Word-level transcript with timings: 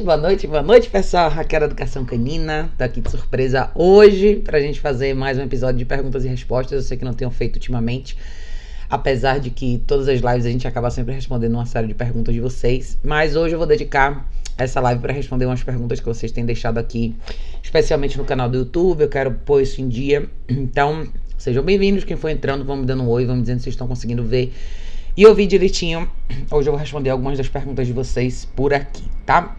Boa 0.00 0.16
noite, 0.16 0.46
boa 0.46 0.62
noite, 0.62 0.88
pessoal. 0.88 1.28
Raquel 1.28 1.64
Educação 1.64 2.02
Canina. 2.02 2.72
Tô 2.78 2.82
aqui 2.82 3.02
de 3.02 3.10
surpresa 3.10 3.70
hoje 3.74 4.36
pra 4.36 4.58
gente 4.58 4.80
fazer 4.80 5.12
mais 5.12 5.36
um 5.36 5.42
episódio 5.42 5.76
de 5.76 5.84
perguntas 5.84 6.24
e 6.24 6.28
respostas. 6.28 6.72
Eu 6.72 6.80
sei 6.80 6.96
que 6.96 7.04
não 7.04 7.12
tenho 7.12 7.30
feito 7.30 7.56
ultimamente, 7.56 8.16
apesar 8.88 9.38
de 9.38 9.50
que 9.50 9.82
todas 9.86 10.08
as 10.08 10.20
lives 10.20 10.46
a 10.46 10.50
gente 10.50 10.66
acaba 10.66 10.90
sempre 10.90 11.14
respondendo 11.14 11.52
uma 11.52 11.66
série 11.66 11.88
de 11.88 11.92
perguntas 11.92 12.34
de 12.34 12.40
vocês. 12.40 12.98
Mas 13.04 13.36
hoje 13.36 13.54
eu 13.54 13.58
vou 13.58 13.66
dedicar 13.66 14.26
essa 14.56 14.80
live 14.80 15.02
para 15.02 15.12
responder 15.12 15.44
umas 15.44 15.62
perguntas 15.62 16.00
que 16.00 16.06
vocês 16.06 16.32
têm 16.32 16.46
deixado 16.46 16.78
aqui, 16.78 17.14
especialmente 17.62 18.16
no 18.16 18.24
canal 18.24 18.48
do 18.48 18.56
YouTube. 18.56 19.02
Eu 19.02 19.10
quero 19.10 19.30
pôr 19.44 19.60
isso 19.60 19.82
em 19.82 19.88
dia. 19.88 20.26
Então, 20.48 21.06
sejam 21.36 21.62
bem-vindos. 21.62 22.02
Quem 22.02 22.16
for 22.16 22.30
entrando, 22.30 22.64
vamos 22.64 22.80
me 22.80 22.86
dando 22.86 23.02
um 23.02 23.10
oi, 23.10 23.26
vamos 23.26 23.42
dizendo 23.42 23.58
se 23.58 23.64
vocês 23.64 23.74
estão 23.74 23.86
conseguindo 23.86 24.24
ver 24.24 24.54
e 25.14 25.26
ouvir 25.26 25.46
direitinho. 25.46 26.10
Hoje 26.50 26.66
eu 26.66 26.72
vou 26.72 26.80
responder 26.80 27.10
algumas 27.10 27.36
das 27.36 27.50
perguntas 27.50 27.86
de 27.86 27.92
vocês 27.92 28.46
por 28.56 28.72
aqui, 28.72 29.04
tá? 29.26 29.58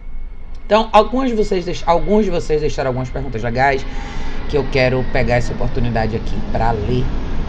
Então, 0.66 0.88
alguns 0.92 1.28
de 1.28 1.34
vocês, 1.34 1.82
alguns 1.86 2.24
de 2.24 2.30
vocês 2.30 2.60
deixaram 2.60 2.88
algumas 2.88 3.10
perguntas 3.10 3.42
legais 3.42 3.84
que 4.48 4.56
eu 4.56 4.64
quero 4.72 5.04
pegar 5.12 5.36
essa 5.36 5.52
oportunidade 5.52 6.16
aqui 6.16 6.36
para 6.52 6.70
ler 6.70 7.04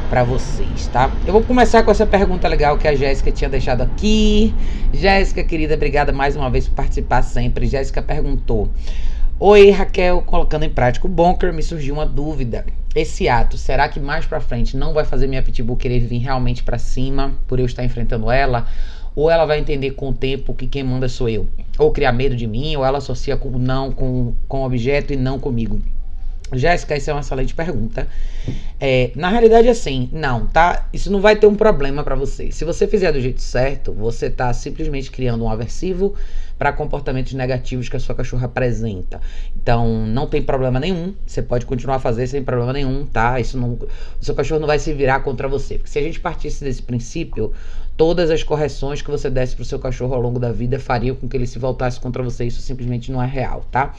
para 0.10 0.24
vocês, 0.24 0.88
tá? 0.88 1.12
Eu 1.26 1.34
vou 1.34 1.42
começar 1.42 1.84
com 1.84 1.92
essa 1.92 2.06
pergunta 2.06 2.48
legal 2.48 2.78
que 2.78 2.88
a 2.88 2.96
Jéssica 2.96 3.32
tinha 3.32 3.50
deixado 3.50 3.82
aqui. 3.82 4.54
Jéssica, 4.94 5.44
querida, 5.44 5.74
obrigada 5.74 6.12
mais 6.12 6.36
uma 6.36 6.50
vez 6.50 6.68
por 6.68 6.76
participar 6.76 7.24
sempre. 7.24 7.66
Jéssica 7.68 8.02
perguntou: 8.02 8.70
Oi, 9.40 9.70
Raquel, 9.72 10.22
colocando 10.22 10.64
em 10.64 10.70
prática 10.70 11.08
o 11.08 11.10
Bonker, 11.10 11.54
me 11.54 11.64
surgiu 11.64 11.96
uma 11.96 12.06
dúvida. 12.06 12.66
Esse 12.96 13.28
ato, 13.28 13.58
será 13.58 13.90
que 13.90 14.00
mais 14.00 14.26
para 14.26 14.40
frente 14.40 14.78
não 14.78 14.94
vai 14.94 15.04
fazer 15.04 15.28
minha 15.28 15.44
pitbull 15.44 15.76
querer 15.76 16.00
vir 16.00 16.20
realmente 16.20 16.64
para 16.64 16.78
cima 16.78 17.34
por 17.46 17.60
eu 17.60 17.66
estar 17.66 17.84
enfrentando 17.84 18.32
ela? 18.32 18.68
Ou 19.16 19.30
ela 19.30 19.46
vai 19.46 19.60
entender 19.60 19.92
com 19.92 20.10
o 20.10 20.14
tempo 20.14 20.54
que 20.54 20.68
quem 20.68 20.84
manda 20.84 21.08
sou 21.08 21.30
eu, 21.30 21.48
ou 21.78 21.92
criar 21.92 22.12
medo 22.12 22.36
de 22.36 22.46
mim, 22.46 22.76
ou 22.76 22.86
ela 22.86 22.98
associa 22.98 23.38
com 23.38 23.50
não 23.52 23.92
com, 23.92 24.34
com 24.48 24.66
objeto 24.66 25.14
e 25.14 25.16
não 25.16 25.40
comigo. 25.40 25.82
Jéssica, 26.54 26.96
isso 26.96 27.10
é 27.10 27.14
uma 27.14 27.22
excelente 27.22 27.56
pergunta. 27.56 28.08
É, 28.80 29.10
na 29.16 29.30
realidade, 29.30 29.68
assim, 29.68 30.10
não, 30.12 30.46
tá? 30.46 30.88
Isso 30.94 31.12
não 31.12 31.20
vai 31.20 31.36
ter 31.36 31.48
um 31.48 31.56
problema 31.56 32.04
para 32.04 32.14
você. 32.14 32.52
Se 32.52 32.64
você 32.64 32.86
fizer 32.86 33.12
do 33.12 33.20
jeito 33.20 33.42
certo, 33.42 33.92
você 33.92 34.30
tá 34.30 34.54
simplesmente 34.54 35.10
criando 35.10 35.44
um 35.44 35.50
aversivo 35.50 36.14
para 36.58 36.72
comportamentos 36.72 37.34
negativos 37.34 37.90
que 37.90 37.98
a 37.98 38.00
sua 38.00 38.14
cachorra 38.14 38.46
apresenta. 38.46 39.20
Então, 39.56 40.06
não 40.06 40.28
tem 40.28 40.42
problema 40.42 40.80
nenhum. 40.80 41.16
Você 41.26 41.42
pode 41.42 41.66
continuar 41.66 41.96
a 41.96 42.00
fazer 42.00 42.28
sem 42.28 42.44
problema 42.44 42.72
nenhum, 42.74 43.06
tá? 43.08 43.40
Isso 43.40 43.58
não, 43.58 43.72
o 43.74 43.88
seu 44.24 44.36
cachorro 44.36 44.60
não 44.60 44.68
vai 44.68 44.78
se 44.78 44.94
virar 44.94 45.22
contra 45.22 45.48
você. 45.48 45.76
Porque 45.76 45.90
se 45.90 45.98
a 45.98 46.04
gente 46.04 46.20
partisse 46.20 46.64
desse 46.64 46.82
princípio, 46.82 47.54
todas 47.98 48.30
as 48.30 48.44
correções 48.44 49.02
que 49.02 49.10
você 49.10 49.30
desse 49.30 49.56
pro 49.56 49.66
seu 49.66 49.80
cachorro 49.80 50.14
ao 50.14 50.22
longo 50.22 50.40
da 50.40 50.52
vida 50.52 50.80
fariam 50.80 51.16
com 51.16 51.28
que 51.28 51.36
ele 51.36 51.48
se 51.48 51.60
voltasse 51.60 52.00
contra 52.00 52.22
você. 52.22 52.46
Isso 52.46 52.62
simplesmente 52.62 53.12
não 53.12 53.22
é 53.22 53.28
real, 53.28 53.66
tá? 53.72 53.94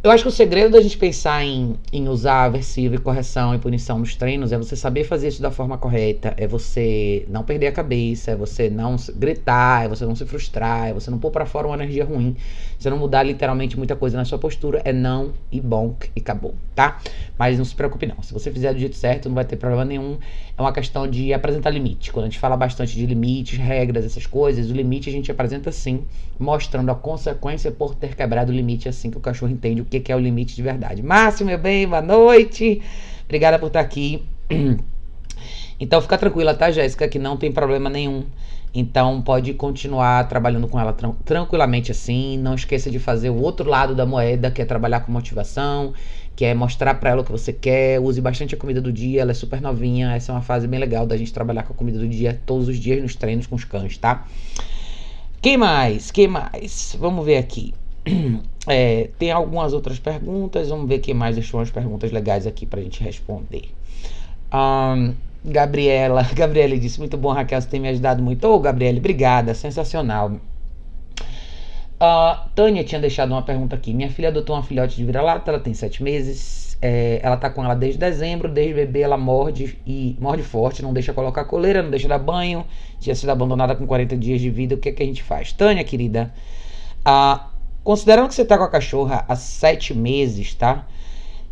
Eu 0.00 0.12
acho 0.12 0.22
que 0.22 0.28
o 0.28 0.32
segredo 0.32 0.70
da 0.70 0.80
gente 0.80 0.96
pensar 0.96 1.44
em, 1.44 1.74
em 1.92 2.08
usar 2.08 2.44
aversivo 2.44 2.94
e 2.94 2.98
correção 2.98 3.52
e 3.52 3.58
punição 3.58 3.98
nos 3.98 4.14
treinos 4.14 4.52
é 4.52 4.56
você 4.56 4.76
saber 4.76 5.02
fazer 5.02 5.26
isso 5.26 5.42
da 5.42 5.50
forma 5.50 5.76
correta, 5.76 6.34
é 6.36 6.46
você 6.46 7.26
não 7.28 7.42
perder 7.42 7.66
a 7.66 7.72
cabeça, 7.72 8.30
é 8.30 8.36
você 8.36 8.70
não 8.70 8.94
gritar, 9.16 9.86
é 9.86 9.88
você 9.88 10.06
não 10.06 10.14
se 10.14 10.24
frustrar, 10.24 10.86
é 10.86 10.92
você 10.92 11.10
não 11.10 11.18
pôr 11.18 11.32
para 11.32 11.44
fora 11.44 11.66
uma 11.66 11.74
energia 11.74 12.04
ruim, 12.04 12.36
você 12.78 12.88
não 12.88 12.96
mudar 12.96 13.24
literalmente 13.24 13.76
muita 13.76 13.96
coisa 13.96 14.16
na 14.16 14.24
sua 14.24 14.38
postura, 14.38 14.80
é 14.84 14.92
não 14.92 15.32
e 15.50 15.60
bom 15.60 15.96
e 16.14 16.20
acabou, 16.20 16.54
tá? 16.76 17.00
Mas 17.36 17.58
não 17.58 17.64
se 17.64 17.74
preocupe 17.74 18.06
não, 18.06 18.22
se 18.22 18.32
você 18.32 18.52
fizer 18.52 18.72
do 18.72 18.78
jeito 18.78 18.94
certo 18.94 19.28
não 19.28 19.34
vai 19.34 19.44
ter 19.44 19.56
problema 19.56 19.84
nenhum, 19.84 20.16
é 20.56 20.62
uma 20.62 20.72
questão 20.72 21.08
de 21.08 21.32
apresentar 21.32 21.70
limite. 21.70 22.12
Quando 22.12 22.26
a 22.26 22.28
gente 22.28 22.38
fala 22.38 22.56
bastante 22.56 22.94
de 22.94 23.04
limites, 23.04 23.58
regras, 23.58 24.04
essas 24.04 24.26
coisas, 24.26 24.70
o 24.70 24.72
limite 24.72 25.08
a 25.08 25.12
gente 25.12 25.28
apresenta 25.28 25.72
sim, 25.72 26.04
mostrando 26.38 26.88
a 26.90 26.94
consequência 26.94 27.72
por 27.72 27.96
ter 27.96 28.14
quebrado 28.14 28.52
o 28.52 28.54
limite 28.54 28.88
assim 28.88 29.10
que 29.10 29.18
o 29.18 29.20
cachorro 29.20 29.50
entende 29.50 29.80
o 29.80 29.87
que, 29.88 30.12
é 30.12 30.16
o 30.16 30.18
limite 30.18 30.54
de 30.54 30.62
verdade. 30.62 31.02
Márcio, 31.02 31.44
meu 31.44 31.58
bem, 31.58 31.86
boa 31.86 32.02
noite. 32.02 32.82
Obrigada 33.24 33.58
por 33.58 33.66
estar 33.66 33.80
aqui. 33.80 34.22
Então 35.80 36.00
fica 36.00 36.18
tranquila, 36.18 36.54
tá, 36.54 36.72
Jéssica, 36.72 37.06
que 37.06 37.20
não 37.20 37.36
tem 37.36 37.52
problema 37.52 37.88
nenhum. 37.88 38.24
Então 38.74 39.22
pode 39.22 39.54
continuar 39.54 40.28
trabalhando 40.28 40.68
com 40.68 40.78
ela 40.78 40.92
tran 40.92 41.12
tranquilamente 41.24 41.90
assim. 41.90 42.36
Não 42.38 42.54
esqueça 42.54 42.90
de 42.90 42.98
fazer 42.98 43.30
o 43.30 43.40
outro 43.40 43.68
lado 43.68 43.94
da 43.94 44.04
moeda, 44.04 44.50
que 44.50 44.60
é 44.60 44.64
trabalhar 44.64 45.00
com 45.00 45.12
motivação, 45.12 45.94
que 46.36 46.44
é 46.44 46.54
mostrar 46.54 46.94
para 46.94 47.10
ela 47.10 47.22
o 47.22 47.24
que 47.24 47.32
você 47.32 47.52
quer. 47.52 48.00
Use 48.00 48.20
bastante 48.20 48.54
a 48.54 48.58
comida 48.58 48.80
do 48.80 48.92
dia, 48.92 49.22
ela 49.22 49.30
é 49.30 49.34
super 49.34 49.60
novinha. 49.60 50.14
Essa 50.14 50.32
é 50.32 50.34
uma 50.34 50.42
fase 50.42 50.66
bem 50.66 50.80
legal 50.80 51.06
da 51.06 51.16
gente 51.16 51.32
trabalhar 51.32 51.62
com 51.62 51.72
a 51.72 51.76
comida 51.76 51.98
do 51.98 52.08
dia 52.08 52.40
todos 52.44 52.68
os 52.68 52.78
dias 52.78 53.00
nos 53.00 53.14
treinos 53.14 53.46
com 53.46 53.54
os 53.54 53.64
cães, 53.64 53.96
tá? 53.96 54.26
Quem 55.40 55.56
mais? 55.56 56.10
Quem 56.10 56.26
mais? 56.26 56.96
Vamos 56.98 57.24
ver 57.24 57.38
aqui. 57.38 57.72
É, 58.70 59.08
tem 59.18 59.30
algumas 59.30 59.72
outras 59.72 59.98
perguntas. 59.98 60.68
Vamos 60.68 60.86
ver 60.86 60.98
quem 60.98 61.14
mais 61.14 61.34
deixou 61.34 61.58
umas 61.58 61.70
perguntas 61.70 62.12
legais 62.12 62.46
aqui 62.46 62.66
pra 62.66 62.82
gente 62.82 63.02
responder. 63.02 63.70
Um, 64.52 65.14
Gabriela, 65.42 66.22
Gabriela 66.36 66.76
disse: 66.76 66.98
Muito 66.98 67.16
bom, 67.16 67.32
Raquel, 67.32 67.62
você 67.62 67.68
tem 67.68 67.80
me 67.80 67.88
ajudado 67.88 68.22
muito. 68.22 68.46
Ô, 68.46 68.56
oh, 68.56 68.60
Gabriela, 68.60 68.98
obrigada, 68.98 69.54
sensacional. 69.54 70.32
Uh, 72.00 72.48
Tânia 72.54 72.84
tinha 72.84 73.00
deixado 73.00 73.30
uma 73.30 73.42
pergunta 73.42 73.74
aqui. 73.74 73.92
Minha 73.92 74.10
filha 74.10 74.28
adotou 74.28 74.54
uma 74.54 74.62
filhote 74.62 74.96
de 74.96 75.04
vira-lata, 75.04 75.50
ela 75.50 75.60
tem 75.60 75.74
sete 75.74 76.02
meses. 76.02 76.68
É, 76.80 77.18
ela 77.24 77.36
tá 77.36 77.50
com 77.50 77.64
ela 77.64 77.74
desde 77.74 77.98
dezembro, 77.98 78.48
desde 78.48 78.72
bebê 78.72 79.00
ela 79.00 79.16
morde 79.16 79.76
e 79.84 80.16
morde 80.20 80.44
forte, 80.44 80.80
não 80.80 80.92
deixa 80.92 81.12
colocar 81.12 81.44
coleira, 81.44 81.82
não 81.82 81.90
deixa 81.90 82.06
dar 82.06 82.20
banho, 82.20 82.64
tinha 83.00 83.16
sido 83.16 83.30
abandonada 83.30 83.74
com 83.74 83.84
40 83.84 84.16
dias 84.16 84.40
de 84.40 84.48
vida. 84.48 84.76
O 84.76 84.78
que 84.78 84.90
é 84.90 84.92
que 84.92 85.02
a 85.02 85.06
gente 85.06 85.20
faz? 85.20 85.52
Tânia, 85.52 85.82
querida, 85.82 86.32
uh, 87.00 87.40
considerando 87.88 88.28
que 88.28 88.34
você 88.34 88.44
tá 88.44 88.58
com 88.58 88.64
a 88.64 88.68
cachorra 88.68 89.24
há 89.26 89.34
sete 89.34 89.94
meses, 89.94 90.52
tá? 90.52 90.86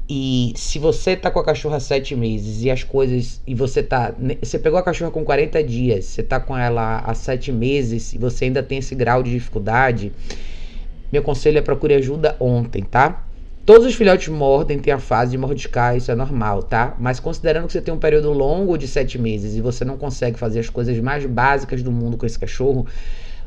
E 0.06 0.52
se 0.54 0.78
você 0.78 1.16
tá 1.16 1.30
com 1.30 1.38
a 1.38 1.44
cachorra 1.44 1.78
há 1.78 1.80
sete 1.80 2.14
meses 2.14 2.62
e 2.62 2.70
as 2.70 2.84
coisas. 2.84 3.40
E 3.46 3.54
você 3.54 3.82
tá. 3.82 4.14
Você 4.42 4.58
pegou 4.58 4.78
a 4.78 4.82
cachorra 4.82 5.10
com 5.10 5.24
40 5.24 5.64
dias, 5.64 6.04
você 6.04 6.22
tá 6.22 6.38
com 6.38 6.54
ela 6.54 6.98
há 6.98 7.14
sete 7.14 7.50
meses 7.50 8.12
e 8.12 8.18
você 8.18 8.44
ainda 8.44 8.62
tem 8.62 8.76
esse 8.76 8.94
grau 8.94 9.22
de 9.22 9.30
dificuldade. 9.30 10.12
Meu 11.10 11.22
conselho 11.22 11.56
é 11.56 11.62
procure 11.62 11.94
ajuda 11.94 12.36
ontem, 12.38 12.82
tá? 12.82 13.24
Todos 13.64 13.86
os 13.86 13.94
filhotes 13.94 14.28
mordem, 14.28 14.78
tem 14.78 14.92
a 14.92 14.98
fase 14.98 15.30
de 15.30 15.38
mordiscar, 15.38 15.96
isso 15.96 16.10
é 16.10 16.14
normal, 16.14 16.62
tá? 16.62 16.94
Mas 17.00 17.18
considerando 17.18 17.66
que 17.66 17.72
você 17.72 17.80
tem 17.80 17.94
um 17.94 17.98
período 17.98 18.30
longo 18.30 18.76
de 18.76 18.86
sete 18.86 19.18
meses 19.18 19.56
e 19.56 19.62
você 19.62 19.86
não 19.86 19.96
consegue 19.96 20.38
fazer 20.38 20.60
as 20.60 20.68
coisas 20.68 20.98
mais 21.00 21.24
básicas 21.24 21.82
do 21.82 21.90
mundo 21.90 22.18
com 22.18 22.26
esse 22.26 22.38
cachorro, 22.38 22.86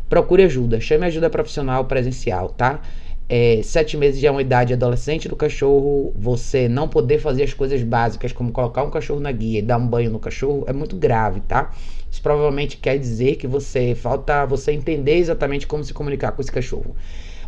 procure 0.09 0.43
ajuda. 0.43 0.79
Chame 0.81 1.05
ajuda 1.05 1.29
profissional 1.29 1.85
presencial, 1.85 2.49
tá? 2.49 2.81
é, 3.29 3.61
sete 3.61 3.95
meses 3.95 4.19
de 4.19 4.27
uma 4.27 4.41
idade 4.41 4.73
adolescente 4.73 5.29
do 5.29 5.35
cachorro, 5.35 6.11
você 6.15 6.67
não 6.67 6.87
poder 6.87 7.19
fazer 7.19 7.43
as 7.43 7.53
coisas 7.53 7.83
básicas, 7.83 8.33
como 8.33 8.51
colocar 8.51 8.83
um 8.83 8.89
cachorro 8.89 9.19
na 9.19 9.31
guia 9.31 9.59
e 9.59 9.61
dar 9.61 9.77
um 9.77 9.87
banho 9.87 10.09
no 10.09 10.17
cachorro, 10.17 10.65
é 10.67 10.73
muito 10.73 10.95
grave, 10.95 11.39
tá? 11.41 11.71
Isso 12.11 12.23
provavelmente 12.23 12.77
quer 12.77 12.97
dizer 12.97 13.35
que 13.35 13.45
você 13.45 13.93
falta 13.93 14.47
você 14.47 14.71
entender 14.71 15.17
exatamente 15.17 15.67
como 15.67 15.83
se 15.83 15.93
comunicar 15.93 16.31
com 16.31 16.41
esse 16.41 16.51
cachorro. 16.51 16.95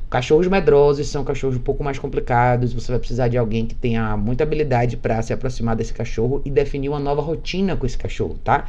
Cachorros 0.07 0.47
medrosos 0.47 1.07
são 1.07 1.23
cachorros 1.23 1.55
um 1.55 1.61
pouco 1.61 1.83
mais 1.83 1.97
complicados. 1.97 2.73
Você 2.73 2.91
vai 2.91 2.99
precisar 2.99 3.29
de 3.29 3.37
alguém 3.37 3.65
que 3.65 3.73
tenha 3.73 4.15
muita 4.17 4.43
habilidade 4.43 4.97
para 4.97 5.21
se 5.21 5.31
aproximar 5.31 5.75
desse 5.75 5.93
cachorro 5.93 6.41
e 6.43 6.51
definir 6.51 6.89
uma 6.89 6.99
nova 6.99 7.21
rotina 7.21 7.77
com 7.77 7.85
esse 7.85 7.97
cachorro, 7.97 8.37
tá? 8.43 8.67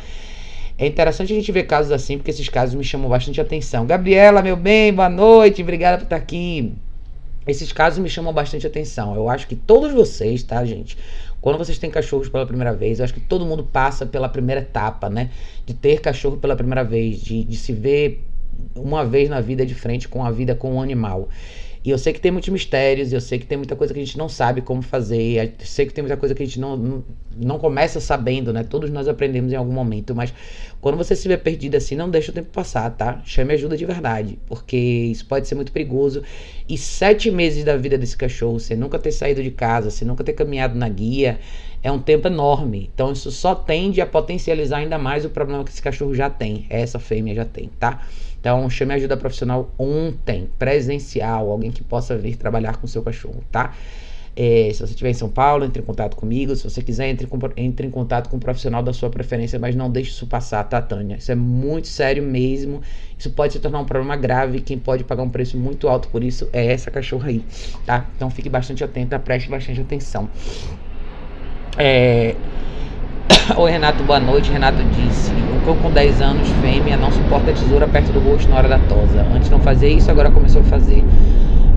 É 0.82 0.86
interessante 0.88 1.32
a 1.32 1.36
gente 1.36 1.52
ver 1.52 1.62
casos 1.62 1.92
assim, 1.92 2.18
porque 2.18 2.32
esses 2.32 2.48
casos 2.48 2.74
me 2.74 2.82
chamam 2.82 3.08
bastante 3.08 3.40
atenção. 3.40 3.86
Gabriela, 3.86 4.42
meu 4.42 4.56
bem, 4.56 4.92
boa 4.92 5.08
noite, 5.08 5.62
obrigada 5.62 5.98
por 5.98 6.02
estar 6.02 6.16
aqui. 6.16 6.72
Esses 7.46 7.70
casos 7.70 8.00
me 8.00 8.10
chamam 8.10 8.32
bastante 8.32 8.66
atenção. 8.66 9.14
Eu 9.14 9.28
acho 9.28 9.46
que 9.46 9.54
todos 9.54 9.92
vocês, 9.92 10.42
tá, 10.42 10.64
gente? 10.64 10.98
Quando 11.40 11.56
vocês 11.56 11.78
têm 11.78 11.88
cachorros 11.88 12.28
pela 12.28 12.44
primeira 12.44 12.74
vez, 12.74 12.98
eu 12.98 13.04
acho 13.04 13.14
que 13.14 13.20
todo 13.20 13.46
mundo 13.46 13.62
passa 13.62 14.04
pela 14.04 14.28
primeira 14.28 14.60
etapa, 14.60 15.08
né? 15.08 15.30
De 15.64 15.72
ter 15.72 16.00
cachorro 16.00 16.36
pela 16.38 16.56
primeira 16.56 16.82
vez, 16.82 17.20
de, 17.20 17.44
de 17.44 17.56
se 17.56 17.72
ver 17.72 18.24
uma 18.74 19.04
vez 19.04 19.30
na 19.30 19.40
vida 19.40 19.64
de 19.64 19.76
frente 19.76 20.08
com 20.08 20.24
a 20.24 20.32
vida 20.32 20.52
com 20.52 20.72
o 20.72 20.74
um 20.78 20.82
animal. 20.82 21.28
E 21.84 21.90
eu 21.90 21.98
sei 21.98 22.12
que 22.12 22.20
tem 22.20 22.30
muitos 22.30 22.48
mistérios, 22.48 23.12
eu 23.12 23.20
sei 23.20 23.40
que 23.40 23.46
tem 23.46 23.58
muita 23.58 23.74
coisa 23.74 23.92
que 23.92 23.98
a 23.98 24.04
gente 24.04 24.16
não 24.16 24.28
sabe 24.28 24.60
como 24.60 24.82
fazer, 24.82 25.52
eu 25.60 25.66
sei 25.66 25.84
que 25.84 25.92
tem 25.92 26.02
muita 26.02 26.16
coisa 26.16 26.32
que 26.32 26.42
a 26.42 26.46
gente 26.46 26.60
não, 26.60 26.76
não, 26.76 27.04
não 27.36 27.58
começa 27.58 27.98
sabendo, 27.98 28.52
né? 28.52 28.62
Todos 28.62 28.88
nós 28.88 29.08
aprendemos 29.08 29.52
em 29.52 29.56
algum 29.56 29.72
momento, 29.72 30.14
mas 30.14 30.32
quando 30.80 30.96
você 30.96 31.16
se 31.16 31.26
vê 31.26 31.36
perdido 31.36 31.76
assim, 31.76 31.96
não 31.96 32.08
deixa 32.08 32.30
o 32.30 32.34
tempo 32.34 32.50
passar, 32.50 32.88
tá? 32.90 33.20
Chame 33.24 33.54
ajuda 33.54 33.76
de 33.76 33.84
verdade, 33.84 34.38
porque 34.46 34.76
isso 34.76 35.26
pode 35.26 35.48
ser 35.48 35.56
muito 35.56 35.72
perigoso. 35.72 36.22
E 36.68 36.78
sete 36.78 37.32
meses 37.32 37.64
da 37.64 37.76
vida 37.76 37.98
desse 37.98 38.16
cachorro, 38.16 38.60
você 38.60 38.76
nunca 38.76 38.96
ter 38.98 39.10
saído 39.10 39.42
de 39.42 39.50
casa, 39.50 39.90
você 39.90 40.04
nunca 40.04 40.22
ter 40.22 40.34
caminhado 40.34 40.78
na 40.78 40.88
guia, 40.88 41.40
é 41.82 41.90
um 41.90 41.98
tempo 41.98 42.28
enorme. 42.28 42.90
Então 42.94 43.12
isso 43.12 43.30
só 43.32 43.56
tende 43.56 44.00
a 44.00 44.06
potencializar 44.06 44.78
ainda 44.78 44.98
mais 44.98 45.24
o 45.24 45.30
problema 45.30 45.64
que 45.64 45.70
esse 45.70 45.82
cachorro 45.82 46.14
já 46.14 46.30
tem, 46.30 46.64
essa 46.70 47.00
fêmea 47.00 47.34
já 47.34 47.44
tem, 47.44 47.68
tá? 47.78 48.06
Então, 48.42 48.68
chame 48.68 48.92
ajuda 48.92 49.16
profissional 49.16 49.70
ontem, 49.78 50.48
presencial, 50.58 51.48
alguém 51.48 51.70
que 51.70 51.84
possa 51.84 52.18
vir 52.18 52.34
trabalhar 52.34 52.76
com 52.76 52.88
seu 52.88 53.00
cachorro, 53.00 53.44
tá? 53.52 53.72
É, 54.34 54.68
se 54.72 54.80
você 54.80 54.90
estiver 54.94 55.10
em 55.10 55.14
São 55.14 55.28
Paulo, 55.28 55.64
entre 55.64 55.80
em 55.80 55.84
contato 55.84 56.16
comigo. 56.16 56.56
Se 56.56 56.68
você 56.68 56.82
quiser, 56.82 57.08
entre, 57.08 57.28
entre 57.56 57.86
em 57.86 57.90
contato 57.90 58.28
com 58.28 58.38
um 58.38 58.40
profissional 58.40 58.82
da 58.82 58.92
sua 58.92 59.08
preferência, 59.10 59.60
mas 59.60 59.76
não 59.76 59.88
deixe 59.88 60.10
isso 60.10 60.26
passar, 60.26 60.64
tá, 60.64 60.82
Tânia? 60.82 61.18
Isso 61.18 61.30
é 61.30 61.36
muito 61.36 61.86
sério 61.86 62.20
mesmo. 62.20 62.82
Isso 63.16 63.30
pode 63.30 63.52
se 63.52 63.60
tornar 63.60 63.78
um 63.78 63.84
problema 63.84 64.16
grave. 64.16 64.60
Quem 64.60 64.76
pode 64.76 65.04
pagar 65.04 65.22
um 65.22 65.30
preço 65.30 65.56
muito 65.56 65.86
alto 65.86 66.08
por 66.08 66.24
isso 66.24 66.48
é 66.52 66.66
essa 66.66 66.90
cachorra 66.90 67.28
aí, 67.28 67.44
tá? 67.86 68.10
Então 68.16 68.28
fique 68.28 68.48
bastante 68.48 68.82
atenta, 68.82 69.20
preste 69.20 69.48
bastante 69.48 69.80
atenção. 69.80 70.28
É. 71.78 72.34
Oi 73.56 73.70
Renato, 73.70 74.02
boa 74.04 74.20
noite. 74.20 74.50
Renato 74.50 74.82
disse: 74.84 75.32
Um 75.32 75.64
cão 75.64 75.76
com 75.76 75.90
10 75.90 76.20
anos, 76.20 76.48
fêmea, 76.60 76.96
não 76.96 77.10
suporta 77.10 77.50
a 77.50 77.54
tesoura 77.54 77.88
perto 77.88 78.12
do 78.12 78.20
rosto 78.20 78.48
na 78.48 78.56
hora 78.56 78.68
da 78.68 78.78
tosa. 78.78 79.22
Antes 79.34 79.50
não 79.50 79.60
fazia 79.60 79.88
isso, 79.88 80.10
agora 80.10 80.30
começou 80.30 80.62
a 80.62 80.64
fazer. 80.64 81.04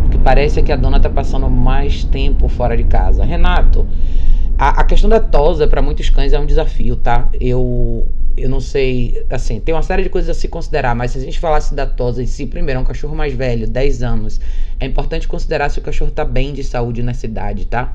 O 0.05 0.09
que 0.09 0.17
parece 0.17 0.59
é 0.59 0.63
que 0.63 0.71
a 0.71 0.75
dona 0.75 0.99
tá 0.99 1.09
passando 1.09 1.49
mais 1.49 2.03
tempo 2.03 2.47
fora 2.47 2.75
de 2.75 2.83
casa. 2.83 3.23
Renato, 3.23 3.87
a, 4.57 4.81
a 4.81 4.83
questão 4.83 5.09
da 5.09 5.19
tosa 5.19 5.67
para 5.67 5.81
muitos 5.81 6.09
cães 6.09 6.33
é 6.33 6.39
um 6.39 6.45
desafio, 6.45 6.95
tá? 6.95 7.27
Eu 7.39 8.07
eu 8.37 8.49
não 8.49 8.59
sei, 8.59 9.25
assim, 9.29 9.61
tem 9.61 9.73
uma 9.73 9.81
série 9.81 10.03
de 10.03 10.09
coisas 10.09 10.29
a 10.29 10.37
se 10.37 10.49
considerar, 10.49 10.93
mas 10.93 11.11
se 11.11 11.17
a 11.17 11.21
gente 11.21 11.39
falasse 11.39 11.73
da 11.73 11.85
tosa 11.85 12.21
em 12.21 12.25
si, 12.25 12.45
primeiro, 12.45 12.79
é 12.79 12.81
um 12.81 12.85
cachorro 12.85 13.15
mais 13.15 13.33
velho, 13.33 13.65
10 13.65 14.03
anos. 14.03 14.41
É 14.77 14.85
importante 14.85 15.25
considerar 15.25 15.69
se 15.69 15.79
o 15.79 15.81
cachorro 15.81 16.11
tá 16.11 16.25
bem 16.25 16.51
de 16.51 16.61
saúde 16.61 17.01
nessa 17.01 17.25
idade, 17.25 17.65
tá? 17.65 17.93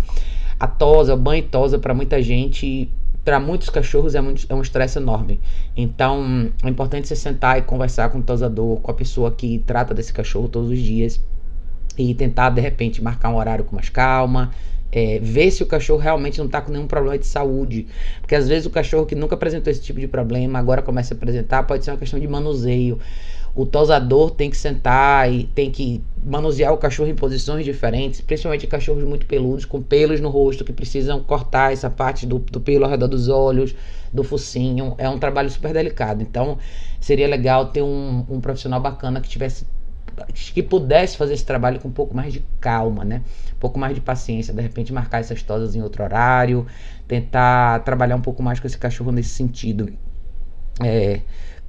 A 0.59 0.67
tosa, 0.67 1.13
o 1.13 1.17
banho 1.17 1.41
e 1.41 1.43
tosa, 1.43 1.79
para 1.79 1.93
muita 1.93 2.23
gente, 2.23 2.89
para 3.31 3.39
muitos 3.39 3.71
cachorros 3.71 4.17
é, 4.17 4.21
muito, 4.21 4.45
é 4.49 4.55
um 4.57 4.61
estresse 4.61 4.99
enorme. 4.99 5.39
Então, 5.77 6.51
é 6.65 6.69
importante 6.69 7.07
você 7.07 7.15
sentar 7.15 7.61
e 7.61 7.63
conversar 7.63 8.11
com 8.11 8.19
o 8.19 8.23
tosador, 8.25 8.81
com 8.81 8.91
a 8.91 8.95
pessoa 8.95 9.31
que 9.31 9.63
trata 9.65 9.95
desse 9.95 10.13
cachorro 10.13 10.49
todos 10.49 10.69
os 10.69 10.79
dias 10.81 11.23
e 11.97 12.13
tentar 12.13 12.51
de 12.51 12.61
repente 12.61 13.01
marcar 13.01 13.29
um 13.29 13.37
horário 13.37 13.65
com 13.65 13.77
mais 13.77 13.89
calma. 13.89 14.51
É, 14.93 15.19
ver 15.21 15.51
se 15.51 15.63
o 15.63 15.67
cachorro 15.67 16.01
realmente 16.01 16.39
não 16.39 16.47
está 16.47 16.61
com 16.61 16.73
nenhum 16.73 16.87
problema 16.87 17.17
de 17.17 17.27
saúde. 17.27 17.87
Porque 18.21 18.35
às 18.35 18.49
vezes 18.49 18.67
o 18.67 18.71
cachorro 18.71 19.07
que 19.07 19.15
nunca 19.15 19.35
apresentou 19.35 19.71
esse 19.71 19.81
tipo 19.81 20.01
de 20.01 20.09
problema 20.09 20.59
agora 20.59 20.83
começa 20.83 21.15
a 21.15 21.17
apresentar, 21.17 21.63
pode 21.63 21.85
ser 21.85 21.93
uma 21.93 21.97
questão 21.97 22.19
de 22.19 22.27
manuseio 22.27 22.99
o 23.55 23.67
tosador 23.67 24.31
tem 24.31 24.49
que 24.49 24.57
sentar 24.57 25.31
e 25.31 25.45
tem 25.45 25.71
que 25.71 26.03
manusear 26.25 26.73
o 26.73 26.77
cachorro 26.77 27.09
em 27.09 27.15
posições 27.15 27.65
diferentes, 27.65 28.21
principalmente 28.21 28.67
cachorros 28.67 29.03
muito 29.03 29.27
peludos, 29.27 29.65
com 29.65 29.83
pelos 29.83 30.21
no 30.21 30.29
rosto, 30.29 30.65
que 30.65 30.73
precisam 30.73 31.21
cortar 31.23 31.73
essa 31.73 31.91
parte 31.91 32.27
do, 32.27 32.39
do 32.39 32.61
pelo 32.61 32.85
ao 32.85 32.91
redor 32.91 33.09
dos 33.09 33.29
olhos, 33.29 33.75
do 34.13 34.23
focinho. 34.23 34.95
É 34.99 35.09
um 35.09 35.19
trabalho 35.19 35.51
super 35.51 35.73
delicado. 35.73 36.23
Então, 36.23 36.59
seria 37.01 37.27
legal 37.27 37.67
ter 37.67 37.83
um, 37.83 38.25
um 38.29 38.41
profissional 38.41 38.81
bacana 38.81 39.21
que 39.21 39.29
tivesse 39.29 39.67
que 40.35 40.63
pudesse 40.63 41.17
fazer 41.17 41.35
esse 41.35 41.45
trabalho 41.45 41.81
com 41.81 41.89
um 41.89 41.93
pouco 41.93 42.15
mais 42.15 42.33
de 42.33 42.45
calma, 42.61 43.05
né? 43.05 43.23
Um 43.55 43.59
pouco 43.59 43.79
mais 43.79 43.95
de 43.95 44.01
paciência, 44.01 44.53
de 44.53 44.63
repente 44.63 44.93
marcar 44.93 45.21
essas 45.21 45.43
tosas 45.43 45.75
em 45.75 45.83
outro 45.83 46.03
horário, 46.03 46.67
tentar 47.07 47.81
trabalhar 47.81 48.17
um 48.17 48.21
pouco 48.21 48.43
mais 48.43 48.61
com 48.61 48.67
esse 48.67 48.79
cachorro 48.79 49.13
nesse 49.13 49.31
sentido. 49.31 49.93
É, 50.83 51.21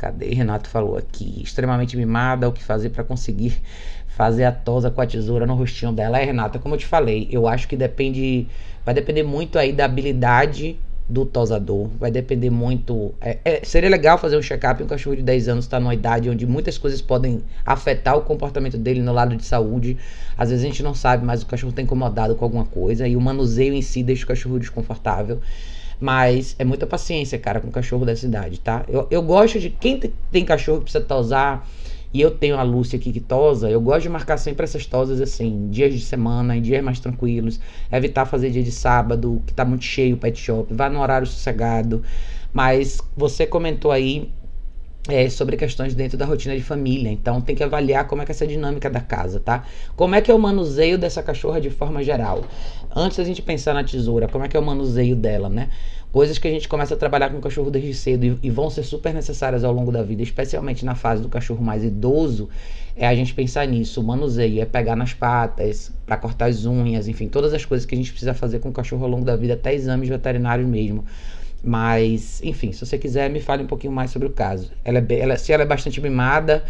Cadê? 0.02 0.34
Renato 0.34 0.68
falou 0.68 0.98
aqui. 0.98 1.44
Extremamente 1.44 1.96
mimada, 1.96 2.50
o 2.50 2.52
que 2.52 2.64
fazer 2.64 2.90
para 2.90 3.04
conseguir 3.04 3.62
fazer 4.08 4.46
a 4.46 4.52
tosa 4.52 4.90
com 4.90 5.00
a 5.00 5.06
tesoura 5.06 5.46
no 5.46 5.54
rostinho 5.54 5.92
dela? 5.92 6.20
É, 6.20 6.26
Renata, 6.26 6.58
como 6.58 6.74
eu 6.74 6.80
te 6.80 6.88
falei, 6.88 7.28
eu 7.32 7.48
acho 7.48 7.68
que 7.68 7.78
depende. 7.78 8.48
Vai 8.84 8.96
depender 8.96 9.22
muito 9.22 9.60
aí 9.60 9.72
da 9.72 9.86
habilidade 9.86 10.80
do 11.08 11.26
tosador. 11.26 11.88
Vai 12.00 12.10
depender 12.12 12.50
muito. 12.50 13.14
É, 13.20 13.38
é, 13.44 13.62
seria 13.64 13.90
legal 13.90 14.18
fazer 14.18 14.38
um 14.38 14.42
check-up. 14.42 14.82
Um 14.82 14.88
cachorro 14.88 15.16
de 15.16 15.24
10 15.24 15.50
anos 15.50 15.66
está 15.66 15.80
numa 15.80 15.94
idade 15.94 16.30
onde 16.30 16.46
muitas 16.46 16.78
coisas 16.78 17.02
podem 17.02 17.44
afetar 17.66 18.18
o 18.18 18.22
comportamento 18.22 18.78
dele 18.78 19.02
no 19.02 19.12
lado 19.12 19.36
de 19.36 19.46
saúde. 19.46 19.98
Às 20.38 20.50
vezes 20.50 20.64
a 20.64 20.68
gente 20.68 20.84
não 20.84 20.94
sabe, 20.94 21.26
mas 21.26 21.44
o 21.44 21.46
cachorro 21.46 21.72
está 21.72 21.82
incomodado 21.82 22.36
com 22.36 22.46
alguma 22.46 22.66
coisa 22.66 23.08
e 23.08 23.16
o 23.16 23.22
manuseio 23.22 23.74
em 23.74 23.82
si 23.82 24.04
deixa 24.04 24.24
o 24.24 24.28
cachorro 24.28 24.60
desconfortável. 24.60 25.40
Mas 26.00 26.56
é 26.58 26.64
muita 26.64 26.88
paciência, 26.88 27.38
cara, 27.38 27.60
com 27.60 27.70
cachorro 27.70 28.06
dessa 28.06 28.26
idade, 28.26 28.60
tá? 28.60 28.84
Eu, 28.88 29.08
eu 29.12 29.22
gosto 29.22 29.60
de. 29.60 29.70
Quem 29.70 30.00
tem 30.32 30.44
cachorro 30.44 30.80
que 30.80 30.86
precisa 30.86 31.04
tosar, 31.04 31.68
e 32.14 32.20
eu 32.20 32.32
tenho 32.32 32.58
a 32.58 32.64
Lúcia 32.64 32.98
aqui 33.00 33.12
que 33.12 33.22
tosa, 33.22 33.70
eu 33.70 33.80
gosto 33.80 34.04
de 34.04 34.10
marcar 34.10 34.38
sempre 34.38 34.64
essas 34.64 34.86
tosas 34.86 35.22
assim, 35.22 35.70
dias 35.70 35.94
de 35.94 36.02
semana, 36.02 36.58
em 36.58 36.62
dias 36.62 36.84
mais 36.84 37.00
tranquilos. 37.00 37.60
Evitar 37.92 38.26
fazer 38.26 38.50
dia 38.50 38.64
de 38.64 38.72
sábado, 38.72 39.42
que 39.46 39.54
tá 39.54 39.64
muito 39.64 39.86
cheio 39.86 40.16
o 40.16 40.18
pet 40.18 40.38
shop. 40.38 40.74
Vá 40.74 40.90
no 40.90 41.00
horário 41.00 41.26
sossegado. 41.26 42.04
Mas 42.54 43.00
você 43.16 43.46
comentou 43.46 43.92
aí 43.92 44.30
é, 45.08 45.30
sobre 45.30 45.58
questões 45.58 45.96
dentro 45.96 46.18
da 46.18 46.26
rotina 46.26 46.56
de 46.56 46.62
família. 46.62 47.10
Então 47.10 47.42
tem 47.42 47.56
que 47.56 47.64
avaliar 47.64 48.08
como 48.08 48.22
é 48.22 48.26
que 48.26 48.32
é 48.32 48.36
essa 48.36 48.46
dinâmica 48.46 48.90
da 48.90 49.00
casa, 49.00 49.40
tá? 49.40 49.64
Como 49.96 50.14
é 50.14 50.22
que 50.22 50.30
é 50.30 50.34
o 50.34 50.40
manuseio 50.40 50.98
dessa 50.98 51.24
cachorra 51.24 51.60
de 51.62 51.70
forma 51.70 52.04
geral? 52.04 52.44
Antes 52.96 53.18
da 53.18 53.24
gente 53.24 53.42
pensar 53.42 53.74
na 53.74 53.84
tesoura, 53.84 54.28
como 54.28 54.44
é 54.44 54.48
que 54.48 54.58
é 54.58 54.60
o 54.60 54.66
manuseio 54.66 55.16
dela, 55.16 55.50
né? 55.50 55.70
Coisas 56.12 56.38
que 56.38 56.48
a 56.48 56.52
gente 56.52 56.68
começa 56.68 56.94
a 56.94 56.98
trabalhar 56.98 57.30
com 57.30 57.38
o 57.38 57.42
cachorro 57.42 57.72
desde 57.72 57.94
cedo 57.94 58.26
e, 58.26 58.38
e 58.44 58.50
vão 58.50 58.70
ser 58.70 58.84
super 58.84 59.14
necessárias 59.14 59.64
ao 59.64 59.72
longo 59.72 59.92
da 59.92 60.04
vida, 60.04 60.22
especialmente 60.22 60.84
na 60.84 60.94
fase 60.94 61.22
do 61.22 61.30
cachorro 61.30 61.64
mais 61.64 61.86
idoso, 61.86 62.50
é 62.98 63.08
a 63.08 63.16
gente 63.16 63.34
pensar 63.34 63.66
nisso. 63.66 64.02
O 64.02 64.04
manuseio 64.04 64.62
é 64.62 64.66
pegar 64.66 64.96
nas 64.98 65.14
patas, 65.14 65.92
para 66.06 66.18
cortar 66.18 66.48
as 66.48 66.66
unhas, 66.66 67.08
enfim, 67.08 67.30
todas 67.30 67.54
as 67.54 67.64
coisas 67.64 67.86
que 67.86 67.96
a 67.96 67.98
gente 67.98 68.12
precisa 68.12 68.34
fazer 68.34 68.60
com 68.60 68.70
o 68.70 68.74
cachorro 68.74 69.06
ao 69.06 69.10
longo 69.10 69.24
da 69.24 69.38
vida, 69.38 69.54
até 69.54 69.74
exames 69.74 70.10
veterinários 70.10 70.68
mesmo. 70.68 71.06
Mas, 71.64 72.42
enfim, 72.44 72.72
se 72.72 72.86
você 72.86 72.98
quiser, 72.98 73.30
me 73.30 73.40
fale 73.40 73.64
um 73.64 73.68
pouquinho 73.68 73.94
mais 73.94 74.12
sobre 74.12 74.28
o 74.28 74.32
caso. 74.32 74.72
Ela 74.84 75.00
é, 75.00 75.20
ela, 75.20 75.38
se 75.38 75.54
ela 75.54 75.64
é 75.64 75.66
bastante 75.66 76.02
mimada, 76.02 76.64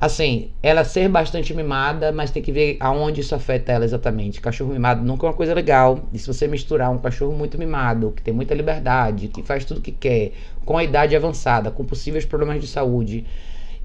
assim, 0.00 0.50
ela 0.62 0.82
ser 0.82 1.08
bastante 1.08 1.52
mimada, 1.52 2.10
mas 2.10 2.30
tem 2.30 2.42
que 2.42 2.50
ver 2.50 2.78
aonde 2.80 3.20
isso 3.20 3.34
afeta 3.34 3.70
ela 3.70 3.84
exatamente. 3.84 4.40
Cachorro 4.40 4.72
mimado 4.72 5.04
nunca 5.04 5.26
é 5.26 5.28
uma 5.28 5.36
coisa 5.36 5.52
legal. 5.52 6.08
E 6.12 6.18
se 6.18 6.26
você 6.26 6.48
misturar 6.48 6.90
um 6.90 6.98
cachorro 6.98 7.36
muito 7.36 7.58
mimado, 7.58 8.12
que 8.12 8.22
tem 8.22 8.32
muita 8.32 8.54
liberdade, 8.54 9.28
que 9.28 9.42
faz 9.42 9.64
tudo 9.64 9.78
o 9.78 9.82
que 9.82 9.92
quer, 9.92 10.32
com 10.64 10.78
a 10.78 10.84
idade 10.84 11.14
avançada, 11.14 11.70
com 11.70 11.84
possíveis 11.84 12.24
problemas 12.24 12.60
de 12.60 12.66
saúde, 12.66 13.26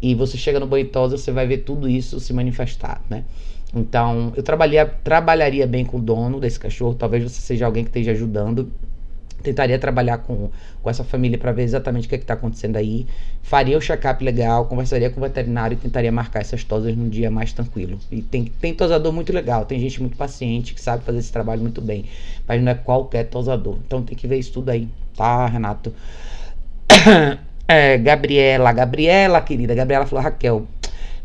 e 0.02 0.16
você 0.16 0.38
chega 0.38 0.60
no 0.60 0.68
banho 0.68 0.88
tosa, 0.88 1.18
você 1.18 1.32
vai 1.32 1.46
ver 1.46 1.60
tudo 1.60 1.90
isso 1.90 2.20
se 2.20 2.32
manifestar, 2.32 3.02
né? 3.10 3.26
Então, 3.74 4.32
eu 4.38 4.44
trabalharia, 4.44 4.86
trabalharia 4.86 5.68
bem 5.68 5.84
com 5.84 5.98
o 5.98 6.02
dono 6.02 6.40
desse 6.40 6.60
cachorro, 6.60 6.96
talvez 6.96 7.24
você 7.24 7.42
seja 7.42 7.66
alguém 7.66 7.84
que 7.84 7.90
esteja 7.90 8.12
ajudando 8.12 8.72
tentaria 9.46 9.80
trabalhar 9.80 10.18
com, 10.18 10.50
com 10.82 10.90
essa 10.90 11.04
família 11.04 11.38
para 11.38 11.52
ver 11.52 11.64
exatamente 11.64 12.06
o 12.06 12.10
que 12.10 12.16
é 12.16 12.18
está 12.18 12.34
acontecendo 12.34 12.76
aí. 12.76 13.06
Faria 13.42 13.78
o 13.78 13.82
check-up 13.82 14.24
legal, 14.24 14.66
conversaria 14.66 15.10
com 15.10 15.20
o 15.20 15.24
veterinário 15.24 15.76
e 15.76 15.78
tentaria 15.78 16.12
marcar 16.12 16.42
essas 16.42 16.64
tosas 16.64 16.96
num 16.96 17.08
dia 17.08 17.30
mais 17.30 17.54
tranquilo. 17.54 18.00
E 18.12 18.22
tem, 18.22 18.46
tem 18.60 18.74
tosador 18.74 19.14
muito 19.14 19.32
legal, 19.32 19.66
tem 19.66 19.80
gente 19.80 20.02
muito 20.02 20.18
paciente 20.18 20.74
que 20.74 20.82
sabe 20.82 21.04
fazer 21.04 21.20
esse 21.20 21.32
trabalho 21.32 21.62
muito 21.62 21.82
bem, 21.82 22.06
mas 22.48 22.62
não 22.62 22.72
é 22.72 22.76
qualquer 22.76 23.26
tosador. 23.26 23.78
Então 23.86 24.02
tem 24.02 24.18
que 24.18 24.28
ver 24.28 24.38
isso 24.38 24.52
tudo 24.52 24.70
aí, 24.70 24.90
tá, 25.16 25.46
Renato? 25.46 25.94
é, 27.68 27.98
Gabriela, 27.98 28.74
Gabriela, 28.74 29.42
querida, 29.42 29.76
Gabriela 29.76 30.06
falou, 30.06 30.24
Raquel, 30.24 30.68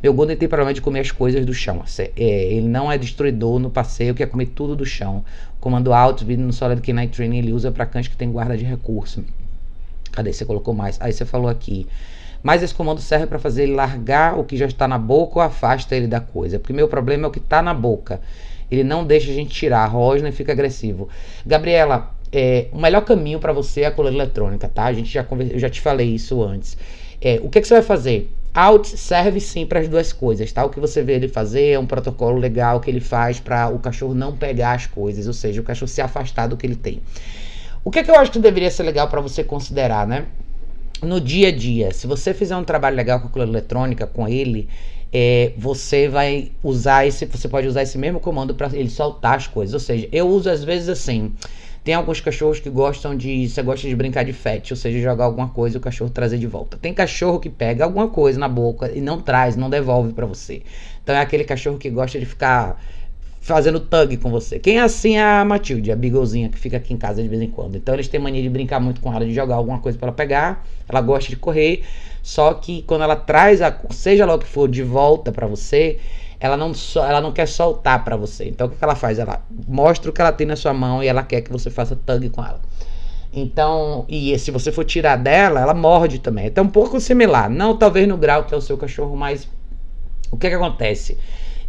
meu 0.03 0.15
Golden 0.15 0.37
tem 0.37 0.49
problema 0.49 0.73
de 0.73 0.81
comer 0.81 1.01
as 1.01 1.11
coisas 1.11 1.45
do 1.45 1.53
chão. 1.53 1.85
É, 1.99 2.09
ele 2.17 2.67
não 2.67 2.91
é 2.91 2.97
destruidor 2.97 3.59
no 3.59 3.71
passeio, 3.71 4.15
quer 4.15 4.27
comer 4.27 4.47
tudo 4.47 4.75
do 4.75 4.87
chão. 4.87 5.23
Comando 5.61 5.93
alto, 5.93 6.25
vindo 6.25 6.43
no 6.43 6.53
Solid 6.53 6.81
K 6.81 6.93
Night 6.93 7.15
Training, 7.15 7.39
ele 7.39 7.53
usa 7.53 7.71
para 7.71 7.85
cães 7.85 8.09
que 8.09 8.17
tem 8.17 8.33
guarda 8.33 8.57
de 8.57 8.65
recurso. 8.65 9.23
Cadê? 10.11 10.33
Você 10.33 10.45
colocou 10.47 10.73
mais. 10.73 10.99
Aí 11.01 11.13
você 11.13 11.27
falou 11.27 11.51
aqui. 11.51 11.87
Mas 12.43 12.63
esse 12.63 12.75
comando 12.75 13.01
serve 13.01 13.27
para 13.27 13.39
fazer 13.39 13.65
ele 13.65 13.75
largar 13.75 14.39
o 14.39 14.45
que 14.45 14.57
já 14.57 14.65
está 14.65 14.89
na 14.89 14.99
boca 14.99 15.39
ou 15.39 15.43
afasta 15.43 15.95
ele 15.95 16.07
da 16.07 16.21
coisa. 16.21 16.59
Porque 16.59 16.73
meu 16.73 16.89
problema 16.89 17.27
é 17.27 17.29
o 17.29 17.31
que 17.31 17.39
está 17.39 17.61
na 17.61 17.75
boca. 17.75 18.23
Ele 18.71 18.83
não 18.83 19.05
deixa 19.05 19.31
a 19.31 19.35
gente 19.35 19.51
tirar, 19.51 19.85
rosna 19.87 20.31
e 20.31 20.33
fica 20.33 20.53
agressivo. 20.53 21.11
Gabriela, 21.45 22.15
é, 22.33 22.69
o 22.73 22.81
melhor 22.81 23.03
caminho 23.03 23.39
para 23.39 23.53
você 23.53 23.83
é 23.83 23.87
a 23.87 23.91
coleira 23.91 24.17
eletrônica, 24.17 24.67
tá? 24.69 24.85
A 24.85 24.93
gente 24.93 25.13
já 25.13 25.27
eu 25.51 25.59
já 25.59 25.69
te 25.69 25.81
falei 25.81 26.09
isso 26.15 26.43
antes. 26.43 26.79
É, 27.21 27.39
o 27.43 27.51
que, 27.51 27.61
que 27.61 27.69
você 27.69 27.75
vai 27.75 27.83
fazer? 27.83 28.33
Out 28.53 28.99
serve 28.99 29.41
sim 29.41 29.65
para 29.65 29.79
as 29.79 29.89
duas 29.89 30.13
coisas, 30.13 30.51
tá? 30.51 30.65
O 30.65 30.71
que 30.71 30.81
você 30.81 31.03
vê 31.03 31.15
ele 31.15 31.29
fazer 31.29 31.71
é 31.71 31.79
um 31.79 31.87
protocolo 31.87 32.37
legal 32.37 32.81
que 32.81 32.91
ele 32.91 33.01
faz 33.01 33.39
para 33.39 33.69
o 33.69 33.79
cachorro 33.79 34.13
não 34.13 34.37
pegar 34.37 34.73
as 34.73 34.87
coisas, 34.87 35.29
ou 35.29 35.33
seja, 35.33 35.61
o 35.61 35.65
cachorro 35.65 35.89
se 35.89 36.01
afastar 36.01 36.49
do 36.49 36.57
que 36.57 36.67
ele 36.67 36.75
tem. 36.75 37.01
O 37.85 37.91
que, 37.91 38.01
é 38.01 38.03
que 38.03 38.11
eu 38.11 38.17
acho 38.17 38.33
que 38.33 38.39
deveria 38.39 38.71
ser 38.71 38.83
legal 38.83 39.09
para 39.09 39.21
você 39.21 39.45
considerar, 39.45 40.07
né? 40.07 40.27
No 41.01 41.21
dia 41.21 41.49
a 41.49 41.53
dia, 41.53 41.93
se 41.93 42.07
você 42.07 42.35
fizer 42.35 42.57
um 42.57 42.65
trabalho 42.65 42.97
legal 42.97 43.21
com 43.21 43.29
a 43.29 43.31
coleira 43.31 43.53
eletrônica 43.53 44.07
com 44.07 44.29
ele, 44.29 44.69
é, 45.13 45.53
você 45.57 46.09
vai 46.09 46.51
usar 46.63 47.07
esse, 47.07 47.25
você 47.27 47.49
pode 47.49 47.67
usar 47.67 47.83
esse 47.83 47.97
mesmo 47.97 48.21
comando 48.21 48.55
para 48.55 48.69
ele 48.77 48.91
soltar 48.91 49.37
as 49.37 49.47
coisas. 49.47 49.75
Ou 49.75 49.81
seja, 49.81 50.09
eu 50.13 50.29
uso 50.29 50.51
às 50.51 50.63
vezes 50.63 50.89
assim. 50.89 51.33
Tem 51.83 51.95
alguns 51.95 52.21
cachorros 52.21 52.61
que 52.61 52.69
gostam 52.69 53.17
de. 53.17 53.49
Você 53.49 53.63
gosta 53.63 53.89
de 53.89 53.97
brincar 53.97 54.25
de 54.25 54.33
fete, 54.33 54.73
ou 54.73 54.77
seja, 54.77 55.01
jogar 55.01 55.25
alguma 55.25 55.49
coisa 55.49 55.77
e 55.77 55.79
o 55.79 55.81
cachorro 55.81 56.11
trazer 56.11 56.39
de 56.39 56.47
volta. 56.47 56.77
Tem 56.77 56.93
cachorro 56.93 57.41
que 57.41 57.49
pega 57.49 57.85
alguma 57.85 58.09
coisa 58.09 58.39
na 58.39 58.49
boca 58.49 58.91
e 58.93 59.01
não 59.01 59.21
traz, 59.21 59.57
não 59.57 59.71
devolve 59.71 60.13
para 60.13 60.27
você. 60.27 60.63
Então 61.03 61.15
é 61.15 61.21
aquele 61.21 61.45
cachorro 61.45 61.79
que 61.79 61.89
gosta 61.89 62.21
de 62.21 62.27
ficar 62.27 62.79
fazendo 63.41 63.81
tug 63.81 64.17
com 64.19 64.31
você. 64.31 64.59
Quem 64.59 64.79
é 64.79 64.83
assim 64.83 65.17
é 65.17 65.23
a 65.23 65.45
Matilde, 65.45 65.91
a 65.91 65.97
Beaglezinha 65.97 66.51
que 66.51 66.59
fica 66.59 66.77
aqui 66.77 66.93
em 66.93 66.99
casa 66.99 67.23
de 67.23 67.29
vez 67.29 67.41
em 67.41 67.49
quando. 67.49 67.77
Então 67.77 67.95
eles 67.95 68.07
têm 68.07 68.21
mania 68.21 68.43
de 68.43 68.51
brincar 68.51 68.79
muito 68.79 69.01
com 69.01 69.13
ela, 69.13 69.25
de 69.25 69.33
jogar 69.33 69.57
alguma 69.57 69.79
coisa 69.79 69.99
para 69.99 70.09
ela 70.09 70.17
pegar. 70.17 70.67
Ela 70.87 71.01
gosta 71.01 71.31
de 71.31 71.37
correr, 71.37 71.83
só 72.23 72.53
que 72.53 72.83
quando 72.83 73.03
ela 73.03 73.17
traz 73.17 73.63
a, 73.63 73.75
seja 73.91 74.27
lá 74.27 74.35
o 74.35 74.39
que 74.39 74.47
for, 74.47 74.69
de 74.69 74.83
volta 74.83 75.33
para 75.33 75.47
você, 75.47 75.99
ela 76.41 76.57
não, 76.57 76.73
so, 76.73 77.01
ela 77.01 77.21
não 77.21 77.33
quer 77.33 77.47
soltar 77.47 78.03
para 78.03 78.17
você. 78.17 78.49
Então 78.49 78.67
o 78.67 78.71
que 78.71 78.83
ela 78.83 78.95
faz? 78.95 79.19
Ela 79.19 79.43
mostra 79.69 80.11
o 80.11 80.13
que 80.13 80.21
ela 80.21 80.33
tem 80.33 80.47
na 80.47 80.57
sua 80.57 80.73
mão 80.73 81.05
e 81.05 81.07
ela 81.07 81.23
quer 81.23 81.43
que 81.43 81.53
você 81.53 81.71
faça 81.71 81.95
tug 81.95 82.31
com 82.31 82.43
ela. 82.43 82.61
Então, 83.33 84.07
e 84.09 84.37
se 84.39 84.51
você 84.51 84.73
for 84.73 84.85
tirar 84.85 85.17
dela, 85.17 85.61
ela 85.61 85.75
morde 85.75 86.19
também. 86.19 86.47
Então, 86.47 86.65
um 86.65 86.69
pouco 86.69 86.99
similar. 86.99 87.49
Não 87.49 87.77
talvez 87.77 88.09
no 88.09 88.17
grau 88.17 88.45
que 88.45 88.55
é 88.55 88.57
o 88.57 88.61
seu 88.61 88.77
cachorro, 88.77 89.15
mas 89.15 89.47
o 90.31 90.37
que, 90.37 90.49
que 90.49 90.55
acontece? 90.55 91.17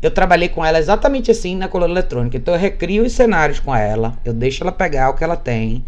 Eu 0.02 0.10
trabalhei 0.10 0.50
com 0.50 0.66
ela 0.66 0.80
exatamente 0.80 1.30
assim 1.30 1.56
na 1.56 1.68
coluna 1.68 1.94
eletrônica. 1.94 2.38
Então, 2.38 2.54
eu 2.54 2.60
recrio 2.60 3.04
os 3.04 3.12
cenários 3.12 3.60
com 3.60 3.76
ela, 3.76 4.18
eu 4.26 4.34
deixo 4.34 4.64
ela 4.64 4.72
pegar 4.72 5.10
o 5.10 5.14
que 5.14 5.24
ela 5.24 5.36
tem 5.36 5.86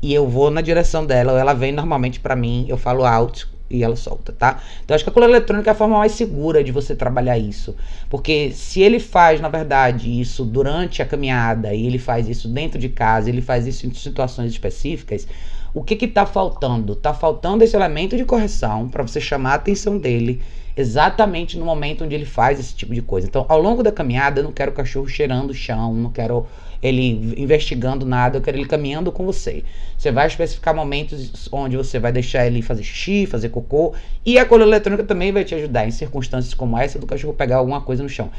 e 0.00 0.14
eu 0.14 0.28
vou 0.28 0.50
na 0.50 0.60
direção 0.60 1.04
dela. 1.04 1.32
Ou 1.32 1.38
ela 1.38 1.54
vem 1.54 1.72
normalmente 1.72 2.20
para 2.20 2.36
mim, 2.36 2.66
eu 2.68 2.76
falo 2.76 3.04
out 3.04 3.48
e 3.68 3.82
ela 3.82 3.96
solta, 3.96 4.32
tá? 4.32 4.60
Então 4.84 4.94
acho 4.94 5.04
que 5.04 5.10
a 5.10 5.12
coleira 5.12 5.36
eletrônica 5.36 5.70
é 5.70 5.72
a 5.72 5.74
forma 5.74 5.98
mais 5.98 6.12
segura 6.12 6.62
de 6.62 6.72
você 6.72 6.94
trabalhar 6.94 7.38
isso. 7.38 7.74
Porque 8.08 8.52
se 8.52 8.80
ele 8.80 9.00
faz, 9.00 9.40
na 9.40 9.48
verdade, 9.48 10.20
isso 10.20 10.44
durante 10.44 11.02
a 11.02 11.06
caminhada 11.06 11.74
e 11.74 11.86
ele 11.86 11.98
faz 11.98 12.28
isso 12.28 12.48
dentro 12.48 12.78
de 12.78 12.88
casa, 12.88 13.28
ele 13.28 13.42
faz 13.42 13.66
isso 13.66 13.86
em 13.86 13.92
situações 13.92 14.52
específicas, 14.52 15.26
o 15.74 15.82
que 15.82 15.96
que 15.96 16.08
tá 16.08 16.24
faltando? 16.24 16.94
Tá 16.94 17.12
faltando 17.12 17.62
esse 17.62 17.76
elemento 17.76 18.16
de 18.16 18.24
correção 18.24 18.88
para 18.88 19.02
você 19.02 19.20
chamar 19.20 19.52
a 19.52 19.54
atenção 19.56 19.98
dele 19.98 20.40
exatamente 20.76 21.58
no 21.58 21.64
momento 21.64 22.04
onde 22.04 22.14
ele 22.14 22.26
faz 22.26 22.60
esse 22.60 22.74
tipo 22.74 22.94
de 22.94 23.00
coisa. 23.00 23.26
Então, 23.26 23.46
ao 23.48 23.60
longo 23.60 23.82
da 23.82 23.90
caminhada, 23.90 24.40
eu 24.40 24.44
não 24.44 24.52
quero 24.52 24.70
o 24.72 24.74
cachorro 24.74 25.08
cheirando 25.08 25.50
o 25.50 25.54
chão, 25.54 25.94
não 25.94 26.10
quero 26.10 26.46
ele 26.82 27.34
investigando 27.36 28.04
nada, 28.04 28.38
eu 28.38 28.42
quero 28.42 28.56
ele 28.56 28.66
caminhando 28.66 29.10
com 29.10 29.24
você. 29.24 29.64
Você 29.96 30.10
vai 30.10 30.26
especificar 30.26 30.74
momentos 30.74 31.48
onde 31.50 31.76
você 31.76 31.98
vai 31.98 32.12
deixar 32.12 32.46
ele 32.46 32.62
fazer 32.62 32.82
xixi, 32.82 33.26
fazer 33.26 33.48
cocô, 33.48 33.94
e 34.24 34.38
a 34.38 34.44
coleira 34.44 34.70
eletrônica 34.70 35.04
também 35.04 35.32
vai 35.32 35.44
te 35.44 35.54
ajudar 35.54 35.86
em 35.86 35.90
circunstâncias 35.90 36.54
como 36.54 36.76
essa 36.78 36.98
do 36.98 37.06
cachorro 37.06 37.34
pegar 37.34 37.56
alguma 37.56 37.80
coisa 37.80 38.02
no 38.02 38.08
chão. 38.08 38.30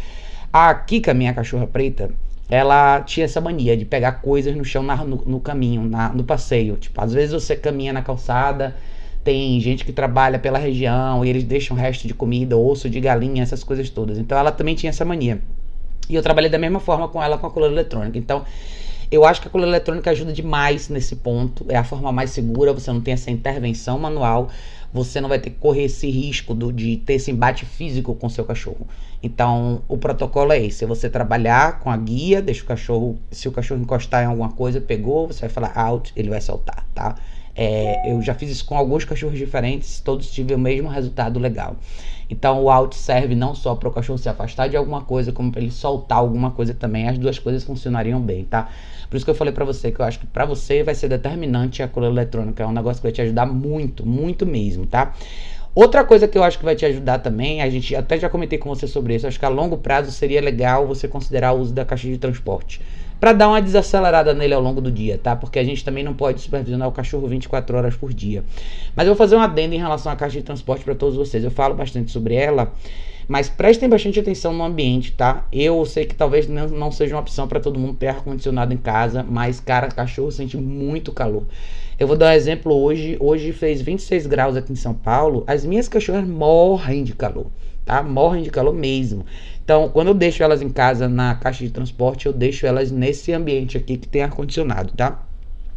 A 0.51 0.73
Kika, 0.73 1.13
minha 1.13 1.33
cachorra 1.33 1.67
preta, 1.67 2.09
ela 2.49 3.01
tinha 3.01 3.25
essa 3.25 3.41
mania 3.41 3.75
de 3.75 3.85
pegar 3.85 4.13
coisas 4.13 4.55
no 4.55 4.63
chão 4.63 4.81
na, 4.81 4.95
no, 5.03 5.17
no, 5.25 5.39
caminho, 5.39 5.83
na, 5.83 6.09
no 6.09 6.23
passeio. 6.23 6.77
Tipo, 6.77 7.01
às 7.01 7.13
vezes 7.13 7.33
você 7.33 7.55
caminha 7.55 7.91
na 7.91 8.01
calçada, 8.01 8.75
tem 9.23 9.59
gente 9.59 9.83
que 9.83 9.91
trabalha 9.91 10.39
pela 10.39 10.57
região 10.57 11.25
e 11.25 11.29
eles 11.29 11.43
deixam 11.43 11.75
resto 11.75 12.07
de 12.07 12.13
comida, 12.13 12.55
osso 12.55 12.89
de 12.89 13.01
galinha, 13.01 13.43
essas 13.43 13.63
coisas 13.63 13.89
todas. 13.89 14.17
Então 14.17 14.37
ela 14.37 14.51
também 14.51 14.75
tinha 14.75 14.89
essa 14.89 15.03
mania. 15.03 15.41
E 16.09 16.15
eu 16.15 16.21
trabalhei 16.21 16.49
da 16.49 16.57
mesma 16.57 16.79
forma 16.79 17.07
com 17.07 17.21
ela 17.21 17.37
com 17.37 17.47
a 17.47 17.51
coleira 17.51 17.73
eletrônica. 17.73 18.17
Então, 18.17 18.45
eu 19.09 19.25
acho 19.25 19.41
que 19.41 19.47
a 19.47 19.51
coleira 19.51 19.71
eletrônica 19.71 20.09
ajuda 20.09 20.33
demais 20.33 20.89
nesse 20.89 21.15
ponto. 21.15 21.65
É 21.69 21.77
a 21.77 21.83
forma 21.83 22.11
mais 22.11 22.31
segura, 22.31 22.73
você 22.73 22.91
não 22.91 23.01
tem 23.01 23.13
essa 23.13 23.31
intervenção 23.31 23.97
manual, 23.97 24.49
você 24.91 25.21
não 25.21 25.29
vai 25.29 25.39
ter 25.39 25.49
que 25.49 25.57
correr 25.57 25.83
esse 25.83 26.09
risco 26.09 26.53
do, 26.53 26.71
de 26.71 26.97
ter 26.97 27.13
esse 27.13 27.31
embate 27.31 27.65
físico 27.65 28.15
com 28.15 28.29
seu 28.29 28.43
cachorro. 28.43 28.87
Então, 29.21 29.81
o 29.87 29.97
protocolo 29.97 30.51
é 30.51 30.63
esse: 30.63 30.83
é 30.83 30.87
você 30.87 31.09
trabalhar 31.09 31.79
com 31.79 31.89
a 31.89 31.97
guia, 31.97 32.41
deixa 32.41 32.63
o 32.63 32.67
cachorro, 32.67 33.19
se 33.31 33.47
o 33.47 33.51
cachorro 33.51 33.81
encostar 33.81 34.23
em 34.23 34.27
alguma 34.27 34.51
coisa, 34.51 34.79
pegou, 34.81 35.27
você 35.27 35.41
vai 35.41 35.49
falar 35.49 35.71
out, 35.75 36.11
ele 36.15 36.29
vai 36.29 36.41
soltar, 36.41 36.85
tá? 36.93 37.15
É, 37.57 38.11
eu 38.11 38.21
já 38.21 38.35
fiz 38.35 38.51
isso 38.51 38.63
com 38.63 38.77
alguns 38.77 39.03
cachorros 39.03 39.35
diferentes, 39.35 39.99
todos 39.99 40.29
tiveram 40.29 40.59
o 40.59 40.63
mesmo 40.63 40.87
resultado 40.87 41.39
legal. 41.39 41.75
Então 42.29 42.61
o 42.61 42.69
out 42.69 42.95
serve 42.95 43.33
não 43.33 43.55
só 43.55 43.73
para 43.73 43.89
o 43.89 43.91
cachorro 43.91 44.19
se 44.19 44.29
afastar 44.29 44.67
de 44.67 44.77
alguma 44.77 45.01
coisa, 45.01 45.31
como 45.31 45.51
para 45.51 45.61
ele 45.61 45.71
soltar 45.71 46.19
alguma 46.19 46.51
coisa 46.51 46.73
também. 46.73 47.07
As 47.07 47.17
duas 47.17 47.39
coisas 47.39 47.63
funcionariam 47.63 48.21
bem, 48.21 48.43
tá? 48.43 48.69
Por 49.09 49.15
isso 49.15 49.25
que 49.25 49.31
eu 49.31 49.35
falei 49.35 49.53
para 49.53 49.65
você 49.65 49.91
que 49.91 49.99
eu 49.99 50.05
acho 50.05 50.19
que 50.19 50.27
para 50.27 50.45
você 50.45 50.83
vai 50.83 50.93
ser 50.93 51.07
determinante 51.07 51.81
a 51.81 51.87
coleira 51.87 52.13
eletrônica. 52.13 52.61
É 52.61 52.67
um 52.67 52.71
negócio 52.71 53.01
que 53.01 53.07
vai 53.07 53.13
te 53.13 53.21
ajudar 53.21 53.45
muito, 53.45 54.05
muito 54.05 54.45
mesmo, 54.45 54.85
tá? 54.85 55.15
Outra 55.73 56.03
coisa 56.03 56.27
que 56.27 56.37
eu 56.37 56.43
acho 56.43 56.59
que 56.59 56.65
vai 56.65 56.75
te 56.75 56.85
ajudar 56.85 57.19
também, 57.19 57.61
a 57.61 57.69
gente 57.69 57.95
até 57.95 58.19
já 58.19 58.27
comentei 58.27 58.57
com 58.57 58.67
você 58.67 58.87
sobre 58.87 59.15
isso, 59.15 59.27
acho 59.27 59.39
que 59.39 59.45
a 59.45 59.49
longo 59.49 59.77
prazo 59.77 60.11
seria 60.11 60.41
legal 60.41 60.87
você 60.87 61.07
considerar 61.07 61.53
o 61.53 61.59
uso 61.59 61.73
da 61.73 61.85
caixa 61.85 62.07
de 62.07 62.17
transporte 62.17 62.81
para 63.19 63.33
dar 63.33 63.47
uma 63.47 63.61
desacelerada 63.61 64.33
nele 64.33 64.53
ao 64.53 64.61
longo 64.61 64.79
do 64.79 64.91
dia, 64.91 65.17
tá? 65.17 65.35
Porque 65.35 65.59
a 65.59 65.63
gente 65.63 65.83
também 65.83 66.03
não 66.03 66.13
pode 66.13 66.41
supervisionar 66.41 66.87
o 66.87 66.91
cachorro 66.91 67.27
24 67.27 67.77
horas 67.77 67.95
por 67.95 68.13
dia. 68.13 68.43
Mas 68.95 69.07
eu 69.07 69.13
vou 69.13 69.17
fazer 69.17 69.35
um 69.35 69.41
adendo 69.41 69.73
em 69.73 69.79
relação 69.79 70.11
à 70.11 70.15
caixa 70.15 70.37
de 70.37 70.43
transporte 70.43 70.83
para 70.83 70.95
todos 70.95 71.15
vocês. 71.15 71.43
Eu 71.43 71.51
falo 71.51 71.73
bastante 71.73 72.11
sobre 72.11 72.35
ela, 72.35 72.71
mas 73.27 73.49
prestem 73.49 73.89
bastante 73.89 74.19
atenção 74.19 74.53
no 74.53 74.63
ambiente, 74.63 75.11
tá? 75.11 75.45
Eu 75.51 75.83
sei 75.85 76.05
que 76.05 76.15
talvez 76.15 76.47
não, 76.47 76.91
seja 76.91 77.15
uma 77.15 77.21
opção 77.21 77.47
para 77.47 77.59
todo 77.59 77.79
mundo 77.79 77.95
ter 77.95 78.07
ar-condicionado 78.07 78.73
em 78.73 78.77
casa, 78.77 79.25
mas, 79.27 79.59
cara, 79.59 79.87
cachorro 79.87 80.31
sente 80.31 80.55
muito 80.55 81.11
calor. 81.11 81.43
Eu 81.99 82.07
vou 82.07 82.15
dar 82.15 82.27
um 82.27 82.35
exemplo 82.35 82.73
hoje. 82.73 83.17
Hoje 83.19 83.51
fez 83.51 83.81
26 83.81 84.27
graus 84.27 84.55
aqui 84.55 84.71
em 84.71 84.75
São 84.75 84.93
Paulo. 84.93 85.43
As 85.47 85.65
minhas 85.65 85.89
cachorras 85.89 86.27
morrem 86.27 87.03
de 87.03 87.15
calor, 87.15 87.47
tá? 87.83 88.03
Morrem 88.03 88.43
de 88.43 88.51
calor 88.51 88.73
mesmo. 88.73 89.25
Então, 89.67 89.89
quando 89.89 90.07
eu 90.07 90.13
deixo 90.13 90.41
elas 90.41 90.61
em 90.61 90.69
casa 90.69 91.09
na 91.09 91.35
caixa 91.35 91.61
de 91.61 91.69
transporte, 91.69 92.25
eu 92.25 92.31
deixo 92.31 92.65
elas 92.65 92.89
nesse 92.89 93.33
ambiente 93.33 93.75
aqui 93.75 93.97
que 93.97 94.07
tem 94.07 94.23
ar-condicionado, 94.23 94.93
tá? 94.95 95.21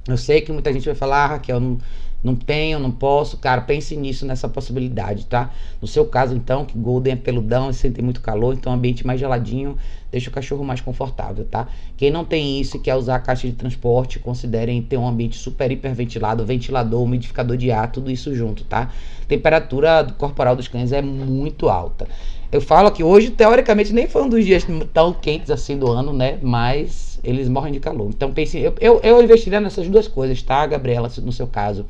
Eu 0.06 0.16
sei 0.16 0.40
que 0.40 0.52
muita 0.52 0.72
gente 0.72 0.84
vai 0.84 0.94
falar, 0.94 1.24
ah, 1.24 1.26
Raquel, 1.26 1.58
não, 1.58 1.76
não 2.22 2.36
tenho, 2.36 2.78
não 2.78 2.92
posso. 2.92 3.36
Cara, 3.38 3.62
pense 3.62 3.96
nisso, 3.96 4.24
nessa 4.24 4.48
possibilidade, 4.48 5.26
tá? 5.26 5.50
No 5.82 5.88
seu 5.88 6.04
caso, 6.04 6.36
então, 6.36 6.64
que 6.64 6.78
Golden 6.78 7.14
é 7.14 7.16
peludão 7.16 7.68
e 7.68 7.74
sente 7.74 8.00
muito 8.00 8.20
calor, 8.20 8.54
então 8.54 8.72
ambiente 8.72 9.04
mais 9.04 9.18
geladinho 9.18 9.76
deixa 10.08 10.30
o 10.30 10.32
cachorro 10.32 10.64
mais 10.64 10.80
confortável, 10.80 11.44
tá? 11.44 11.66
Quem 11.96 12.12
não 12.12 12.24
tem 12.24 12.60
isso 12.60 12.76
e 12.76 12.80
quer 12.80 12.94
usar 12.94 13.16
a 13.16 13.20
caixa 13.20 13.48
de 13.48 13.54
transporte, 13.54 14.20
considerem 14.20 14.80
ter 14.82 14.98
um 14.98 15.06
ambiente 15.06 15.36
super 15.36 15.70
hiperventilado, 15.70 16.46
ventilador, 16.46 17.02
umidificador 17.02 17.56
de 17.56 17.72
ar, 17.72 17.90
tudo 17.90 18.08
isso 18.08 18.32
junto, 18.36 18.62
tá? 18.62 18.92
temperatura 19.30 20.04
corporal 20.18 20.56
dos 20.56 20.66
cães 20.66 20.90
é 20.90 21.00
muito 21.00 21.68
alta. 21.68 22.08
Eu 22.52 22.60
falo 22.60 22.90
que 22.90 23.04
hoje, 23.04 23.30
teoricamente, 23.30 23.92
nem 23.92 24.08
foi 24.08 24.22
um 24.22 24.28
dos 24.28 24.44
dias 24.44 24.66
tão 24.92 25.12
quentes 25.12 25.50
assim 25.50 25.78
do 25.78 25.90
ano, 25.90 26.12
né? 26.12 26.38
Mas 26.42 27.20
eles 27.22 27.48
morrem 27.48 27.72
de 27.72 27.78
calor. 27.78 28.08
Então 28.08 28.32
pense, 28.32 28.58
eu, 28.58 28.74
eu, 28.80 29.00
eu 29.02 29.22
investiria 29.22 29.60
nessas 29.60 29.86
duas 29.88 30.08
coisas, 30.08 30.42
tá, 30.42 30.66
Gabriela, 30.66 31.10
no 31.22 31.32
seu 31.32 31.46
caso. 31.46 31.86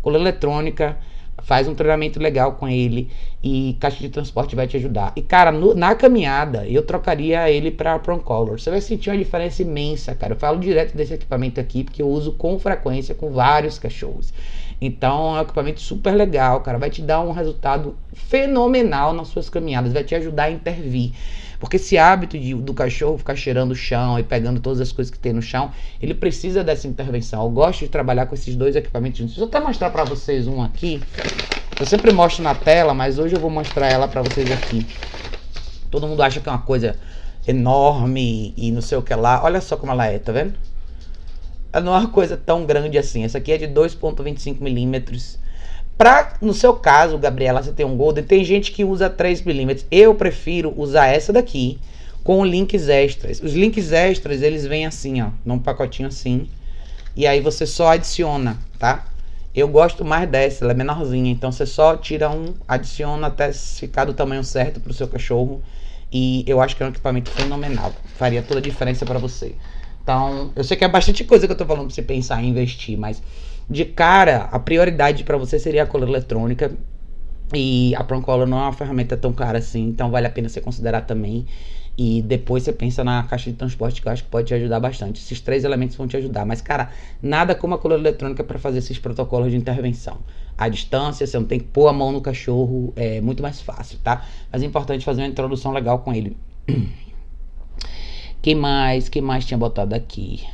Coleira 0.00 0.22
eletrônica, 0.22 0.96
faz 1.42 1.66
um 1.68 1.74
treinamento 1.74 2.20
legal 2.20 2.52
com 2.52 2.68
ele 2.68 3.10
e 3.42 3.76
caixa 3.80 3.98
de 3.98 4.08
transporte 4.08 4.54
vai 4.56 4.66
te 4.66 4.76
ajudar. 4.76 5.12
E 5.16 5.22
cara, 5.22 5.50
no, 5.50 5.74
na 5.74 5.94
caminhada 5.94 6.66
eu 6.66 6.82
trocaria 6.82 7.50
ele 7.50 7.70
para 7.70 7.98
Color. 7.98 8.60
Você 8.60 8.70
vai 8.70 8.80
sentir 8.80 9.10
uma 9.10 9.18
diferença 9.18 9.62
imensa, 9.62 10.14
cara. 10.14 10.34
Eu 10.34 10.38
falo 10.38 10.58
direto 10.58 10.96
desse 10.96 11.14
equipamento 11.14 11.60
aqui 11.60 11.84
porque 11.84 12.02
eu 12.02 12.08
uso 12.08 12.32
com 12.32 12.58
frequência 12.58 13.14
com 13.14 13.30
vários 13.30 13.78
cachorros. 13.78 14.32
Então 14.80 15.36
é 15.36 15.40
um 15.40 15.42
equipamento 15.42 15.80
super 15.80 16.14
legal, 16.14 16.60
cara. 16.60 16.78
Vai 16.78 16.90
te 16.90 17.02
dar 17.02 17.20
um 17.20 17.32
resultado 17.32 17.96
fenomenal 18.12 19.12
nas 19.12 19.28
suas 19.28 19.50
caminhadas, 19.50 19.92
vai 19.92 20.04
te 20.04 20.14
ajudar 20.14 20.44
a 20.44 20.50
intervir. 20.50 21.12
Porque 21.58 21.76
esse 21.76 21.98
hábito 21.98 22.38
de, 22.38 22.54
do 22.54 22.72
cachorro 22.72 23.18
ficar 23.18 23.34
cheirando 23.34 23.72
o 23.72 23.74
chão 23.74 24.18
e 24.18 24.22
pegando 24.22 24.60
todas 24.60 24.80
as 24.80 24.92
coisas 24.92 25.10
que 25.10 25.18
tem 25.18 25.32
no 25.32 25.42
chão, 25.42 25.72
ele 26.00 26.14
precisa 26.14 26.62
dessa 26.62 26.86
intervenção. 26.86 27.42
Eu 27.42 27.50
gosto 27.50 27.80
de 27.80 27.88
trabalhar 27.88 28.26
com 28.26 28.34
esses 28.34 28.54
dois 28.54 28.76
equipamentos 28.76 29.18
juntos. 29.18 29.34
Deixa 29.34 29.44
eu 29.44 29.48
até 29.48 29.66
mostrar 29.66 29.90
para 29.90 30.04
vocês 30.04 30.46
um 30.46 30.62
aqui. 30.62 31.02
Eu 31.78 31.86
sempre 31.86 32.12
mostro 32.12 32.44
na 32.44 32.54
tela, 32.54 32.94
mas 32.94 33.18
hoje 33.18 33.34
eu 33.34 33.40
vou 33.40 33.50
mostrar 33.50 33.88
ela 33.88 34.06
para 34.06 34.22
vocês 34.22 34.50
aqui. 34.52 34.86
Todo 35.90 36.06
mundo 36.06 36.22
acha 36.22 36.38
que 36.38 36.48
é 36.48 36.52
uma 36.52 36.62
coisa 36.62 36.94
enorme 37.46 38.54
e 38.56 38.70
não 38.70 38.82
sei 38.82 38.96
o 38.96 39.02
que 39.02 39.14
lá. 39.14 39.42
Olha 39.42 39.60
só 39.60 39.76
como 39.76 39.90
ela 39.90 40.06
é, 40.06 40.18
tá 40.18 40.30
vendo? 40.30 40.54
Não 41.74 41.94
é 41.94 41.98
uma 41.98 42.08
coisa 42.08 42.36
tão 42.36 42.64
grande 42.64 42.98
assim. 42.98 43.24
Essa 43.24 43.38
aqui 43.38 43.52
é 43.52 43.58
de 43.58 43.66
2.25 43.66 44.60
milímetros. 44.60 45.38
Pra, 45.96 46.34
no 46.40 46.54
seu 46.54 46.74
caso, 46.74 47.18
Gabriela, 47.18 47.62
você 47.62 47.72
tem 47.72 47.84
um 47.84 47.96
Golden, 47.96 48.22
tem 48.22 48.44
gente 48.44 48.70
que 48.70 48.84
usa 48.84 49.10
3 49.10 49.42
milímetros. 49.42 49.86
Eu 49.90 50.14
prefiro 50.14 50.72
usar 50.76 51.06
essa 51.06 51.32
daqui 51.32 51.78
com 52.22 52.44
links 52.44 52.88
extras. 52.88 53.40
Os 53.40 53.52
links 53.52 53.90
extras, 53.90 54.42
eles 54.42 54.64
vêm 54.64 54.86
assim, 54.86 55.20
ó, 55.20 55.30
num 55.44 55.58
pacotinho 55.58 56.08
assim. 56.08 56.48
E 57.16 57.26
aí 57.26 57.40
você 57.40 57.66
só 57.66 57.88
adiciona, 57.88 58.56
tá? 58.78 59.06
Eu 59.54 59.66
gosto 59.66 60.04
mais 60.04 60.28
dessa, 60.28 60.64
ela 60.64 60.72
é 60.72 60.76
menorzinha. 60.76 61.32
Então 61.32 61.50
você 61.50 61.66
só 61.66 61.96
tira 61.96 62.30
um, 62.30 62.54
adiciona 62.68 63.26
até 63.26 63.52
ficar 63.52 64.04
do 64.04 64.14
tamanho 64.14 64.44
certo 64.44 64.78
pro 64.78 64.94
seu 64.94 65.08
cachorro. 65.08 65.60
E 66.12 66.44
eu 66.46 66.60
acho 66.60 66.76
que 66.76 66.82
é 66.82 66.86
um 66.86 66.90
equipamento 66.90 67.30
fenomenal. 67.30 67.92
Faria 68.16 68.42
toda 68.42 68.60
a 68.60 68.62
diferença 68.62 69.04
para 69.04 69.18
você. 69.18 69.54
Então, 70.08 70.50
eu 70.56 70.64
sei 70.64 70.74
que 70.74 70.86
é 70.86 70.88
bastante 70.88 71.22
coisa 71.22 71.46
que 71.46 71.52
eu 71.52 71.56
tô 71.56 71.66
falando 71.66 71.84
pra 71.84 71.94
você 71.94 72.00
pensar 72.00 72.42
em 72.42 72.48
investir, 72.48 72.98
mas 72.98 73.22
de 73.68 73.84
cara, 73.84 74.48
a 74.50 74.58
prioridade 74.58 75.22
para 75.22 75.36
você 75.36 75.58
seria 75.58 75.82
a 75.82 75.86
coleira 75.86 76.12
eletrônica. 76.12 76.72
E 77.52 77.94
a 77.94 78.02
Proncola 78.02 78.46
não 78.46 78.58
é 78.58 78.62
uma 78.62 78.72
ferramenta 78.72 79.18
tão 79.18 79.34
cara 79.34 79.58
assim, 79.58 79.84
então 79.86 80.10
vale 80.10 80.26
a 80.26 80.30
pena 80.30 80.48
você 80.48 80.62
considerar 80.62 81.02
também. 81.02 81.44
E 81.98 82.22
depois 82.22 82.62
você 82.62 82.72
pensa 82.72 83.04
na 83.04 83.22
caixa 83.24 83.50
de 83.50 83.56
transporte 83.58 84.00
que 84.00 84.08
eu 84.08 84.12
acho 84.12 84.24
que 84.24 84.30
pode 84.30 84.46
te 84.46 84.54
ajudar 84.54 84.80
bastante. 84.80 85.20
Esses 85.20 85.42
três 85.42 85.62
elementos 85.62 85.94
vão 85.94 86.08
te 86.08 86.16
ajudar. 86.16 86.46
Mas, 86.46 86.62
cara, 86.62 86.88
nada 87.20 87.54
como 87.54 87.74
a 87.74 87.78
coleira 87.78 88.02
eletrônica 88.02 88.42
para 88.42 88.58
fazer 88.58 88.78
esses 88.78 88.98
protocolos 88.98 89.50
de 89.50 89.58
intervenção. 89.58 90.20
A 90.56 90.70
distância, 90.70 91.26
você 91.26 91.38
não 91.38 91.44
tem 91.44 91.58
que 91.58 91.66
pôr 91.66 91.86
a 91.86 91.92
mão 91.92 92.12
no 92.12 92.22
cachorro, 92.22 92.94
é 92.96 93.20
muito 93.20 93.42
mais 93.42 93.60
fácil, 93.60 93.98
tá? 94.02 94.24
Mas 94.50 94.62
é 94.62 94.64
importante 94.64 95.04
fazer 95.04 95.20
uma 95.20 95.28
introdução 95.28 95.70
legal 95.70 95.98
com 95.98 96.14
ele. 96.14 96.34
Que 98.40 98.54
mais? 98.54 99.08
Que 99.08 99.20
mais 99.20 99.44
tinha 99.44 99.58
botado 99.58 99.94
aqui? 99.94 100.44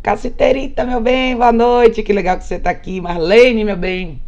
Caciterita, 0.00 0.84
meu 0.84 1.00
bem, 1.00 1.34
boa 1.34 1.50
noite. 1.50 2.02
Que 2.04 2.12
legal 2.12 2.38
que 2.38 2.44
você 2.44 2.58
tá 2.60 2.70
aqui. 2.70 3.00
Marlene, 3.00 3.64
meu 3.64 3.76
bem. 3.76 4.20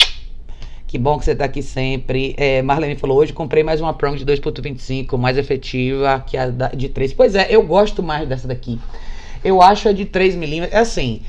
Que 0.89 0.99
bom 0.99 1.17
que 1.17 1.25
você 1.25 1.37
tá 1.37 1.45
aqui 1.45 1.63
sempre. 1.63 2.35
É, 2.37 2.61
Marlene 2.63 2.97
falou: 2.97 3.19
hoje 3.19 3.33
comprei 3.33 3.63
mais 3.63 3.81
uma 3.81 3.95
Prong 3.95 4.17
de 4.19 4.27
2,25, 4.27 5.17
mais 5.17 5.39
efetiva 5.39 6.25
que 6.27 6.37
a 6.37 6.51
de 6.51 6.89
3. 6.89 7.13
Pois 7.13 7.37
é, 7.37 7.47
eu 7.49 7.63
gosto 7.63 8.03
mais 8.03 8.29
dessa 8.29 8.49
daqui. 8.49 8.81
Eu 9.45 9.63
acho 9.63 9.89
a 9.89 9.93
de 9.93 10.05
3 10.05 10.35
milímetros. 10.35 10.77
É 10.77 10.81
assim. 10.81 11.23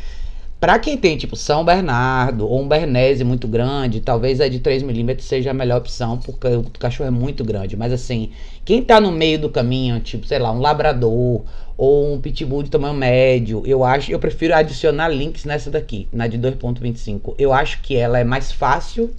Para 0.62 0.78
quem 0.78 0.96
tem 0.96 1.18
tipo 1.18 1.36
São 1.36 1.66
Bernardo 1.66 2.48
ou 2.48 2.62
um 2.62 2.68
Bernese 2.68 3.24
muito 3.24 3.48
grande, 3.48 4.00
talvez 4.00 4.40
a 4.40 4.48
de 4.48 4.60
3mm 4.60 5.20
seja 5.20 5.50
a 5.50 5.56
melhor 5.56 5.80
opção, 5.80 6.20
porque 6.20 6.48
o 6.50 6.64
cachorro 6.80 7.08
é 7.08 7.12
muito 7.12 7.44
grande. 7.44 7.76
Mas 7.76 7.92
assim, 7.92 8.30
quem 8.64 8.84
tá 8.84 9.02
no 9.02 9.12
meio 9.12 9.40
do 9.40 9.50
caminho, 9.50 10.00
tipo, 10.02 10.28
sei 10.28 10.38
lá, 10.38 10.52
um 10.52 10.60
labrador 10.60 11.42
ou 11.76 12.14
um 12.14 12.22
pitbull 12.22 12.62
de 12.62 12.70
tamanho 12.70 12.94
médio, 12.94 13.64
eu 13.66 13.84
acho, 13.84 14.12
eu 14.12 14.20
prefiro 14.20 14.54
adicionar 14.54 15.10
links 15.10 15.46
nessa 15.46 15.72
daqui, 15.72 16.08
na 16.14 16.28
de 16.28 16.38
2.25. 16.38 17.34
Eu 17.40 17.52
acho 17.52 17.82
que 17.82 17.96
ela 17.96 18.20
é 18.20 18.24
mais 18.24 18.52
fácil 18.52 19.10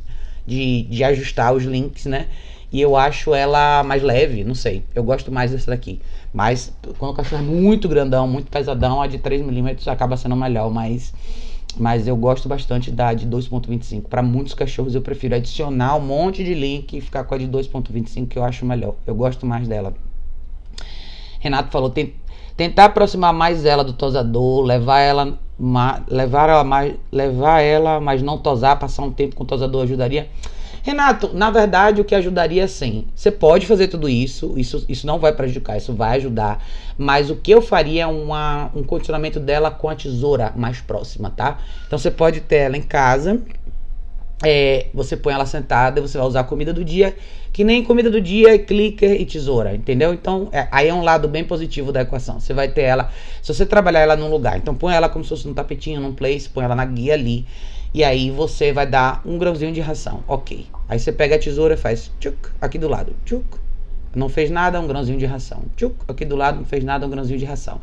de, 0.47 0.83
de 0.83 1.03
ajustar 1.03 1.53
os 1.53 1.65
links, 1.65 2.07
né? 2.07 2.29
E 2.73 2.81
eu 2.81 2.97
acho 2.97 3.35
ela 3.35 3.83
mais 3.85 4.03
leve, 4.03 4.43
não 4.45 4.55
sei. 4.55 4.83
Eu 4.95 5.05
gosto 5.05 5.31
mais 5.31 5.51
dessa 5.51 5.71
daqui. 5.71 6.01
Mas 6.33 6.73
quando 6.99 7.13
o 7.13 7.15
cachorro 7.15 7.43
é 7.43 7.45
muito 7.45 7.87
grandão, 7.87 8.27
muito 8.27 8.51
pesadão, 8.51 9.03
a 9.03 9.07
de 9.07 9.19
3mm 9.19 9.87
acaba 9.89 10.17
sendo 10.17 10.35
melhor. 10.35 10.71
Mas, 10.71 11.13
mas 11.77 12.09
eu 12.09 12.17
gosto 12.17 12.49
bastante 12.49 12.91
da 12.91 13.13
de 13.13 13.27
2.25. 13.27 14.05
Para 14.09 14.23
muitos 14.23 14.55
cachorros 14.55 14.95
eu 14.95 15.03
prefiro 15.03 15.35
adicionar 15.35 15.97
um 15.97 16.01
monte 16.01 16.43
de 16.43 16.55
link 16.55 16.97
e 16.97 17.01
ficar 17.03 17.25
com 17.25 17.35
a 17.35 17.39
de 17.39 17.47
2.25 17.47 18.27
que 18.27 18.39
eu 18.39 18.45
acho 18.45 18.65
melhor. 18.65 18.95
Eu 19.07 19.15
gosto 19.15 19.45
mais 19.45 19.69
dela. 19.69 19.93
Renato 21.39 21.71
falou, 21.71 21.93
tentar 22.57 22.87
aproximar 22.87 23.35
mais 23.35 23.67
ela 23.67 23.85
do 23.85 23.93
tosador, 23.93 24.63
levar 24.63 25.01
ela, 25.01 25.39
levar 26.09 26.49
ela 26.49 26.65
mais, 26.65 26.95
levar 27.11 27.61
ela, 27.61 28.01
mas 28.01 28.23
não 28.23 28.39
tosar, 28.39 28.79
passar 28.79 29.03
um 29.03 29.11
tempo 29.11 29.35
com 29.35 29.43
o 29.43 29.47
tosador 29.47 29.83
ajudaria. 29.83 30.31
Renato, 30.83 31.31
na 31.33 31.49
verdade, 31.49 32.01
o 32.01 32.05
que 32.05 32.15
ajudaria 32.15 32.67
sim. 32.67 33.07
Você 33.15 33.31
pode 33.31 33.67
fazer 33.67 33.87
tudo 33.87 34.09
isso, 34.09 34.55
isso, 34.57 34.85
isso 34.89 35.07
não 35.07 35.19
vai 35.19 35.33
prejudicar, 35.33 35.77
isso 35.77 35.95
vai 35.95 36.17
ajudar. 36.17 36.63
Mas 36.99 37.31
o 37.31 37.37
que 37.37 37.53
eu 37.53 37.63
faria 37.63 38.03
é 38.03 38.07
uma, 38.07 38.69
um 38.75 38.83
condicionamento 38.83 39.39
dela 39.39 39.71
com 39.71 39.89
a 39.89 39.95
tesoura 39.95 40.53
mais 40.57 40.81
próxima, 40.81 41.31
tá? 41.31 41.59
Então 41.87 41.97
você 41.97 42.11
pode 42.11 42.41
ter 42.41 42.57
ela 42.57 42.77
em 42.77 42.83
casa, 42.83 43.41
é, 44.45 44.87
você 44.93 45.17
põe 45.17 45.33
ela 45.33 45.47
sentada, 45.47 46.01
você 46.01 46.19
vai 46.19 46.27
usar 46.27 46.43
comida 46.45 46.73
do 46.73 46.85
dia, 46.85 47.15
que 47.53 47.63
nem 47.63 47.85
comida 47.85 48.11
do 48.11 48.21
dia, 48.21 48.59
clicker 48.59 49.21
e 49.21 49.25
tesoura, 49.25 49.75
entendeu? 49.75 50.13
Então, 50.13 50.49
é, 50.51 50.67
aí 50.73 50.89
é 50.89 50.95
um 50.95 51.03
lado 51.03 51.29
bem 51.29 51.45
positivo 51.45 51.93
da 51.93 52.03
equação. 52.03 52.41
Você 52.41 52.53
vai 52.53 52.67
ter 52.67 52.83
ela, 52.83 53.09
se 53.41 53.55
você 53.55 53.65
trabalhar 53.65 54.01
ela 54.01 54.17
num 54.17 54.29
lugar, 54.29 54.57
então 54.57 54.75
põe 54.75 54.95
ela 54.95 55.09
como 55.09 55.23
se 55.25 55.29
fosse 55.29 55.47
num 55.47 55.55
tapetinho, 55.55 56.01
num 56.01 56.13
place, 56.13 56.49
põe 56.49 56.65
ela 56.65 56.75
na 56.75 56.85
guia 56.85 57.15
ali. 57.15 57.47
E 57.95 58.03
aí 58.03 58.31
você 58.31 58.73
vai 58.73 58.87
dar 58.87 59.21
um 59.25 59.37
grãozinho 59.39 59.73
de 59.73 59.81
ração. 59.81 60.25
Ok. 60.27 60.67
Aí 60.89 60.99
você 60.99 61.13
pega 61.13 61.37
a 61.37 61.39
tesoura 61.39 61.75
e 61.75 61.77
faz 61.77 62.11
tchuk, 62.19 62.51
aqui 62.61 62.79
do 62.79 62.89
lado. 62.89 63.15
Tchuk. 63.25 63.45
Não 64.15 64.29
fez 64.29 64.51
nada, 64.51 64.81
um 64.81 64.87
grãozinho 64.87 65.19
de 65.19 65.27
ração. 65.27 65.63
Tchuk, 65.77 65.97
aqui 66.09 66.25
do 66.25 66.37
lado, 66.37 66.59
não 66.59 66.65
fez 66.65 66.85
nada, 66.85 67.07
um 67.07 67.11
grãozinho 67.11 67.39
de 67.39 67.45
ração. 67.45 67.81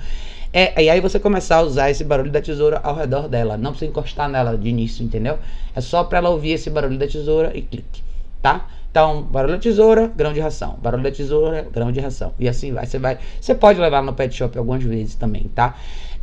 É, 0.51 0.81
e 0.81 0.89
aí 0.89 0.99
você 0.99 1.19
começar 1.19 1.57
a 1.57 1.61
usar 1.61 1.91
esse 1.91 2.03
barulho 2.03 2.31
da 2.31 2.41
tesoura 2.41 2.79
ao 2.83 2.95
redor 2.95 3.27
dela. 3.27 3.55
Não 3.57 3.71
precisa 3.71 3.91
encostar 3.91 4.27
nela 4.27 4.57
de 4.57 4.67
início, 4.67 5.03
entendeu? 5.03 5.37
É 5.75 5.81
só 5.81 6.03
para 6.03 6.17
ela 6.17 6.29
ouvir 6.29 6.51
esse 6.51 6.69
barulho 6.69 6.97
da 6.97 7.07
tesoura 7.07 7.51
e 7.55 7.61
clique, 7.61 8.01
tá? 8.41 8.67
Então, 8.89 9.21
barulho 9.21 9.53
da 9.53 9.59
tesoura, 9.59 10.11
grão 10.15 10.33
de 10.33 10.39
ração. 10.39 10.77
Barulho 10.81 11.03
da 11.03 11.11
tesoura, 11.11 11.67
grão 11.71 11.91
de 11.91 11.99
ração. 11.99 12.33
E 12.39 12.49
assim 12.49 12.73
vai. 12.73 12.87
Você 12.87 12.97
vai. 12.97 13.19
Você 13.39 13.53
pode 13.53 13.79
levar 13.79 14.01
no 14.01 14.13
pet 14.13 14.35
shop 14.35 14.57
algumas 14.57 14.83
vezes 14.83 15.13
também, 15.13 15.43
tá? 15.53 15.75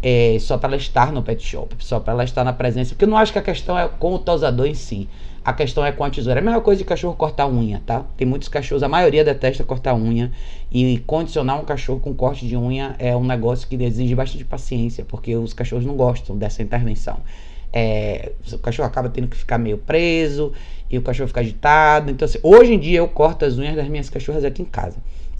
É, 0.02 0.36
só 0.40 0.58
para 0.58 0.70
ela 0.70 0.76
estar 0.76 1.12
no 1.12 1.22
pet 1.22 1.42
shop, 1.42 1.74
só 1.78 1.98
para 2.00 2.12
ela 2.12 2.24
estar 2.24 2.44
na 2.44 2.52
presença. 2.52 2.94
Porque 2.94 3.04
eu 3.04 3.08
não 3.08 3.16
acho 3.16 3.32
que 3.32 3.38
a 3.38 3.42
questão 3.42 3.78
é 3.78 3.88
com 3.88 4.14
o 4.14 4.18
tosador 4.18 4.66
em 4.66 4.74
si. 4.74 5.08
A 5.44 5.52
questão 5.52 5.86
é 5.86 5.92
com 5.92 6.02
a 6.02 6.10
tesoura. 6.10 6.40
É 6.40 6.42
a 6.42 6.44
mesma 6.44 6.60
coisa 6.60 6.78
de 6.78 6.84
cachorro 6.84 7.14
cortar 7.14 7.46
unha, 7.46 7.80
tá? 7.86 8.04
Tem 8.16 8.26
muitos 8.26 8.48
cachorros, 8.48 8.82
a 8.82 8.88
maioria 8.88 9.24
detesta 9.24 9.62
cortar 9.62 9.94
unha. 9.94 10.30
E 10.72 10.98
condicionar 11.06 11.60
um 11.60 11.64
cachorro 11.64 12.00
com 12.00 12.12
corte 12.12 12.46
de 12.46 12.56
unha 12.56 12.96
é 12.98 13.16
um 13.16 13.24
negócio 13.24 13.66
que 13.68 13.76
exige 13.76 14.14
bastante 14.14 14.44
paciência, 14.44 15.04
porque 15.04 15.36
os 15.36 15.52
cachorros 15.52 15.86
não 15.86 15.94
gostam 15.94 16.36
dessa 16.36 16.62
intervenção. 16.62 17.18
É, 17.72 18.32
o 18.52 18.58
cachorro 18.58 18.88
acaba 18.88 19.08
tendo 19.08 19.28
que 19.28 19.36
ficar 19.36 19.58
meio 19.58 19.78
preso 19.78 20.52
e 20.90 20.98
o 20.98 21.02
cachorro 21.02 21.28
fica 21.28 21.40
agitado. 21.40 22.10
Então, 22.10 22.26
assim, 22.26 22.38
hoje 22.42 22.74
em 22.74 22.78
dia 22.78 22.98
eu 22.98 23.08
corto 23.08 23.44
as 23.44 23.56
unhas 23.56 23.76
das 23.76 23.88
minhas 23.88 24.10
cachorras 24.10 24.44
aqui 24.44 24.62
em 24.62 24.66
casa 24.66 24.96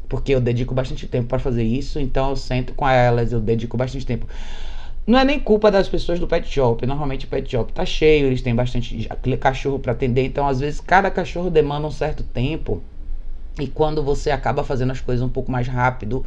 porque 0.09 0.33
eu 0.33 0.41
dedico 0.41 0.75
bastante 0.75 1.07
tempo 1.07 1.29
para 1.29 1.39
fazer 1.39 1.63
isso, 1.63 1.99
então 1.99 2.31
eu 2.31 2.37
sento 2.37 2.75
com 2.75 2.89
elas, 2.89 3.33
eu 3.33 3.41
dedico 3.41 3.77
bastante 3.77 4.07
tempo. 4.07 4.27
Não 5.07 5.19
é 5.19 5.25
nem 5.25 5.39
culpa 5.39 5.71
das 5.71 5.89
pessoas 5.89 6.19
do 6.19 6.27
pet 6.27 6.49
shop. 6.49 6.85
Normalmente 6.85 7.27
o 7.27 7.29
pet 7.29 7.49
shop 7.49 7.73
tá 7.73 7.87
cheio, 7.87 8.27
eles 8.27 8.43
têm 8.43 8.55
bastante 8.55 9.09
cachorro 9.39 9.79
para 9.79 9.93
atender, 9.93 10.25
então 10.25 10.49
às 10.49 10.59
vezes 10.61 10.81
cada 10.81 11.11
cachorro 11.11 11.49
demanda 11.49 11.87
um 11.87 11.93
certo 11.93 12.25
tempo. 12.25 12.83
E 13.59 13.67
quando 13.67 14.03
você 14.03 14.31
acaba 14.31 14.65
fazendo 14.65 14.91
as 14.91 15.01
coisas 15.01 15.25
um 15.25 15.29
pouco 15.29 15.51
mais 15.51 15.67
rápido, 15.67 16.27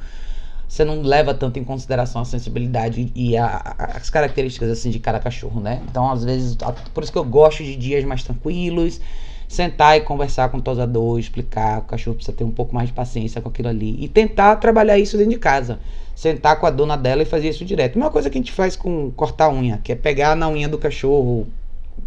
você 0.67 0.85
não 0.85 1.01
leva 1.01 1.33
tanto 1.33 1.59
em 1.59 1.63
consideração 1.63 2.21
a 2.21 2.25
sensibilidade 2.25 3.11
e 3.15 3.35
a, 3.35 3.47
a, 3.47 3.97
as 3.97 4.09
características 4.09 4.69
assim 4.69 4.89
de 4.91 4.99
cada 4.99 5.19
cachorro, 5.19 5.59
né? 5.59 5.81
Então, 5.89 6.09
às 6.09 6.23
vezes, 6.23 6.55
por 6.93 7.03
isso 7.03 7.11
que 7.11 7.17
eu 7.17 7.23
gosto 7.23 7.63
de 7.63 7.75
dias 7.75 8.03
mais 8.05 8.23
tranquilos, 8.23 9.01
sentar 9.49 9.97
e 9.97 10.01
conversar 10.01 10.49
com 10.49 10.59
o 10.59 10.62
tosador, 10.62 11.17
explicar, 11.17 11.79
o 11.79 11.81
cachorro 11.81 12.15
precisa 12.15 12.38
ter 12.38 12.43
um 12.43 12.51
pouco 12.51 12.73
mais 12.73 12.89
de 12.89 12.93
paciência 12.93 13.41
com 13.41 13.49
aquilo 13.49 13.67
ali 13.67 13.97
e 13.99 14.07
tentar 14.07 14.55
trabalhar 14.57 14.99
isso 14.99 15.17
dentro 15.17 15.31
de 15.33 15.39
casa. 15.39 15.79
Sentar 16.15 16.59
com 16.59 16.67
a 16.67 16.69
dona 16.69 16.95
dela 16.95 17.23
e 17.23 17.25
fazer 17.25 17.49
isso 17.49 17.65
direto. 17.65 17.95
Uma 17.95 18.12
coisa 18.12 18.29
que 18.29 18.38
a 18.38 18.41
gente 18.41 18.51
faz 18.51 18.75
com 18.75 19.09
cortar 19.12 19.51
unha, 19.51 19.79
que 19.83 19.91
é 19.91 19.95
pegar 19.95 20.35
na 20.35 20.47
unha 20.47 20.69
do 20.69 20.77
cachorro 20.77 21.47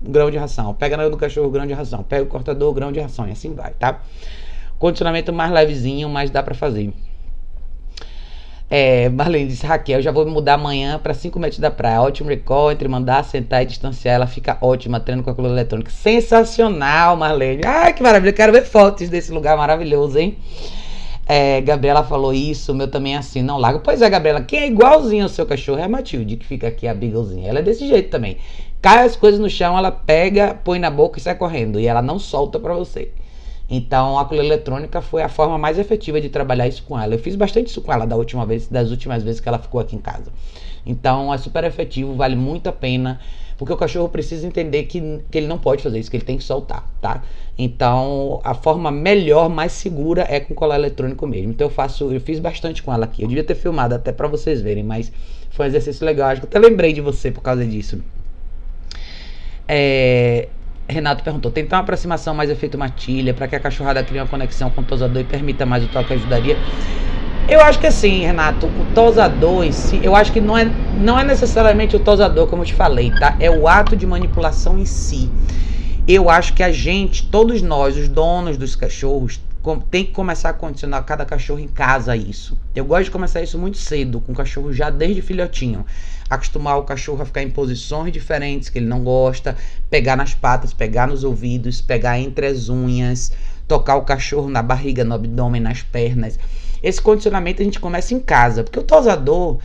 grão 0.00 0.30
de 0.30 0.38
ração, 0.38 0.72
pega 0.72 0.96
na 0.96 1.02
unha 1.02 1.10
do 1.10 1.16
cachorro 1.16 1.50
grão 1.50 1.66
de 1.66 1.72
ração, 1.72 2.04
pega 2.04 2.22
o 2.22 2.26
cortador 2.26 2.72
grão 2.72 2.92
de 2.92 3.00
ração 3.00 3.26
e 3.26 3.32
assim 3.32 3.52
vai, 3.54 3.72
tá? 3.72 4.00
Condicionamento 4.78 5.32
mais 5.32 5.50
levezinho, 5.50 6.08
mas 6.08 6.30
dá 6.30 6.44
para 6.44 6.54
fazer. 6.54 6.92
É, 8.74 9.10
Marlene 9.10 9.48
disse, 9.48 9.66
Raquel, 9.66 10.00
já 10.00 10.10
vou 10.10 10.26
mudar 10.26 10.54
amanhã 10.54 10.98
para 10.98 11.12
5 11.12 11.38
metros 11.38 11.58
da 11.60 11.70
praia. 11.70 12.00
Ótimo 12.00 12.30
recall 12.30 12.72
entre 12.72 12.88
mandar, 12.88 13.22
sentar 13.22 13.62
e 13.62 13.66
distanciar. 13.66 14.14
Ela 14.14 14.26
fica 14.26 14.56
ótima, 14.62 14.98
treino 14.98 15.22
com 15.22 15.28
a 15.28 15.34
coluna 15.34 15.52
eletrônica. 15.52 15.90
Sensacional, 15.90 17.14
Marlene. 17.14 17.60
Ai, 17.66 17.92
que 17.92 18.02
maravilha. 18.02 18.32
Quero 18.32 18.50
ver 18.50 18.64
fotos 18.64 19.10
desse 19.10 19.30
lugar 19.30 19.58
maravilhoso, 19.58 20.18
hein? 20.18 20.38
É, 21.26 21.60
Gabriela 21.60 22.02
falou 22.02 22.32
isso, 22.32 22.72
o 22.72 22.74
meu 22.74 22.88
também 22.88 23.14
é 23.14 23.18
assim, 23.18 23.42
não 23.42 23.58
larga. 23.58 23.78
Pois 23.78 24.00
é, 24.00 24.08
Gabriela, 24.08 24.40
quem 24.40 24.60
é 24.60 24.66
igualzinho 24.68 25.24
ao 25.24 25.28
seu 25.28 25.44
cachorro 25.44 25.78
é 25.78 25.82
a 25.82 25.88
Matilde, 25.88 26.38
que 26.38 26.46
fica 26.46 26.68
aqui, 26.68 26.88
a 26.88 26.94
Beaglezinha. 26.94 27.50
Ela 27.50 27.58
é 27.58 27.62
desse 27.62 27.86
jeito 27.86 28.08
também. 28.08 28.38
Cai 28.80 29.04
as 29.04 29.14
coisas 29.16 29.38
no 29.38 29.50
chão, 29.50 29.76
ela 29.76 29.90
pega, 29.92 30.58
põe 30.64 30.78
na 30.78 30.88
boca 30.88 31.18
e 31.18 31.22
sai 31.22 31.34
correndo. 31.34 31.78
E 31.78 31.86
ela 31.86 32.00
não 32.00 32.18
solta 32.18 32.58
pra 32.58 32.72
você. 32.72 33.12
Então 33.68 34.18
a 34.18 34.24
colher 34.24 34.44
eletrônica 34.44 35.00
foi 35.00 35.22
a 35.22 35.28
forma 35.28 35.56
mais 35.56 35.78
efetiva 35.78 36.20
de 36.20 36.28
trabalhar 36.28 36.68
isso 36.68 36.82
com 36.82 36.98
ela. 36.98 37.14
Eu 37.14 37.18
fiz 37.18 37.36
bastante 37.36 37.68
isso 37.68 37.80
com 37.80 37.92
ela 37.92 38.06
da 38.06 38.16
última 38.16 38.44
vez, 38.44 38.68
das 38.68 38.90
últimas 38.90 39.22
vezes 39.22 39.40
que 39.40 39.48
ela 39.48 39.58
ficou 39.58 39.80
aqui 39.80 39.96
em 39.96 40.00
casa. 40.00 40.30
Então 40.84 41.32
é 41.32 41.38
super 41.38 41.64
efetivo, 41.64 42.14
vale 42.14 42.36
muito 42.36 42.68
a 42.68 42.72
pena, 42.72 43.20
porque 43.56 43.72
o 43.72 43.76
cachorro 43.76 44.08
precisa 44.08 44.46
entender 44.46 44.84
que, 44.84 45.20
que 45.30 45.38
ele 45.38 45.46
não 45.46 45.58
pode 45.58 45.82
fazer 45.82 45.98
isso, 45.98 46.10
que 46.10 46.16
ele 46.16 46.24
tem 46.24 46.36
que 46.36 46.44
soltar, 46.44 46.86
tá? 47.00 47.22
Então 47.56 48.40
a 48.42 48.54
forma 48.54 48.90
melhor, 48.90 49.48
mais 49.48 49.72
segura 49.72 50.26
é 50.28 50.40
com 50.40 50.54
colar 50.54 50.76
eletrônico 50.76 51.26
mesmo. 51.26 51.50
Então 51.50 51.68
eu 51.68 51.70
faço, 51.70 52.12
eu 52.12 52.20
fiz 52.20 52.38
bastante 52.40 52.82
com 52.82 52.92
ela 52.92 53.04
aqui. 53.04 53.22
Eu 53.22 53.28
devia 53.28 53.44
ter 53.44 53.54
filmado 53.54 53.94
até 53.94 54.12
para 54.12 54.26
vocês 54.26 54.60
verem, 54.60 54.82
mas 54.82 55.12
foi 55.50 55.66
um 55.66 55.68
exercício 55.68 56.04
legal. 56.04 56.30
Acho 56.30 56.40
que 56.40 56.46
eu 56.46 56.48
até 56.48 56.58
lembrei 56.58 56.92
de 56.92 57.00
você 57.00 57.30
por 57.30 57.42
causa 57.42 57.64
disso. 57.64 58.02
É, 59.68 60.48
Renato 60.92 61.24
perguntou: 61.24 61.50
tentar 61.50 61.76
uma 61.76 61.82
aproximação 61.82 62.34
mais 62.34 62.50
efeito 62.50 62.78
matilha 62.78 63.34
para 63.34 63.48
que 63.48 63.56
a 63.56 63.60
cachorrada 63.60 64.02
crie 64.02 64.20
uma 64.20 64.26
conexão 64.26 64.70
com 64.70 64.80
o 64.80 64.84
tosador 64.84 65.22
e 65.22 65.24
permita 65.24 65.66
mais 65.66 65.84
o 65.84 65.88
toque 65.88 66.12
ajudaria? 66.12 66.56
Eu 67.48 67.60
acho 67.60 67.80
que 67.80 67.86
assim, 67.86 68.20
Renato, 68.24 68.66
o 68.66 68.86
tosador 68.94 69.64
em 69.64 69.72
si, 69.72 70.00
eu 70.02 70.14
acho 70.14 70.32
que 70.32 70.40
não 70.40 70.56
é, 70.56 70.64
não 71.00 71.18
é 71.18 71.24
necessariamente 71.24 71.96
o 71.96 71.98
tosador, 71.98 72.46
como 72.46 72.62
eu 72.62 72.66
te 72.66 72.74
falei, 72.74 73.10
tá? 73.10 73.36
É 73.40 73.50
o 73.50 73.66
ato 73.66 73.96
de 73.96 74.06
manipulação 74.06 74.78
em 74.78 74.84
si. 74.84 75.28
Eu 76.06 76.30
acho 76.30 76.54
que 76.54 76.62
a 76.62 76.70
gente, 76.70 77.26
todos 77.28 77.60
nós, 77.60 77.96
os 77.96 78.08
donos 78.08 78.56
dos 78.56 78.76
cachorros, 78.76 79.40
tem 79.90 80.04
que 80.04 80.12
começar 80.12 80.50
a 80.50 80.52
condicionar 80.52 81.04
cada 81.04 81.24
cachorro 81.24 81.60
em 81.60 81.68
casa 81.68 82.16
isso. 82.16 82.58
Eu 82.74 82.84
gosto 82.84 83.04
de 83.04 83.10
começar 83.10 83.40
isso 83.42 83.58
muito 83.58 83.78
cedo, 83.78 84.20
com 84.20 84.32
o 84.32 84.34
cachorro 84.34 84.72
já 84.72 84.90
desde 84.90 85.22
filhotinho. 85.22 85.84
Acostumar 86.34 86.78
o 86.78 86.84
cachorro 86.84 87.22
a 87.22 87.26
ficar 87.26 87.42
em 87.42 87.50
posições 87.50 88.12
diferentes 88.12 88.68
que 88.68 88.78
ele 88.78 88.86
não 88.86 89.02
gosta, 89.02 89.56
pegar 89.90 90.16
nas 90.16 90.34
patas, 90.34 90.72
pegar 90.72 91.06
nos 91.06 91.24
ouvidos, 91.24 91.80
pegar 91.80 92.18
entre 92.18 92.46
as 92.46 92.68
unhas, 92.68 93.32
tocar 93.68 93.96
o 93.96 94.02
cachorro 94.02 94.48
na 94.48 94.62
barriga, 94.62 95.04
no 95.04 95.14
abdômen, 95.14 95.60
nas 95.60 95.82
pernas. 95.82 96.38
Esse 96.82 97.00
condicionamento 97.00 97.62
a 97.62 97.64
gente 97.64 97.78
começa 97.78 98.14
em 98.14 98.20
casa, 98.20 98.64
porque 98.64 98.78
o 98.78 98.82
tosador 98.82 99.58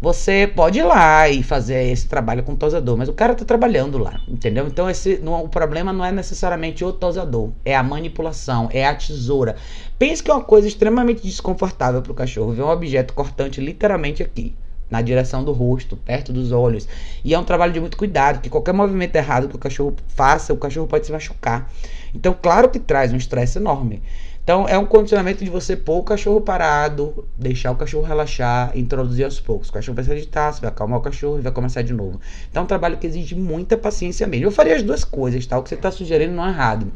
você 0.00 0.50
pode 0.56 0.78
ir 0.78 0.82
lá 0.82 1.28
e 1.28 1.42
fazer 1.42 1.84
esse 1.92 2.08
trabalho 2.08 2.42
com 2.42 2.52
o 2.52 2.56
tosador, 2.56 2.96
mas 2.96 3.10
o 3.10 3.12
cara 3.12 3.34
tá 3.34 3.44
trabalhando 3.44 3.98
lá, 3.98 4.18
entendeu? 4.26 4.66
Então 4.66 4.88
esse, 4.88 5.18
não, 5.18 5.44
o 5.44 5.48
problema 5.48 5.92
não 5.92 6.02
é 6.02 6.10
necessariamente 6.10 6.82
o 6.82 6.90
tosador, 6.90 7.50
é 7.66 7.76
a 7.76 7.82
manipulação, 7.82 8.70
é 8.72 8.86
a 8.86 8.94
tesoura. 8.94 9.56
Pense 9.98 10.22
que 10.22 10.30
é 10.30 10.34
uma 10.34 10.42
coisa 10.42 10.66
extremamente 10.66 11.22
desconfortável 11.22 12.00
para 12.00 12.12
o 12.12 12.14
cachorro 12.14 12.52
ver 12.52 12.62
um 12.62 12.70
objeto 12.70 13.12
cortante 13.12 13.60
literalmente 13.60 14.22
aqui. 14.22 14.54
Na 14.90 15.00
direção 15.00 15.44
do 15.44 15.52
rosto, 15.52 15.96
perto 15.96 16.32
dos 16.32 16.52
olhos. 16.52 16.88
E 17.24 17.32
é 17.32 17.38
um 17.38 17.44
trabalho 17.44 17.72
de 17.72 17.80
muito 17.80 17.96
cuidado, 17.96 18.40
que 18.40 18.50
qualquer 18.50 18.74
movimento 18.74 19.14
errado 19.16 19.48
que 19.48 19.56
o 19.56 19.58
cachorro 19.58 19.94
faça, 20.08 20.52
o 20.52 20.56
cachorro 20.56 20.86
pode 20.86 21.06
se 21.06 21.12
machucar. 21.12 21.70
Então, 22.14 22.36
claro 22.40 22.68
que 22.68 22.78
traz 22.78 23.12
um 23.12 23.16
estresse 23.16 23.58
enorme. 23.58 24.02
Então, 24.42 24.66
é 24.66 24.76
um 24.76 24.84
condicionamento 24.84 25.44
de 25.44 25.50
você 25.50 25.76
pôr 25.76 25.98
o 25.98 26.02
cachorro 26.02 26.40
parado, 26.40 27.24
deixar 27.38 27.70
o 27.70 27.76
cachorro 27.76 28.04
relaxar, 28.04 28.76
introduzir 28.76 29.24
aos 29.24 29.38
poucos. 29.38 29.68
O 29.68 29.72
cachorro 29.72 29.94
vai 29.94 30.04
se 30.04 30.10
agitar, 30.10 30.52
você 30.52 30.60
vai 30.60 30.70
acalmar 30.70 30.98
o 30.98 31.02
cachorro 31.02 31.38
e 31.38 31.40
vai 31.40 31.52
começar 31.52 31.82
de 31.82 31.92
novo. 31.92 32.20
Então, 32.50 32.62
é 32.62 32.64
um 32.64 32.66
trabalho 32.66 32.96
que 32.96 33.06
exige 33.06 33.36
muita 33.36 33.76
paciência 33.76 34.26
mesmo. 34.26 34.46
Eu 34.46 34.50
faria 34.50 34.74
as 34.74 34.82
duas 34.82 35.04
coisas, 35.04 35.46
tá? 35.46 35.56
O 35.56 35.62
que 35.62 35.68
você 35.68 35.76
está 35.76 35.92
sugerindo 35.92 36.34
não 36.34 36.44
é 36.44 36.50
errado. 36.50 36.90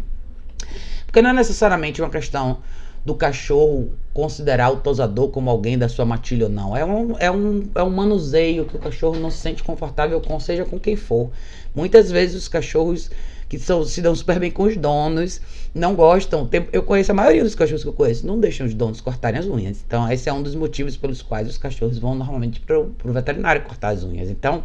Porque 1.07 1.23
não 1.23 1.31
é 1.31 1.33
necessariamente 1.33 2.03
uma 2.03 2.11
questão 2.11 2.59
do 3.05 3.15
cachorro 3.15 3.93
considerar 4.13 4.71
o 4.71 4.77
tosador 4.77 5.29
como 5.29 5.51
alguém 5.51 5.77
da 5.77 5.89
sua 5.89 6.05
matilha 6.05 6.47
ou 6.47 6.51
não. 6.51 6.77
É 6.77 6.85
um, 6.85 7.19
é, 7.19 7.31
um, 7.31 7.63
é 7.75 7.83
um 7.83 7.91
manuseio 7.91 8.65
que 8.65 8.77
o 8.77 8.79
cachorro 8.79 9.19
não 9.19 9.31
se 9.31 9.39
sente 9.39 9.63
confortável 9.63 10.21
com, 10.21 10.39
seja 10.41 10.65
com 10.65 10.79
quem 10.79 10.97
for. 10.97 11.31
Muitas 11.75 12.11
vezes 12.11 12.37
os 12.37 12.49
cachorros 12.49 13.11
que 13.49 13.59
são, 13.59 13.85
se 13.85 14.01
dão 14.01 14.15
super 14.15 14.39
bem 14.41 14.51
com 14.51 14.65
os 14.65 14.77
donos 14.77 15.41
não 15.75 15.95
gostam. 15.95 16.49
Eu 16.73 16.83
conheço 16.83 17.11
a 17.13 17.15
maioria 17.15 17.43
dos 17.43 17.55
cachorros 17.55 17.83
que 17.83 17.89
eu 17.89 17.93
conheço, 17.93 18.27
não 18.27 18.39
deixam 18.39 18.67
os 18.67 18.73
donos 18.73 19.01
cortarem 19.01 19.39
as 19.39 19.47
unhas. 19.47 19.85
Então, 19.87 20.11
esse 20.11 20.29
é 20.29 20.33
um 20.33 20.43
dos 20.43 20.55
motivos 20.55 20.97
pelos 20.97 21.21
quais 21.21 21.49
os 21.49 21.59
cachorros 21.59 21.99
vão 21.99 22.15
normalmente 22.15 22.61
para 22.61 22.79
o 22.79 22.95
veterinário 23.05 23.63
cortar 23.63 23.89
as 23.89 24.03
unhas. 24.03 24.31
Então, 24.31 24.65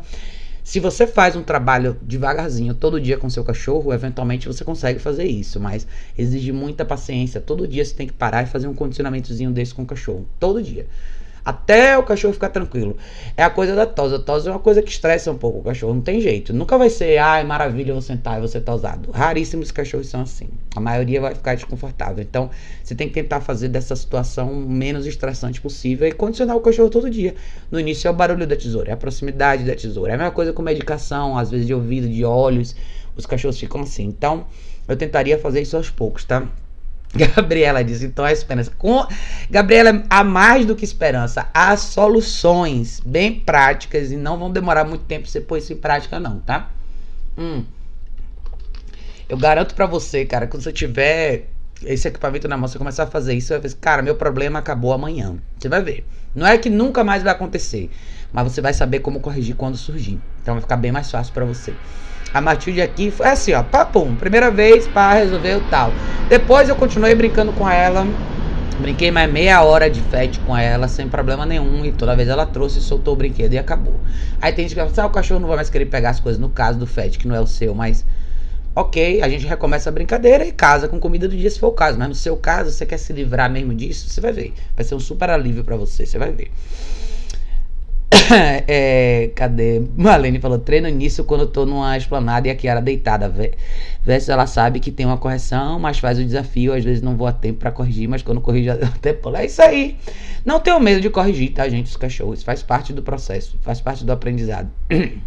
se 0.69 0.79
você 0.79 1.07
faz 1.07 1.35
um 1.35 1.41
trabalho 1.41 1.97
devagarzinho 1.99 2.75
todo 2.75 3.01
dia 3.01 3.17
com 3.17 3.27
seu 3.27 3.43
cachorro, 3.43 3.91
eventualmente 3.91 4.45
você 4.45 4.63
consegue 4.63 4.99
fazer 4.99 5.23
isso, 5.23 5.59
mas 5.59 5.87
exige 6.15 6.51
muita 6.51 6.85
paciência. 6.85 7.41
Todo 7.41 7.67
dia 7.67 7.83
você 7.83 7.95
tem 7.95 8.05
que 8.05 8.13
parar 8.13 8.43
e 8.43 8.45
fazer 8.45 8.67
um 8.67 8.75
condicionamentozinho 8.75 9.49
desse 9.49 9.73
com 9.73 9.81
o 9.81 9.85
cachorro. 9.87 10.27
Todo 10.39 10.61
dia. 10.61 10.85
Até 11.43 11.97
o 11.97 12.03
cachorro 12.03 12.33
ficar 12.33 12.49
tranquilo. 12.49 12.97
É 13.35 13.43
a 13.43 13.49
coisa 13.49 13.75
da 13.75 13.85
tosse. 13.85 14.15
A 14.15 14.19
tosse 14.19 14.47
é 14.47 14.51
uma 14.51 14.59
coisa 14.59 14.81
que 14.81 14.89
estressa 14.89 15.31
um 15.31 15.37
pouco 15.37 15.59
o 15.59 15.63
cachorro. 15.63 15.93
Não 15.93 16.01
tem 16.01 16.21
jeito. 16.21 16.53
Nunca 16.53 16.77
vai 16.77 16.89
ser, 16.89 17.17
ai, 17.17 17.43
maravilha, 17.43 17.91
eu 17.91 17.95
vou 17.95 18.01
sentar 18.01 18.37
e 18.37 18.41
você 18.41 18.59
tosado. 18.59 19.11
Raríssimos 19.11 19.71
cachorros 19.71 20.07
são 20.07 20.21
assim. 20.21 20.49
A 20.75 20.79
maioria 20.79 21.21
vai 21.21 21.33
ficar 21.33 21.55
desconfortável. 21.55 22.21
Então, 22.21 22.49
você 22.83 22.95
tem 22.95 23.07
que 23.07 23.13
tentar 23.13 23.41
fazer 23.41 23.69
dessa 23.69 23.95
situação 23.95 24.53
menos 24.53 25.05
estressante 25.05 25.61
possível 25.61 26.07
e 26.07 26.11
condicionar 26.11 26.55
o 26.55 26.61
cachorro 26.61 26.89
todo 26.89 27.09
dia. 27.09 27.35
No 27.71 27.79
início 27.79 28.07
é 28.07 28.11
o 28.11 28.13
barulho 28.13 28.45
da 28.45 28.55
tesoura, 28.55 28.89
é 28.89 28.93
a 28.93 28.97
proximidade 28.97 29.63
da 29.63 29.75
tesoura. 29.75 30.11
É 30.11 30.15
a 30.15 30.17
mesma 30.17 30.31
coisa 30.31 30.53
com 30.53 30.61
medicação, 30.61 31.37
às 31.37 31.49
vezes 31.51 31.65
de 31.65 31.73
ouvido, 31.73 32.07
de 32.07 32.23
olhos. 32.23 32.75
Os 33.15 33.25
cachorros 33.25 33.59
ficam 33.59 33.81
assim. 33.81 34.05
Então, 34.05 34.45
eu 34.87 34.95
tentaria 34.95 35.37
fazer 35.37 35.61
isso 35.61 35.77
aos 35.77 35.89
poucos, 35.89 36.23
tá? 36.25 36.47
Gabriela 37.15 37.83
disse, 37.83 38.05
então 38.05 38.23
a 38.23 38.31
esperança. 38.31 38.71
Com... 38.77 39.05
Gabriela, 39.49 40.03
há 40.09 40.23
mais 40.23 40.65
do 40.65 40.75
que 40.75 40.85
esperança. 40.85 41.47
Há 41.53 41.75
soluções 41.75 42.99
bem 43.03 43.39
práticas 43.39 44.11
e 44.11 44.15
não 44.15 44.37
vão 44.37 44.51
demorar 44.51 44.85
muito 44.85 45.05
tempo 45.05 45.27
você 45.27 45.41
pôr 45.41 45.57
isso 45.57 45.73
em 45.73 45.77
prática, 45.77 46.19
não, 46.19 46.39
tá? 46.39 46.69
Hum. 47.37 47.63
Eu 49.27 49.37
garanto 49.37 49.75
para 49.75 49.85
você, 49.85 50.25
cara, 50.25 50.47
quando 50.47 50.63
você 50.63 50.71
tiver 50.71 51.47
esse 51.83 52.07
equipamento 52.07 52.47
na 52.47 52.57
mão, 52.57 52.67
você 52.67 52.77
começar 52.77 53.03
a 53.03 53.07
fazer 53.07 53.33
isso, 53.33 53.47
você 53.47 53.59
vai 53.59 53.69
ver, 53.69 53.75
cara, 53.77 54.01
meu 54.01 54.15
problema 54.15 54.59
acabou 54.59 54.93
amanhã. 54.93 55.35
Você 55.57 55.69
vai 55.69 55.81
ver. 55.81 56.05
Não 56.35 56.45
é 56.45 56.57
que 56.57 56.69
nunca 56.69 57.03
mais 57.03 57.23
vai 57.23 57.31
acontecer, 57.31 57.89
mas 58.31 58.51
você 58.51 58.61
vai 58.61 58.73
saber 58.73 58.99
como 58.99 59.19
corrigir 59.19 59.55
quando 59.55 59.77
surgir. 59.77 60.19
Então 60.41 60.55
vai 60.55 60.61
ficar 60.61 60.77
bem 60.77 60.91
mais 60.91 61.09
fácil 61.09 61.33
para 61.33 61.45
você. 61.45 61.73
A 62.33 62.39
Matilde 62.39 62.81
aqui 62.81 63.09
foi 63.09 63.27
assim, 63.27 63.53
ó, 63.53 63.63
papum, 63.63 64.15
primeira 64.15 64.51
vez 64.51 64.87
para 64.87 65.17
resolver 65.17 65.55
o 65.55 65.61
tal. 65.61 65.91
Depois 66.29 66.69
eu 66.69 66.75
continuei 66.75 67.15
brincando 67.15 67.51
com 67.51 67.67
ela. 67.67 68.05
Brinquei 68.79 69.11
mais 69.11 69.29
meia 69.29 69.61
hora 69.63 69.89
de 69.89 69.99
FET 69.99 70.39
com 70.41 70.55
ela, 70.55 70.87
sem 70.87 71.09
problema 71.09 71.45
nenhum. 71.45 71.83
E 71.83 71.91
toda 71.91 72.15
vez 72.15 72.29
ela 72.29 72.45
trouxe, 72.45 72.79
soltou 72.79 73.13
o 73.13 73.17
brinquedo 73.17 73.53
e 73.53 73.57
acabou. 73.57 73.99
Aí 74.39 74.53
tem 74.53 74.67
gente 74.67 74.77
que 74.77 74.93
fala, 74.93 75.07
ah, 75.07 75.09
o 75.09 75.13
cachorro 75.13 75.39
não 75.39 75.47
vai 75.47 75.57
mais 75.57 75.69
querer 75.69 75.87
pegar 75.87 76.11
as 76.11 76.19
coisas 76.19 76.39
no 76.39 76.49
caso 76.49 76.77
do 76.77 76.85
FET, 76.85 77.17
que 77.17 77.27
não 77.27 77.35
é 77.35 77.41
o 77.41 77.47
seu, 77.47 77.73
mas. 77.73 78.05
Ok, 78.75 79.21
a 79.21 79.27
gente 79.27 79.45
recomeça 79.45 79.89
a 79.89 79.91
brincadeira 79.91 80.45
e 80.45 80.51
casa 80.51 80.87
com 80.87 80.99
comida 80.99 81.27
do 81.27 81.35
dia 81.35 81.49
se 81.49 81.59
for 81.59 81.67
o 81.67 81.71
caso. 81.71 81.97
Mas 81.97 82.07
no 82.07 82.15
seu 82.15 82.37
caso, 82.37 82.71
você 82.71 82.85
quer 82.85 82.97
se 82.97 83.11
livrar 83.11 83.49
mesmo 83.49 83.73
disso, 83.73 84.07
você 84.07 84.21
vai 84.21 84.31
ver. 84.31 84.53
Vai 84.75 84.85
ser 84.85 84.95
um 84.95 84.99
super 84.99 85.29
alívio 85.31 85.63
para 85.63 85.75
você, 85.75 86.05
você 86.05 86.17
vai 86.17 86.31
ver. 86.31 86.49
é, 88.67 89.31
cadê? 89.35 89.81
Malene 89.95 90.39
falou: 90.39 90.57
treino 90.57 90.89
nisso 90.89 91.23
quando 91.23 91.41
eu 91.41 91.47
tô 91.47 91.65
numa 91.65 91.95
esplanada 91.95 92.47
e 92.47 92.51
a 92.51 92.55
Kiara 92.55 92.81
deitada. 92.81 93.31
Versus 94.03 94.29
ela 94.29 94.47
sabe 94.47 94.79
que 94.79 94.91
tem 94.91 95.05
uma 95.05 95.17
correção, 95.17 95.79
mas 95.79 95.99
faz 95.99 96.17
o 96.17 96.23
desafio. 96.23 96.73
Às 96.73 96.83
vezes 96.83 97.03
não 97.03 97.15
vou 97.15 97.27
a 97.27 97.31
tempo 97.31 97.59
para 97.59 97.71
corrigir, 97.71 98.09
mas 98.09 98.23
quando 98.23 98.41
já 98.63 98.75
deu 98.75 98.89
tempo. 98.99 99.35
É 99.35 99.45
isso 99.45 99.61
aí. 99.61 99.97
Não 100.43 100.59
tenho 100.59 100.79
medo 100.79 101.01
de 101.01 101.09
corrigir, 101.09 101.53
tá, 101.53 101.69
gente? 101.69 101.85
Os 101.85 101.97
cachorros. 101.97 102.41
Faz 102.41 102.63
parte 102.63 102.91
do 102.93 103.03
processo, 103.03 103.57
faz 103.61 103.79
parte 103.79 104.03
do 104.03 104.11
aprendizado. 104.11 104.69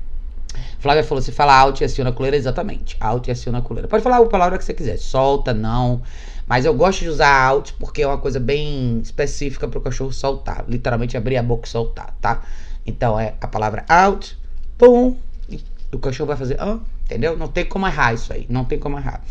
Flávia 0.81 1.05
falou: 1.05 1.23
se 1.23 1.31
fala 1.31 1.57
alto 1.57 1.83
e 1.83 1.85
aciona 1.85 2.11
a 2.11 2.12
coleira, 2.12 2.37
exatamente. 2.37 2.97
Alto 3.01 3.29
e 3.29 3.31
aciona 3.31 3.59
a 3.59 3.62
coleira. 3.62 3.87
Pode 3.87 4.03
falar 4.03 4.16
a 4.16 4.27
palavra 4.27 4.59
que 4.59 4.64
você 4.64 4.75
quiser. 4.75 4.97
Solta, 4.99 5.55
não. 5.55 6.03
Mas 6.49 6.64
eu 6.64 6.75
gosto 6.75 7.01
de 7.01 7.09
usar 7.09 7.33
out 7.47 7.73
porque 7.75 8.03
é 8.03 8.07
uma 8.07 8.18
coisa 8.18 8.40
bem 8.40 8.99
específica 8.99 9.68
para 9.68 9.79
o 9.79 9.83
cachorro 9.83 10.12
soltar. 10.12 10.64
Literalmente 10.68 11.16
abrir 11.16 11.37
a 11.37 11.42
boca 11.42 11.66
e 11.66 11.71
soltar, 11.71 12.12
tá? 12.21 12.42
Então 12.87 13.18
é 13.18 13.35
a 13.40 13.47
palavra 13.47 13.85
out, 13.88 14.37
pum, 14.77 15.16
e 15.49 15.61
o 15.92 15.99
cachorro 15.99 16.29
vai 16.29 16.37
fazer, 16.37 16.59
entendeu? 17.05 17.37
Não 17.37 17.49
tem 17.49 17.64
como 17.64 17.87
errar 17.87 18.14
isso 18.14 18.33
aí, 18.33 18.47
não 18.49 18.64
tem 18.64 18.79
como 18.79 18.99
errar. 18.99 19.23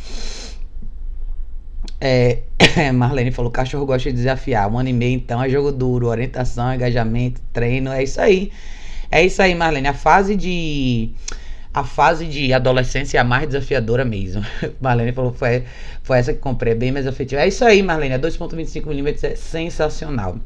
É, 2.00 2.40
Marlene 2.94 3.32
falou: 3.32 3.52
cachorro 3.52 3.86
gosta 3.86 4.10
de 4.10 4.16
desafiar. 4.16 4.70
Um 4.72 4.80
ano 4.80 4.90
e 4.90 4.94
meio, 4.94 5.16
então, 5.16 5.42
é 5.42 5.50
jogo 5.50 5.72
duro, 5.72 6.08
orientação, 6.08 6.74
engajamento, 6.74 7.42
treino. 7.54 7.92
É 7.92 8.04
isso 8.04 8.20
aí. 8.20 8.52
É 9.10 9.24
isso 9.24 9.42
aí, 9.42 9.54
Marlene. 9.54 9.88
A 9.88 9.94
fase 9.94 10.36
de. 10.36 11.12
A 11.74 11.86
fase 11.86 12.26
de 12.26 12.52
adolescência 12.52 13.18
é 13.18 13.22
a 13.22 13.24
mais 13.24 13.48
desafiadora 13.48 14.04
mesmo. 14.04 14.44
Marlene 14.82 15.12
falou: 15.14 15.32
foi, 15.34 15.64
foi 16.04 16.18
essa 16.18 16.34
que 16.34 16.40
comprei, 16.40 16.74
é 16.74 16.76
bem 16.76 16.92
mais 16.92 17.08
afetiva. 17.08 17.42
É 17.42 17.48
isso 17.48 17.64
aí, 17.64 17.84
Marlene. 17.84 18.16
A 18.16 18.20
2,25mm 18.20 19.24
é 19.24 19.36
sensacional. 19.36 20.38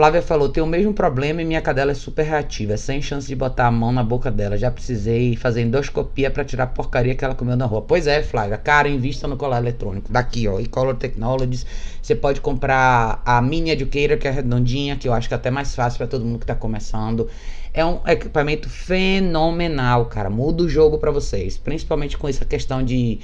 Flávia 0.00 0.22
falou: 0.22 0.48
tem 0.48 0.62
o 0.62 0.66
mesmo 0.66 0.94
problema 0.94 1.42
e 1.42 1.44
minha 1.44 1.60
cadela 1.60 1.90
é 1.90 1.94
super 1.94 2.22
reativa, 2.22 2.74
sem 2.78 3.02
chance 3.02 3.28
de 3.28 3.36
botar 3.36 3.66
a 3.66 3.70
mão 3.70 3.92
na 3.92 4.02
boca 4.02 4.30
dela. 4.30 4.56
Já 4.56 4.70
precisei 4.70 5.36
fazer 5.36 5.60
endoscopia 5.60 6.30
para 6.30 6.42
tirar 6.42 6.64
a 6.64 6.66
porcaria 6.68 7.14
que 7.14 7.22
ela 7.22 7.34
comeu 7.34 7.54
na 7.54 7.66
rua. 7.66 7.82
Pois 7.82 8.06
é, 8.06 8.22
Flávia, 8.22 8.56
cara, 8.56 8.88
invista 8.88 9.28
no 9.28 9.36
colar 9.36 9.58
eletrônico. 9.58 10.10
Daqui, 10.10 10.48
ó, 10.48 10.58
e 10.58 10.64
Color 10.64 10.94
Technologies. 10.94 11.66
Você 12.00 12.14
pode 12.14 12.40
comprar 12.40 13.20
a 13.26 13.42
Mini 13.42 13.72
Educator, 13.72 14.16
que 14.16 14.26
é 14.26 14.30
redondinha, 14.30 14.96
que 14.96 15.06
eu 15.06 15.12
acho 15.12 15.28
que 15.28 15.34
é 15.34 15.36
até 15.36 15.50
mais 15.50 15.74
fácil 15.74 15.98
para 15.98 16.06
todo 16.06 16.24
mundo 16.24 16.38
que 16.38 16.46
tá 16.46 16.54
começando. 16.54 17.28
É 17.74 17.84
um 17.84 18.00
equipamento 18.06 18.70
fenomenal, 18.70 20.06
cara. 20.06 20.30
Muda 20.30 20.62
o 20.62 20.68
jogo 20.68 20.96
para 20.96 21.10
vocês, 21.10 21.58
principalmente 21.58 22.16
com 22.16 22.26
essa 22.26 22.46
questão 22.46 22.82
de 22.82 23.20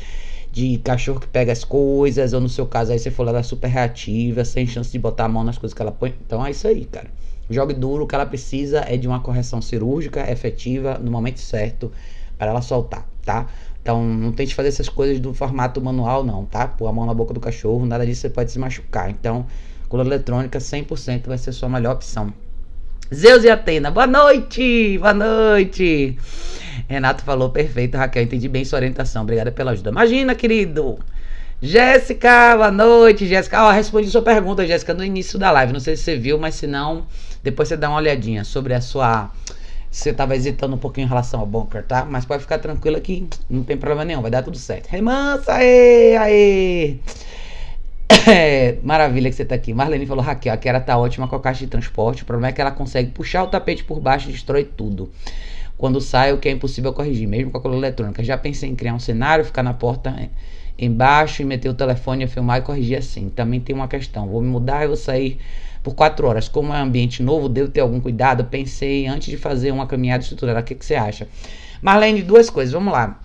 de 0.56 0.78
cachorro 0.78 1.20
que 1.20 1.26
pega 1.26 1.52
as 1.52 1.64
coisas, 1.64 2.32
ou 2.32 2.40
no 2.40 2.48
seu 2.48 2.64
caso 2.64 2.90
aí 2.90 2.98
você 2.98 3.10
for 3.10 3.30
lá 3.30 3.42
super 3.42 3.68
reativa, 3.68 4.42
sem 4.42 4.66
chance 4.66 4.90
de 4.90 4.98
botar 4.98 5.26
a 5.26 5.28
mão 5.28 5.44
nas 5.44 5.58
coisas 5.58 5.74
que 5.74 5.82
ela 5.82 5.92
põe. 5.92 6.14
Então 6.24 6.44
é 6.46 6.50
isso 6.50 6.66
aí, 6.66 6.86
cara. 6.86 7.08
Jogue 7.50 7.74
duro, 7.74 8.04
o 8.04 8.06
que 8.06 8.14
ela 8.14 8.24
precisa 8.24 8.82
é 8.88 8.96
de 8.96 9.06
uma 9.06 9.20
correção 9.20 9.60
cirúrgica 9.60 10.32
efetiva 10.32 10.98
no 10.98 11.10
momento 11.10 11.40
certo 11.40 11.92
para 12.38 12.52
ela 12.52 12.62
soltar, 12.62 13.06
tá? 13.22 13.46
Então 13.82 14.02
não 14.02 14.32
tente 14.32 14.54
fazer 14.54 14.68
essas 14.68 14.88
coisas 14.88 15.20
do 15.20 15.34
formato 15.34 15.78
manual 15.78 16.24
não, 16.24 16.46
tá? 16.46 16.66
Pôr 16.66 16.86
a 16.86 16.92
mão 16.92 17.04
na 17.04 17.12
boca 17.12 17.34
do 17.34 17.40
cachorro, 17.40 17.84
nada 17.84 18.06
disso 18.06 18.22
você 18.22 18.30
pode 18.30 18.50
se 18.50 18.58
machucar. 18.58 19.10
Então, 19.10 19.44
coluna 19.90 20.08
eletrônica 20.08 20.58
100% 20.58 21.26
vai 21.26 21.36
ser 21.36 21.50
a 21.50 21.52
sua 21.52 21.68
melhor 21.68 21.96
opção. 21.96 22.32
Zeus 23.14 23.44
e 23.44 23.50
Atena, 23.50 23.90
boa 23.90 24.06
noite, 24.06 24.96
boa 24.96 25.12
noite. 25.12 26.16
Renato 26.88 27.22
falou, 27.22 27.50
perfeito, 27.50 27.96
Raquel, 27.96 28.22
entendi 28.22 28.48
bem 28.48 28.64
sua 28.64 28.78
orientação, 28.78 29.22
obrigada 29.22 29.50
pela 29.50 29.72
ajuda. 29.72 29.90
Imagina, 29.90 30.34
querido. 30.34 30.98
Jéssica, 31.60 32.54
boa 32.54 32.70
noite, 32.70 33.26
Jéssica. 33.26 33.64
Ó, 33.64 33.68
oh, 33.68 33.72
respondi 33.72 34.08
sua 34.08 34.22
pergunta, 34.22 34.66
Jéssica, 34.66 34.92
no 34.92 35.02
início 35.02 35.38
da 35.38 35.50
live. 35.50 35.72
Não 35.72 35.80
sei 35.80 35.96
se 35.96 36.02
você 36.02 36.16
viu, 36.16 36.38
mas 36.38 36.54
se 36.54 36.66
não, 36.66 37.06
depois 37.42 37.68
você 37.68 37.76
dá 37.76 37.88
uma 37.88 37.96
olhadinha 37.98 38.44
sobre 38.44 38.74
a 38.74 38.80
sua. 38.80 39.30
Você 39.90 40.10
estava 40.10 40.36
hesitando 40.36 40.74
um 40.74 40.78
pouquinho 40.78 41.06
em 41.06 41.08
relação 41.08 41.40
ao 41.40 41.46
bunker, 41.46 41.82
tá? 41.82 42.04
Mas 42.04 42.26
pode 42.26 42.42
ficar 42.42 42.58
tranquila 42.58 43.00
que 43.00 43.26
não 43.48 43.64
tem 43.64 43.76
problema 43.76 44.04
nenhum, 44.04 44.20
vai 44.20 44.30
dar 44.30 44.42
tudo 44.42 44.58
certo. 44.58 44.88
Remansa, 44.88 45.54
aê, 45.54 46.16
aê. 46.18 46.96
É, 48.28 48.76
maravilha 48.84 49.30
que 49.30 49.36
você 49.36 49.44
tá 49.44 49.54
aqui. 49.54 49.72
Marlene 49.72 50.04
falou, 50.04 50.22
Raquel, 50.22 50.52
a 50.52 50.56
Kera 50.58 50.80
tá 50.80 50.98
ótima 50.98 51.26
com 51.26 51.36
a 51.36 51.40
caixa 51.40 51.64
de 51.64 51.70
transporte. 51.70 52.22
O 52.22 52.26
problema 52.26 52.48
é 52.48 52.52
que 52.52 52.60
ela 52.60 52.70
consegue 52.70 53.10
puxar 53.10 53.42
o 53.42 53.46
tapete 53.46 53.82
por 53.82 53.98
baixo 53.98 54.28
e 54.28 54.32
destrói 54.32 54.64
tudo. 54.64 55.10
Quando 55.78 56.00
sai, 56.00 56.32
o 56.32 56.38
que 56.38 56.48
é 56.48 56.52
impossível 56.52 56.92
corrigir, 56.92 57.28
mesmo 57.28 57.50
com 57.50 57.58
a 57.58 57.60
coluna 57.60 57.86
eletrônica. 57.86 58.24
Já 58.24 58.38
pensei 58.38 58.70
em 58.70 58.74
criar 58.74 58.94
um 58.94 58.98
cenário, 58.98 59.44
ficar 59.44 59.62
na 59.62 59.74
porta 59.74 60.10
é, 60.10 60.30
embaixo 60.78 61.42
e 61.42 61.44
meter 61.44 61.68
o 61.68 61.74
telefone 61.74 62.24
a 62.24 62.28
filmar 62.28 62.58
e 62.58 62.62
corrigir 62.62 62.96
assim. 62.98 63.28
Também 63.28 63.60
tem 63.60 63.74
uma 63.74 63.88
questão. 63.88 64.26
Vou 64.26 64.40
me 64.40 64.48
mudar 64.48 64.84
e 64.84 64.86
vou 64.86 64.96
sair 64.96 65.38
por 65.82 65.94
quatro 65.94 66.26
horas. 66.26 66.48
Como 66.48 66.72
é 66.72 66.78
um 66.78 66.84
ambiente 66.84 67.22
novo, 67.22 67.48
devo 67.48 67.70
ter 67.70 67.80
algum 67.80 68.00
cuidado. 68.00 68.44
Pensei 68.44 69.06
antes 69.06 69.28
de 69.28 69.36
fazer 69.36 69.70
uma 69.70 69.86
caminhada 69.86 70.22
estruturada. 70.22 70.60
O 70.60 70.62
que, 70.64 70.74
que 70.74 70.84
você 70.84 70.94
acha? 70.94 71.28
Marlene, 71.82 72.22
duas 72.22 72.48
coisas. 72.48 72.72
Vamos 72.72 72.92
lá. 72.92 73.20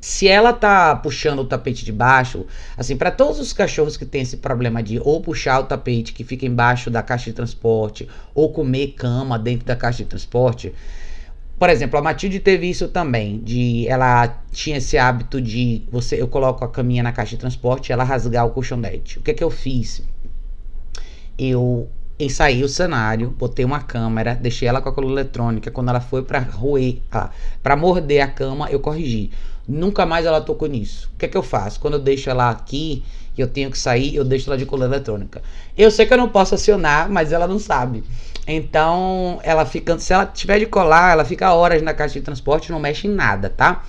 se 0.00 0.26
ela 0.28 0.52
tá 0.52 0.96
puxando 0.96 1.40
o 1.40 1.44
tapete 1.44 1.84
de 1.84 1.92
baixo, 1.92 2.46
assim, 2.76 2.96
para 2.96 3.10
todos 3.10 3.38
os 3.38 3.52
cachorros 3.52 3.96
que 3.96 4.06
tem 4.06 4.22
esse 4.22 4.38
problema 4.38 4.82
de 4.82 4.98
ou 5.00 5.20
puxar 5.20 5.60
o 5.60 5.64
tapete 5.64 6.12
que 6.12 6.24
fica 6.24 6.46
embaixo 6.46 6.90
da 6.90 7.02
caixa 7.02 7.26
de 7.26 7.32
transporte, 7.34 8.08
ou 8.34 8.50
comer 8.50 8.94
cama 8.96 9.38
dentro 9.38 9.66
da 9.66 9.76
caixa 9.76 10.02
de 10.02 10.08
transporte. 10.08 10.72
Por 11.60 11.68
exemplo, 11.68 11.98
a 11.98 12.02
Matilde 12.02 12.40
teve 12.40 12.70
isso 12.70 12.88
também, 12.88 13.38
de 13.38 13.86
ela 13.86 14.42
tinha 14.50 14.78
esse 14.78 14.96
hábito 14.96 15.42
de 15.42 15.82
você, 15.92 16.18
eu 16.18 16.26
coloco 16.26 16.64
a 16.64 16.68
caminha 16.68 17.02
na 17.02 17.12
caixa 17.12 17.32
de 17.32 17.36
transporte, 17.36 17.92
ela 17.92 18.02
rasgar 18.02 18.46
o 18.46 18.50
colchonete. 18.50 19.18
O 19.18 19.22
que 19.22 19.30
é 19.30 19.34
que 19.34 19.44
eu 19.44 19.50
fiz? 19.50 20.02
Eu 21.38 21.86
ensaiei 22.18 22.64
o 22.64 22.68
cenário, 22.68 23.28
botei 23.38 23.62
uma 23.62 23.82
câmera, 23.82 24.34
deixei 24.34 24.68
ela 24.68 24.80
com 24.80 24.88
a 24.88 24.92
coluna 24.92 25.20
eletrônica. 25.20 25.70
Quando 25.70 25.90
ela 25.90 26.00
foi 26.00 26.22
para 26.22 26.38
roer, 26.38 26.96
ah, 27.12 27.28
para 27.62 27.76
morder 27.76 28.22
a 28.22 28.28
cama, 28.28 28.70
eu 28.70 28.80
corrigi. 28.80 29.30
Nunca 29.68 30.06
mais 30.06 30.24
ela 30.24 30.40
tocou 30.40 30.66
nisso. 30.66 31.10
O 31.14 31.18
que 31.18 31.26
é 31.26 31.28
que 31.28 31.36
eu 31.36 31.42
faço? 31.42 31.78
Quando 31.78 31.92
eu 31.92 32.00
deixo 32.00 32.30
ela 32.30 32.48
aqui 32.48 33.04
e 33.36 33.40
eu 33.42 33.46
tenho 33.46 33.70
que 33.70 33.78
sair, 33.78 34.16
eu 34.16 34.24
deixo 34.24 34.48
ela 34.48 34.56
de 34.56 34.64
coluna 34.64 34.88
eletrônica. 34.94 35.42
Eu 35.76 35.90
sei 35.90 36.06
que 36.06 36.14
eu 36.14 36.18
não 36.18 36.30
posso 36.30 36.54
acionar, 36.54 37.10
mas 37.10 37.32
ela 37.32 37.46
não 37.46 37.58
sabe. 37.58 38.02
Então, 38.46 39.38
ela 39.42 39.64
fica, 39.64 39.98
se 39.98 40.12
ela 40.12 40.26
tiver 40.26 40.58
de 40.58 40.66
colar, 40.66 41.12
ela 41.12 41.24
fica 41.24 41.52
horas 41.52 41.82
na 41.82 41.94
caixa 41.94 42.14
de 42.14 42.24
transporte, 42.24 42.72
não 42.72 42.80
mexe 42.80 43.06
em 43.06 43.10
nada, 43.10 43.48
tá? 43.50 43.84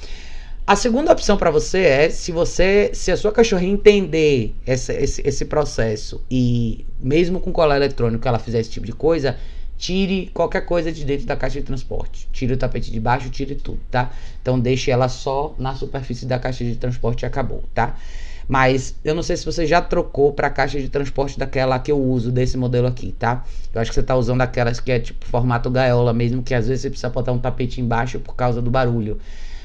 A 0.66 0.76
segunda 0.76 1.12
opção 1.12 1.38
para 1.38 1.50
você 1.50 1.80
é 1.80 2.10
se 2.10 2.32
você, 2.32 2.92
se 2.94 3.12
a 3.12 3.18
sua 3.18 3.32
cachorrinha 3.32 3.74
entender 3.74 4.56
essa, 4.66 4.94
esse, 4.94 5.22
esse 5.28 5.46
processo 5.46 6.24
e 6.30 6.86
mesmo 7.00 7.40
com 7.40 7.52
colar 7.52 7.76
eletrônico 7.76 8.28
ela 8.28 8.38
fizer 8.40 8.60
esse 8.60 8.70
tipo 8.70 8.86
de 8.86 8.94
coisa, 8.94 9.38
tire 9.78 10.30
qualquer 10.34 10.62
coisa 10.62 10.92
de 10.92 11.04
dentro 11.04 11.26
da 11.26 11.36
caixa 11.36 11.60
de 11.60 11.66
transporte. 11.66 12.30
Tire 12.32 12.54
o 12.54 12.58
tapete 12.58 12.92
de 12.92 13.00
baixo, 13.00 13.30
tire 13.32 13.56
tudo, 13.56 13.82
tá? 13.90 14.12
Então 14.42 14.60
deixe 14.60 14.92
ela 14.92 15.10
só 15.10 15.56
na 15.58 15.76
superfície 15.76 16.26
da 16.26 16.38
caixa 16.38 16.64
de 16.64 16.76
transporte 16.76 17.24
e 17.24 17.26
acabou, 17.26 17.64
tá? 17.74 17.98
Mas 18.47 18.95
eu 19.04 19.15
não 19.15 19.23
sei 19.23 19.38
se 19.38 19.45
você 19.45 19.65
já 19.65 19.82
trocou 19.82 20.34
para 20.34 20.47
a 20.47 20.49
caixa 20.49 20.80
de 20.80 20.89
transporte 20.89 21.39
daquela 21.39 21.80
que 21.80 21.91
eu 21.91 21.99
uso, 22.01 22.32
desse 22.32 22.58
modelo 22.58 22.88
aqui, 22.88 23.13
tá? 23.17 23.45
Eu 23.73 23.80
acho 23.82 23.91
que 23.91 23.95
você 23.95 24.04
tá 24.04 24.15
usando 24.15 24.41
aquelas 24.41 24.80
que 24.80 24.91
é 24.91 24.99
tipo 24.99 25.25
formato 25.25 25.69
gaiola 25.69 26.13
mesmo, 26.13 26.43
que 26.43 26.54
às 26.54 26.67
vezes 26.67 26.82
você 26.82 26.89
precisa 26.89 27.10
botar 27.10 27.32
um 27.32 27.39
tapete 27.39 27.80
embaixo 27.80 28.19
por 28.19 28.36
causa 28.36 28.62
do 28.62 28.69
barulho. 28.69 29.19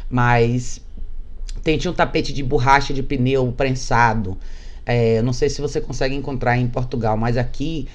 Mas 0.08 0.80
tente 1.62 1.88
um 1.88 1.92
tapete 1.92 2.32
de 2.32 2.42
borracha 2.42 2.94
de 2.94 3.02
pneu 3.02 3.52
prensado. 3.56 4.38
É, 4.84 5.20
não 5.22 5.32
sei 5.32 5.48
se 5.48 5.60
você 5.60 5.80
consegue 5.80 6.14
encontrar 6.14 6.56
em 6.56 6.68
Portugal, 6.68 7.16
mas 7.16 7.36
aqui 7.36 7.88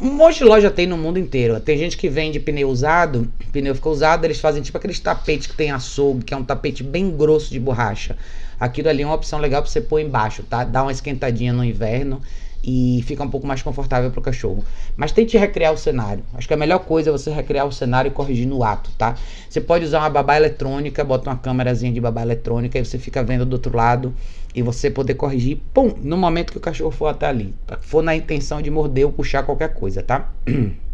um 0.00 0.12
monte 0.14 0.38
de 0.38 0.44
loja 0.44 0.70
tem 0.70 0.86
no 0.86 0.96
mundo 0.96 1.18
inteiro. 1.18 1.60
Tem 1.60 1.76
gente 1.76 1.96
que 1.96 2.08
vende 2.08 2.40
pneu 2.40 2.68
usado, 2.68 3.30
pneu 3.52 3.74
ficou 3.74 3.92
usado, 3.92 4.24
eles 4.24 4.40
fazem 4.40 4.62
tipo 4.62 4.78
aqueles 4.78 4.98
tapetes 4.98 5.46
que 5.46 5.54
tem 5.54 5.70
açougue, 5.70 6.24
que 6.24 6.32
é 6.32 6.36
um 6.36 6.44
tapete 6.44 6.82
bem 6.82 7.10
grosso 7.10 7.50
de 7.50 7.60
borracha. 7.60 8.16
Aquilo 8.58 8.88
ali 8.88 9.02
é 9.02 9.06
uma 9.06 9.14
opção 9.14 9.38
legal 9.38 9.62
para 9.62 9.70
você 9.70 9.80
pôr 9.80 10.00
embaixo, 10.00 10.42
tá? 10.42 10.64
Dá 10.64 10.82
uma 10.82 10.92
esquentadinha 10.92 11.52
no 11.52 11.64
inverno 11.64 12.20
e 12.62 13.02
fica 13.06 13.22
um 13.22 13.30
pouco 13.30 13.46
mais 13.46 13.62
confortável 13.62 14.10
para 14.10 14.20
o 14.20 14.22
cachorro. 14.22 14.64
Mas 14.96 15.12
tente 15.12 15.36
recriar 15.38 15.72
o 15.72 15.76
cenário. 15.76 16.22
Acho 16.34 16.46
que 16.46 16.54
a 16.54 16.56
melhor 16.56 16.80
coisa 16.80 17.10
é 17.10 17.12
você 17.12 17.30
recriar 17.30 17.66
o 17.66 17.72
cenário 17.72 18.08
e 18.08 18.12
corrigir 18.12 18.46
no 18.46 18.62
ato, 18.62 18.90
tá? 18.98 19.14
Você 19.48 19.60
pode 19.60 19.84
usar 19.84 20.00
uma 20.00 20.10
babá 20.10 20.36
eletrônica, 20.36 21.02
bota 21.04 21.30
uma 21.30 21.36
câmerazinha 21.36 21.92
de 21.92 22.00
babá 22.00 22.22
eletrônica 22.22 22.78
e 22.78 22.84
você 22.84 22.98
fica 22.98 23.22
vendo 23.22 23.46
do 23.46 23.54
outro 23.54 23.76
lado 23.76 24.14
e 24.54 24.62
você 24.62 24.90
poder 24.90 25.14
corrigir, 25.14 25.58
pum, 25.72 25.94
no 26.02 26.16
momento 26.16 26.52
que 26.52 26.58
o 26.58 26.60
cachorro 26.60 26.90
for 26.90 27.06
até 27.06 27.26
ali. 27.26 27.54
For 27.80 28.02
na 28.02 28.14
intenção 28.14 28.60
de 28.60 28.70
morder 28.70 29.06
ou 29.06 29.12
puxar 29.12 29.42
qualquer 29.42 29.72
coisa, 29.74 30.02
tá? 30.02 30.28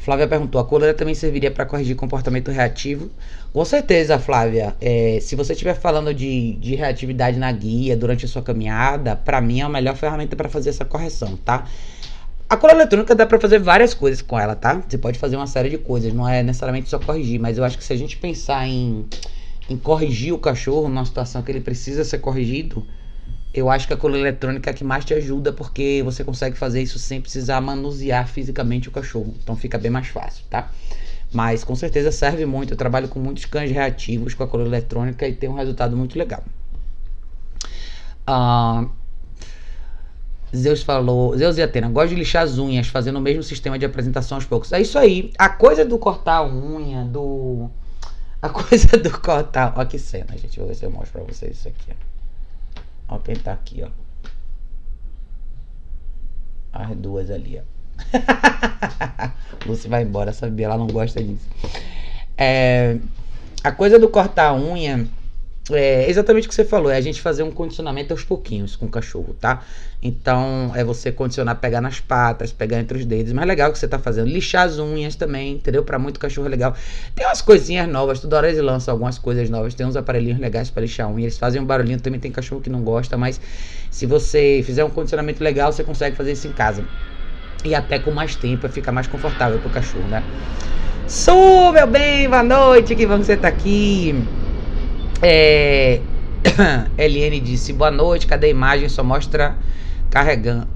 Flávia 0.00 0.26
perguntou: 0.26 0.60
a 0.60 0.64
coleira 0.64 0.94
também 0.94 1.14
serviria 1.14 1.50
para 1.50 1.64
corrigir 1.64 1.94
comportamento 1.94 2.50
reativo? 2.50 3.10
Com 3.52 3.64
certeza, 3.64 4.18
Flávia. 4.18 4.74
É, 4.80 5.18
se 5.20 5.36
você 5.36 5.52
estiver 5.52 5.74
falando 5.74 6.12
de, 6.12 6.54
de 6.54 6.74
reatividade 6.74 7.38
na 7.38 7.50
guia 7.52 7.96
durante 7.96 8.24
a 8.24 8.28
sua 8.28 8.42
caminhada, 8.42 9.14
para 9.14 9.40
mim 9.40 9.60
é 9.60 9.64
a 9.64 9.68
melhor 9.68 9.94
ferramenta 9.96 10.34
para 10.34 10.48
fazer 10.48 10.70
essa 10.70 10.84
correção, 10.84 11.36
tá? 11.36 11.66
A 12.48 12.56
cola 12.56 12.72
eletrônica 12.72 13.14
dá 13.14 13.26
para 13.26 13.38
fazer 13.38 13.60
várias 13.60 13.94
coisas 13.94 14.20
com 14.20 14.38
ela, 14.38 14.56
tá? 14.56 14.82
Você 14.88 14.98
pode 14.98 15.18
fazer 15.18 15.36
uma 15.36 15.46
série 15.46 15.70
de 15.70 15.78
coisas, 15.78 16.12
não 16.12 16.28
é 16.28 16.42
necessariamente 16.42 16.88
só 16.88 16.98
corrigir, 16.98 17.38
mas 17.38 17.58
eu 17.58 17.64
acho 17.64 17.78
que 17.78 17.84
se 17.84 17.92
a 17.92 17.96
gente 17.96 18.16
pensar 18.16 18.66
em 18.66 19.06
em 19.70 19.76
corrigir 19.76 20.34
o 20.34 20.38
cachorro 20.38 20.88
numa 20.88 21.04
situação 21.04 21.42
que 21.42 21.52
ele 21.52 21.60
precisa 21.60 22.04
ser 22.04 22.18
corrigido, 22.18 22.84
eu 23.52 23.68
acho 23.68 23.86
que 23.86 23.92
a 23.92 23.96
coleira 23.96 24.28
eletrônica 24.28 24.70
é 24.70 24.72
a 24.72 24.74
que 24.74 24.84
mais 24.84 25.04
te 25.04 25.12
ajuda 25.12 25.52
porque 25.52 26.02
você 26.04 26.22
consegue 26.22 26.56
fazer 26.56 26.80
isso 26.80 26.98
sem 26.98 27.20
precisar 27.20 27.60
manusear 27.60 28.28
fisicamente 28.28 28.88
o 28.88 28.92
cachorro. 28.92 29.34
Então 29.42 29.56
fica 29.56 29.76
bem 29.76 29.90
mais 29.90 30.06
fácil, 30.08 30.44
tá? 30.48 30.70
Mas 31.32 31.64
com 31.64 31.74
certeza 31.74 32.12
serve 32.12 32.44
muito. 32.46 32.72
Eu 32.72 32.76
trabalho 32.76 33.08
com 33.08 33.18
muitos 33.18 33.44
cães 33.44 33.70
reativos 33.70 34.34
com 34.34 34.42
a 34.44 34.48
coleira 34.48 34.70
eletrônica 34.70 35.26
e 35.26 35.34
tem 35.34 35.48
um 35.48 35.54
resultado 35.54 35.96
muito 35.96 36.18
legal. 36.18 36.44
Uh, 38.28 38.88
Zeus 40.54 40.82
falou, 40.82 41.36
Zeus 41.36 41.56
e 41.58 41.62
Atena, 41.62 41.88
gosto 41.88 42.10
de 42.10 42.16
lixar 42.16 42.42
as 42.42 42.58
unhas, 42.58 42.88
fazendo 42.88 43.16
o 43.16 43.20
mesmo 43.20 43.42
sistema 43.42 43.78
de 43.78 43.84
apresentação 43.84 44.36
aos 44.36 44.44
poucos. 44.44 44.72
É 44.72 44.80
isso 44.80 44.98
aí. 44.98 45.32
A 45.38 45.48
coisa 45.48 45.84
do 45.84 45.98
cortar 45.98 46.38
a 46.38 46.46
unha, 46.46 47.04
do 47.04 47.70
a 48.42 48.48
coisa 48.50 48.96
do 48.96 49.10
cortar. 49.20 49.74
Olha 49.76 49.86
que 49.86 49.98
cena, 49.98 50.36
gente. 50.36 50.58
Vou 50.58 50.68
ver 50.68 50.74
se 50.74 50.84
eu 50.84 50.90
mostro 50.90 51.20
pra 51.20 51.32
vocês 51.32 51.56
isso 51.56 51.68
aqui. 51.68 51.92
Ó, 51.92 52.09
ó 53.10 53.18
quem 53.18 53.34
tá 53.36 53.52
aqui, 53.52 53.82
ó. 53.82 53.90
As 56.72 56.96
duas 56.96 57.30
ali, 57.30 57.60
ó. 57.60 57.80
Lucy 59.66 59.88
vai 59.88 60.04
embora, 60.04 60.32
sabia? 60.32 60.66
Ela 60.66 60.78
não 60.78 60.86
gosta 60.86 61.22
disso. 61.22 61.48
É, 62.38 62.96
a 63.62 63.72
coisa 63.72 63.98
do 63.98 64.08
cortar 64.08 64.48
a 64.48 64.54
unha 64.54 65.06
é 65.72 66.08
exatamente 66.08 66.46
o 66.46 66.48
que 66.48 66.54
você 66.54 66.64
falou, 66.64 66.90
é 66.90 66.96
a 66.96 67.00
gente 67.00 67.20
fazer 67.20 67.42
um 67.42 67.50
condicionamento 67.50 68.12
aos 68.12 68.24
pouquinhos 68.24 68.76
com 68.76 68.86
o 68.86 68.88
cachorro, 68.88 69.34
tá? 69.40 69.62
Então, 70.02 70.72
é 70.74 70.82
você 70.82 71.12
condicionar, 71.12 71.56
pegar 71.56 71.80
nas 71.80 72.00
patas, 72.00 72.52
pegar 72.52 72.78
entre 72.78 72.96
os 72.98 73.04
dedos. 73.04 73.32
Mas 73.32 73.46
legal 73.46 73.70
que 73.70 73.78
você 73.78 73.86
tá 73.86 73.98
fazendo. 73.98 74.28
Lixar 74.28 74.66
as 74.66 74.78
unhas 74.78 75.14
também, 75.14 75.52
entendeu? 75.52 75.84
Para 75.84 75.98
muito 75.98 76.18
cachorro 76.18 76.46
é 76.46 76.50
legal. 76.50 76.74
Tem 77.14 77.26
umas 77.26 77.42
coisinhas 77.42 77.86
novas, 77.86 78.18
toda 78.20 78.36
hora 78.36 78.48
eles 78.48 78.62
lançam 78.62 78.92
algumas 78.92 79.18
coisas 79.18 79.50
novas. 79.50 79.74
Tem 79.74 79.86
uns 79.86 79.96
aparelhinhos 79.96 80.40
legais 80.40 80.70
para 80.70 80.82
lixar 80.82 81.06
a 81.06 81.10
unha. 81.10 81.24
Eles 81.24 81.36
fazem 81.36 81.60
um 81.60 81.66
barulhinho, 81.66 82.00
também 82.00 82.18
tem 82.18 82.32
cachorro 82.32 82.62
que 82.62 82.70
não 82.70 82.80
gosta, 82.80 83.18
mas 83.18 83.38
se 83.90 84.06
você 84.06 84.62
fizer 84.64 84.84
um 84.84 84.90
condicionamento 84.90 85.44
legal, 85.44 85.70
você 85.70 85.84
consegue 85.84 86.16
fazer 86.16 86.32
isso 86.32 86.46
em 86.46 86.52
casa. 86.52 86.82
E 87.62 87.74
até 87.74 87.98
com 87.98 88.10
mais 88.10 88.34
tempo, 88.34 88.66
fica 88.70 88.90
mais 88.90 89.06
confortável 89.06 89.58
pro 89.58 89.68
cachorro, 89.68 90.08
né? 90.08 90.22
Su, 91.06 91.72
meu 91.72 91.86
bem, 91.86 92.28
boa 92.28 92.42
noite, 92.42 92.94
que 92.94 93.04
você 93.04 93.36
tá 93.36 93.48
aqui. 93.48 94.14
É... 95.22 96.00
LN 96.96 97.40
disse: 97.40 97.72
Boa 97.72 97.90
noite, 97.90 98.26
cadê 98.26 98.46
a 98.46 98.50
imagem? 98.50 98.88
Só 98.88 99.04
mostra 99.04 99.56
carregando. 100.10 100.66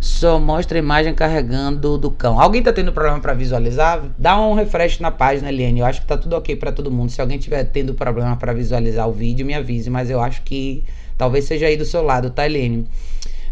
Só 0.00 0.38
mostra 0.38 0.78
a 0.78 0.80
imagem 0.80 1.12
carregando 1.14 1.98
do 1.98 2.10
cão. 2.10 2.40
Alguém 2.40 2.62
tá 2.62 2.72
tendo 2.72 2.92
problema 2.92 3.18
para 3.18 3.34
visualizar? 3.34 4.02
Dá 4.16 4.40
um 4.40 4.54
refresh 4.54 5.00
na 5.00 5.10
página, 5.10 5.48
Eliane. 5.48 5.80
Eu 5.80 5.86
acho 5.86 6.02
que 6.02 6.06
tá 6.06 6.16
tudo 6.16 6.36
ok 6.36 6.54
para 6.54 6.70
todo 6.70 6.90
mundo. 6.90 7.10
Se 7.10 7.20
alguém 7.20 7.38
tiver 7.38 7.64
tendo 7.64 7.94
problema 7.94 8.36
para 8.36 8.52
visualizar 8.52 9.08
o 9.08 9.12
vídeo, 9.12 9.44
me 9.44 9.54
avise. 9.54 9.90
Mas 9.90 10.08
eu 10.08 10.20
acho 10.20 10.42
que 10.42 10.84
talvez 11.16 11.46
seja 11.46 11.66
aí 11.66 11.76
do 11.76 11.84
seu 11.84 12.02
lado, 12.02 12.30
tá, 12.30 12.46
Eliane? 12.46 12.86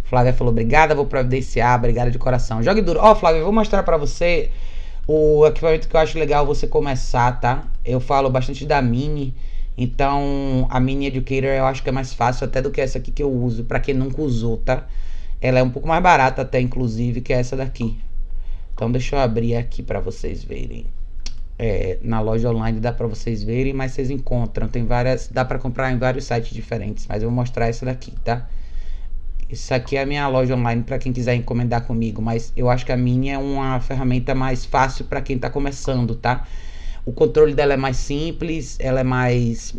Flávia 0.05 0.33
falou: 0.33 0.53
Obrigada, 0.53 0.95
vou 0.95 1.07
providenciar. 1.07 1.77
Obrigada 1.79 2.11
de 2.11 2.19
coração. 2.19 2.63
Jogue 2.63 2.83
duro. 2.83 3.01
Ó, 3.03 3.13
oh, 3.13 3.15
Flávia, 3.17 3.39
eu 3.39 3.45
vou 3.45 3.53
mostrar 3.53 3.83
para 3.83 3.97
você 3.97 4.51
o 5.07 5.47
equipamento 5.47 5.89
que 5.89 5.97
eu 5.97 6.01
acho 6.01 6.19
legal 6.19 6.47
você 6.47 6.67
começar, 6.67 7.41
tá? 7.41 7.65
Eu 7.85 7.99
falo 7.99 8.31
bastante 8.31 8.65
da 8.65 8.81
Mini. 8.83 9.35
Então, 9.77 10.67
a 10.71 10.81
Mini 10.81 11.07
Educator 11.07 11.51
eu 11.51 11.67
acho 11.67 11.83
que 11.83 11.89
é 11.89 11.93
mais 11.93 12.15
fácil 12.15 12.47
até 12.47 12.63
do 12.63 12.71
que 12.71 12.81
essa 12.81 12.99
aqui 12.99 13.11
que 13.11 13.23
eu 13.23 13.31
uso, 13.31 13.65
para 13.65 13.79
quem 13.79 13.95
nunca 13.95 14.23
usou, 14.23 14.57
tá? 14.57 14.87
Ela 15.41 15.59
é 15.59 15.63
um 15.63 15.71
pouco 15.71 15.87
mais 15.87 16.03
barata 16.03 16.43
até, 16.43 16.61
inclusive, 16.61 17.21
que 17.21 17.33
essa 17.33 17.57
daqui. 17.57 17.99
Então, 18.75 18.91
deixa 18.91 19.17
eu 19.17 19.21
abrir 19.21 19.57
aqui 19.57 19.83
para 19.83 20.01
vocês 20.01 20.43
verem. 20.43 20.87
É, 21.59 21.99
na 22.03 22.21
loja 22.21 22.51
online 22.51 22.81
dá 22.81 22.93
para 22.93 23.07
vocês 23.07 23.43
verem, 23.43 23.73
mas 23.73 23.93
vocês 23.93 24.11
encontram, 24.11 24.69
tem 24.69 24.85
várias, 24.85 25.29
dá 25.29 25.45
para 25.45 25.59
comprar 25.59 25.91
em 25.91 25.99
vários 25.99 26.25
sites 26.25 26.53
diferentes, 26.53 27.07
mas 27.09 27.23
eu 27.23 27.31
vou 27.31 27.37
mostrar 27.37 27.67
essa 27.67 27.87
daqui, 27.87 28.13
tá? 28.23 28.47
Isso 29.49 29.73
aqui 29.73 29.97
é 29.97 30.03
a 30.03 30.07
minha 30.07 30.27
loja 30.29 30.55
online 30.55 30.83
para 30.83 30.99
quem 30.99 31.13
quiser 31.13 31.35
encomendar 31.35 31.87
comigo, 31.87 32.21
mas 32.21 32.53
eu 32.57 32.69
acho 32.69 32.85
que 32.85 32.93
a 32.93 32.97
minha 32.97 33.35
é 33.35 33.39
uma 33.39 33.81
ferramenta 33.81 34.35
mais 34.35 34.67
fácil 34.67 35.05
para 35.05 35.21
quem 35.21 35.37
está 35.37 35.49
começando, 35.49 36.15
tá? 36.15 36.47
O 37.07 37.13
controle 37.13 37.55
dela 37.55 37.73
é 37.73 37.77
mais 37.77 37.97
simples, 37.97 38.77
ela 38.79 39.01
é 39.01 39.05
mais 39.05 39.75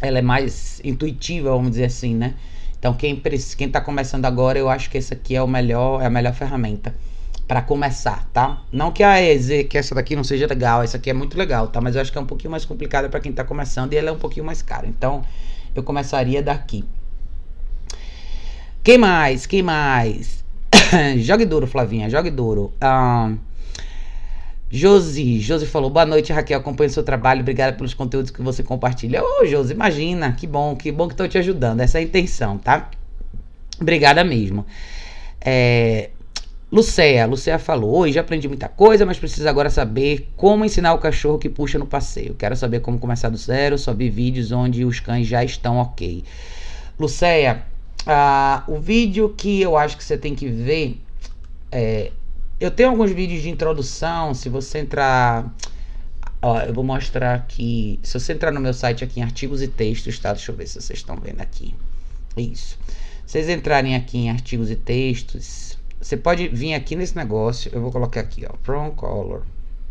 ela 0.00 0.20
é 0.20 0.22
mais 0.22 0.80
intuitiva, 0.84 1.50
vamos 1.50 1.72
dizer 1.72 1.86
assim, 1.86 2.14
né? 2.14 2.34
Então 2.78 2.94
quem 2.94 3.20
quem 3.56 3.68
tá 3.68 3.80
começando 3.80 4.24
agora, 4.24 4.58
eu 4.58 4.70
acho 4.70 4.88
que 4.88 4.96
essa 4.96 5.14
aqui 5.14 5.34
é 5.36 5.42
o 5.42 5.48
melhor, 5.48 6.00
é 6.00 6.06
a 6.06 6.10
melhor 6.10 6.32
ferramenta 6.32 6.94
para 7.48 7.62
começar, 7.62 8.28
tá? 8.32 8.62
Não 8.70 8.92
que 8.92 9.02
a 9.02 9.20
EZ, 9.22 9.66
que 9.68 9.78
essa 9.78 9.94
daqui 9.94 10.14
não 10.14 10.22
seja 10.22 10.46
legal, 10.46 10.82
essa 10.82 10.98
aqui 10.98 11.08
é 11.08 11.14
muito 11.14 11.36
legal, 11.36 11.68
tá? 11.68 11.80
Mas 11.80 11.96
eu 11.96 12.02
acho 12.02 12.12
que 12.12 12.18
é 12.18 12.20
um 12.20 12.26
pouquinho 12.26 12.50
mais 12.50 12.66
complicada 12.66 13.08
para 13.08 13.18
quem 13.20 13.32
tá 13.32 13.42
começando 13.42 13.94
e 13.94 13.96
ela 13.96 14.10
é 14.10 14.12
um 14.12 14.18
pouquinho 14.18 14.44
mais 14.44 14.60
cara. 14.60 14.86
Então, 14.86 15.24
eu 15.74 15.82
começaria 15.82 16.42
daqui. 16.42 16.84
Quem 18.84 18.98
mais? 18.98 19.46
Quem 19.46 19.62
mais? 19.62 20.44
jogue 21.18 21.46
duro, 21.46 21.66
Flavinha, 21.66 22.10
jogue 22.10 22.30
duro. 22.30 22.72
Um, 22.82 23.38
Josi, 24.70 25.40
Josi 25.40 25.64
falou, 25.66 25.88
boa 25.88 26.04
noite, 26.04 26.32
Raquel, 26.32 26.58
acompanho 26.58 26.90
seu 26.90 27.02
trabalho, 27.02 27.40
obrigada 27.40 27.74
pelos 27.74 27.94
conteúdos 27.94 28.30
que 28.30 28.42
você 28.42 28.62
compartilha. 28.62 29.22
Ô, 29.22 29.46
Josi, 29.46 29.72
imagina, 29.72 30.32
que 30.32 30.46
bom, 30.46 30.76
que 30.76 30.92
bom 30.92 31.06
que 31.08 31.14
estou 31.14 31.26
te 31.26 31.38
ajudando, 31.38 31.80
essa 31.80 31.98
é 31.98 32.00
a 32.02 32.04
intenção, 32.04 32.58
tá? 32.58 32.90
Obrigada 33.80 34.22
mesmo. 34.22 34.66
É, 35.40 36.10
Lucéia, 36.70 37.24
Lucéia 37.26 37.58
falou: 37.58 38.00
Oi, 38.00 38.12
já 38.12 38.20
aprendi 38.20 38.46
muita 38.46 38.68
coisa, 38.68 39.06
mas 39.06 39.18
preciso 39.18 39.48
agora 39.48 39.70
saber 39.70 40.28
como 40.36 40.64
ensinar 40.64 40.92
o 40.92 40.98
cachorro 40.98 41.38
que 41.38 41.48
puxa 41.48 41.78
no 41.78 41.86
passeio. 41.86 42.34
Quero 42.34 42.54
saber 42.54 42.80
como 42.80 42.98
começar 42.98 43.30
do 43.30 43.38
zero, 43.38 43.78
só 43.78 43.94
vi 43.94 44.10
vídeos 44.10 44.52
onde 44.52 44.84
os 44.84 45.00
cães 45.00 45.26
já 45.26 45.42
estão 45.42 45.78
ok. 45.78 46.22
Lucéia, 46.98 47.62
ah, 48.06 48.64
o 48.68 48.78
vídeo 48.78 49.32
que 49.34 49.62
eu 49.62 49.78
acho 49.78 49.96
que 49.96 50.04
você 50.04 50.18
tem 50.18 50.34
que 50.34 50.46
ver 50.48 51.00
é. 51.72 52.12
Eu 52.60 52.70
tenho 52.70 52.90
alguns 52.90 53.10
vídeos 53.10 53.42
de 53.42 53.50
introdução. 53.50 54.34
Se 54.34 54.48
você 54.48 54.78
entrar. 54.78 55.54
Ó, 56.40 56.60
eu 56.60 56.72
vou 56.72 56.84
mostrar 56.84 57.34
aqui. 57.34 57.98
Se 58.02 58.18
você 58.18 58.32
entrar 58.32 58.52
no 58.52 58.60
meu 58.60 58.74
site 58.74 59.04
aqui 59.04 59.20
em 59.20 59.22
artigos 59.22 59.62
e 59.62 59.68
textos, 59.68 60.18
tá? 60.18 60.32
Deixa 60.32 60.52
eu 60.52 60.56
ver 60.56 60.66
se 60.66 60.80
vocês 60.80 60.98
estão 60.98 61.16
vendo 61.16 61.40
aqui. 61.40 61.74
Isso. 62.36 62.78
Se 63.26 63.32
vocês 63.32 63.48
entrarem 63.48 63.94
aqui 63.94 64.18
em 64.18 64.30
artigos 64.30 64.70
e 64.70 64.76
textos 64.76 65.78
você 66.00 66.16
pode 66.16 66.48
vir 66.48 66.74
aqui 66.74 66.94
nesse 66.94 67.16
negócio. 67.16 67.70
Eu 67.74 67.80
vou 67.80 67.90
colocar 67.90 68.20
aqui, 68.20 68.46
ó. 68.48 68.56
Prong 68.62 68.94
Color. 68.94 69.42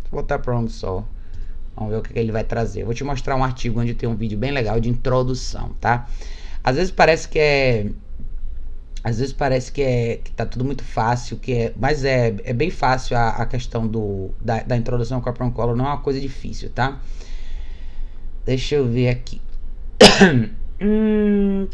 Vou 0.10 0.22
botar 0.22 0.40
Prong 0.40 0.70
só. 0.72 1.04
Vamos 1.76 1.92
ver 1.92 2.00
o 2.00 2.02
que, 2.02 2.14
que 2.14 2.20
ele 2.20 2.32
vai 2.32 2.44
trazer. 2.44 2.82
Eu 2.82 2.86
vou 2.86 2.96
te 2.96 3.04
mostrar 3.04 3.36
um 3.36 3.44
artigo 3.44 3.80
onde 3.80 3.94
tem 3.94 4.08
um 4.08 4.16
vídeo 4.16 4.38
bem 4.38 4.52
legal 4.52 4.80
de 4.80 4.90
introdução, 4.90 5.76
tá? 5.82 6.08
Às 6.64 6.76
vezes 6.78 6.92
parece 6.92 7.28
que 7.28 7.38
é. 7.38 7.88
Às 9.04 9.20
vezes 9.20 9.34
parece 9.34 9.72
que 9.72 9.82
é 9.82 10.18
que 10.24 10.32
tá 10.32 10.46
tudo 10.46 10.66
muito 10.66 10.84
fácil, 10.84 11.38
que 11.38 11.54
é, 11.54 11.74
mas 11.78 12.04
é, 12.04 12.36
é 12.44 12.54
bem 12.54 12.70
fácil 12.70 13.16
a, 13.16 13.30
a 13.30 13.46
questão 13.46 13.88
do, 13.88 14.32
da, 14.42 14.64
da 14.64 14.76
introdução 14.76 15.22
com 15.22 15.30
a 15.30 15.34
Prong 15.34 15.54
Color, 15.54 15.76
não 15.76 15.86
é 15.86 15.90
uma 15.90 16.02
coisa 16.02 16.20
difícil, 16.20 16.70
tá? 16.70 17.00
Deixa 18.46 18.76
eu 18.76 18.88
ver 18.88 19.10
aqui. 19.10 19.42
hum. 20.82 21.68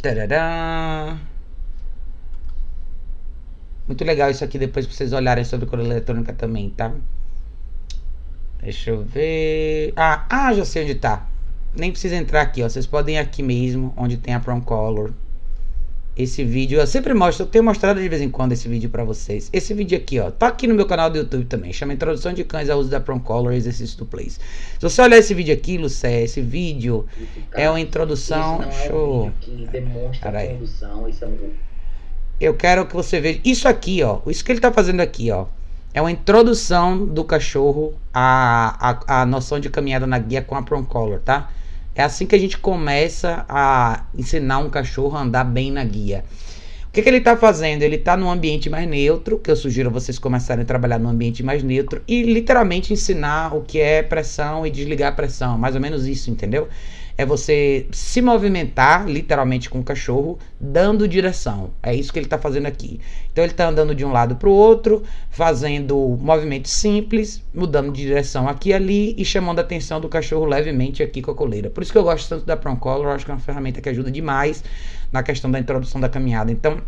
Muito 3.88 4.06
legal 4.06 4.30
isso 4.30 4.44
aqui 4.44 4.58
depois 4.58 4.86
pra 4.86 4.96
vocês 4.96 5.14
olharem 5.14 5.44
sobre 5.44 5.66
cola 5.66 5.84
eletrônica 5.84 6.34
também, 6.34 6.70
tá? 6.70 6.94
Deixa 8.62 8.92
eu 8.92 9.04
ver. 9.04 9.94
Ah, 9.96 10.26
ah, 10.30 10.54
já 10.54 10.64
sei 10.64 10.84
onde 10.84 10.96
tá. 10.96 11.28
Nem 11.76 11.92
precisa 11.92 12.16
entrar 12.16 12.42
aqui, 12.42 12.64
ó. 12.64 12.70
Vocês 12.70 12.86
podem 12.88 13.16
ir 13.16 13.20
aqui 13.20 13.44
mesmo, 13.44 13.94
onde 13.98 14.18
tem 14.18 14.34
a 14.34 14.40
Prom 14.40 14.62
Color. 14.62 15.14
Esse 16.16 16.44
vídeo, 16.44 16.80
eu 16.80 16.86
sempre 16.86 17.14
mostro, 17.14 17.44
eu 17.44 17.48
tenho 17.48 17.64
mostrado 17.64 18.00
de 18.00 18.08
vez 18.08 18.22
em 18.22 18.30
quando 18.30 18.52
esse 18.52 18.68
vídeo 18.68 18.90
para 18.90 19.04
vocês. 19.04 19.50
Esse 19.52 19.74
vídeo 19.74 19.98
aqui, 19.98 20.20
ó, 20.20 20.30
tá 20.30 20.48
aqui 20.48 20.68
no 20.68 20.76
meu 20.76 20.86
canal 20.86 21.10
do 21.10 21.18
YouTube 21.18 21.46
também. 21.46 21.74
Chama 21.74 21.94
Introdução 21.94 22.34
de 22.34 22.44
Cães 22.44 22.70
ao 22.70 22.80
uso 22.80 22.90
da 22.90 23.00
Prom 23.00 23.20
Color 23.20 23.54
Exercício 23.54 23.98
do 23.98 24.06
Place. 24.06 24.40
Se 24.80 24.82
você 24.82 25.02
olhar 25.02 25.18
esse 25.18 25.34
vídeo 25.34 25.54
aqui, 25.54 25.78
Lucé, 25.78 26.22
esse 26.22 26.40
vídeo 26.40 27.08
é 27.52 27.68
uma 27.68 27.80
introdução. 27.80 28.62
Show. 28.88 29.32
É 30.22 30.48
condução, 30.54 31.10
esse 31.10 31.24
é 31.24 31.28
eu 32.40 32.54
quero 32.54 32.86
que 32.86 32.94
você 32.94 33.22
veja 33.22 33.40
isso 33.46 33.68
aqui, 33.68 34.04
ó. 34.04 34.20
Isso 34.28 34.44
que 34.44 34.52
ele 34.52 34.60
está 34.60 34.72
fazendo 34.72 35.00
aqui, 35.00 35.32
ó. 35.32 35.46
É 35.94 36.02
uma 36.02 36.12
introdução 36.12 37.06
do 37.06 37.24
cachorro 37.24 37.94
à, 38.14 38.92
à, 39.08 39.22
à 39.22 39.26
noção 39.26 39.60
de 39.60 39.70
caminhada 39.70 40.06
na 40.06 40.18
guia 40.18 40.42
com 40.42 40.56
a 40.56 40.62
Prom 40.62 40.84
Color, 40.84 41.20
tá? 41.20 41.50
É 41.96 42.02
assim 42.04 42.26
que 42.26 42.36
a 42.36 42.40
gente 42.40 42.58
começa 42.58 43.46
a 43.48 44.06
ensinar 44.18 44.58
um 44.60 44.70
cachorro 44.70 45.16
a 45.16 45.22
andar 45.22 45.44
bem 45.44 45.72
na 45.72 45.84
guia. 45.84 46.26
O 46.88 46.92
que, 46.94 47.02
que 47.02 47.10
ele 47.10 47.18
está 47.18 47.36
fazendo? 47.36 47.82
Ele 47.82 47.96
está 47.96 48.16
num 48.16 48.30
ambiente 48.30 48.70
mais 48.70 48.88
neutro, 48.88 49.40
que 49.40 49.50
eu 49.50 49.56
sugiro 49.56 49.90
vocês 49.90 50.20
começarem 50.20 50.64
a 50.64 50.66
trabalhar 50.66 51.00
num 51.00 51.10
ambiente 51.10 51.42
mais 51.42 51.64
neutro 51.64 52.02
e 52.08 52.22
literalmente 52.22 52.94
ensinar 52.94 53.56
o 53.56 53.62
que 53.62 53.80
é 53.80 54.04
pressão 54.04 54.66
e 54.66 54.70
desligar 54.70 55.12
a 55.12 55.16
pressão. 55.16 55.58
Mais 55.58 55.74
ou 55.74 55.82
menos 55.82 56.06
isso, 56.06 56.30
entendeu? 56.30 56.68
É 57.18 57.26
você 57.26 57.88
se 57.92 58.22
movimentar 58.22 59.08
literalmente 59.08 59.70
com 59.70 59.80
o 59.80 59.84
cachorro, 59.84 60.40
dando 60.60 61.08
direção. 61.08 61.72
É 61.82 61.94
isso 61.94 62.12
que 62.12 62.20
ele 62.20 62.26
está 62.26 62.38
fazendo 62.38 62.66
aqui. 62.66 63.00
Então 63.32 63.44
ele 63.44 63.54
está 63.54 63.68
andando 63.68 63.94
de 63.94 64.04
um 64.04 64.12
lado 64.12 64.36
para 64.36 64.50
o 64.50 64.52
outro, 64.52 65.04
fazendo 65.30 66.18
movimentos 66.20 66.72
simples, 66.72 67.44
mudando 67.54 67.92
de 67.92 68.02
direção 68.02 68.48
aqui 68.48 68.70
e 68.70 68.74
ali 68.74 69.16
e 69.18 69.24
chamando 69.24 69.60
a 69.60 69.62
atenção 69.62 70.02
do 70.02 70.10
cachorro 70.10 70.46
levemente 70.46 71.04
aqui 71.04 71.22
com 71.22 71.32
a 71.32 71.36
coleira. 71.36 71.70
Por 71.70 71.84
isso 71.84 71.92
que 71.92 71.98
eu 71.98 72.04
gosto 72.04 72.30
tanto 72.30 72.46
da 72.46 72.58
Prong 72.58 72.80
Color, 72.80 73.08
acho 73.08 73.26
que 73.26 73.32
é 73.32 73.34
uma 73.34 73.40
ferramenta 73.40 73.80
que 73.80 73.90
ajuda 73.90 74.10
demais 74.10 74.64
na 75.12 75.22
questão 75.22 75.52
da 75.52 75.60
introdução 75.60 76.02
da 76.02 76.10
caminhada. 76.10 76.52
Então, 76.52 76.82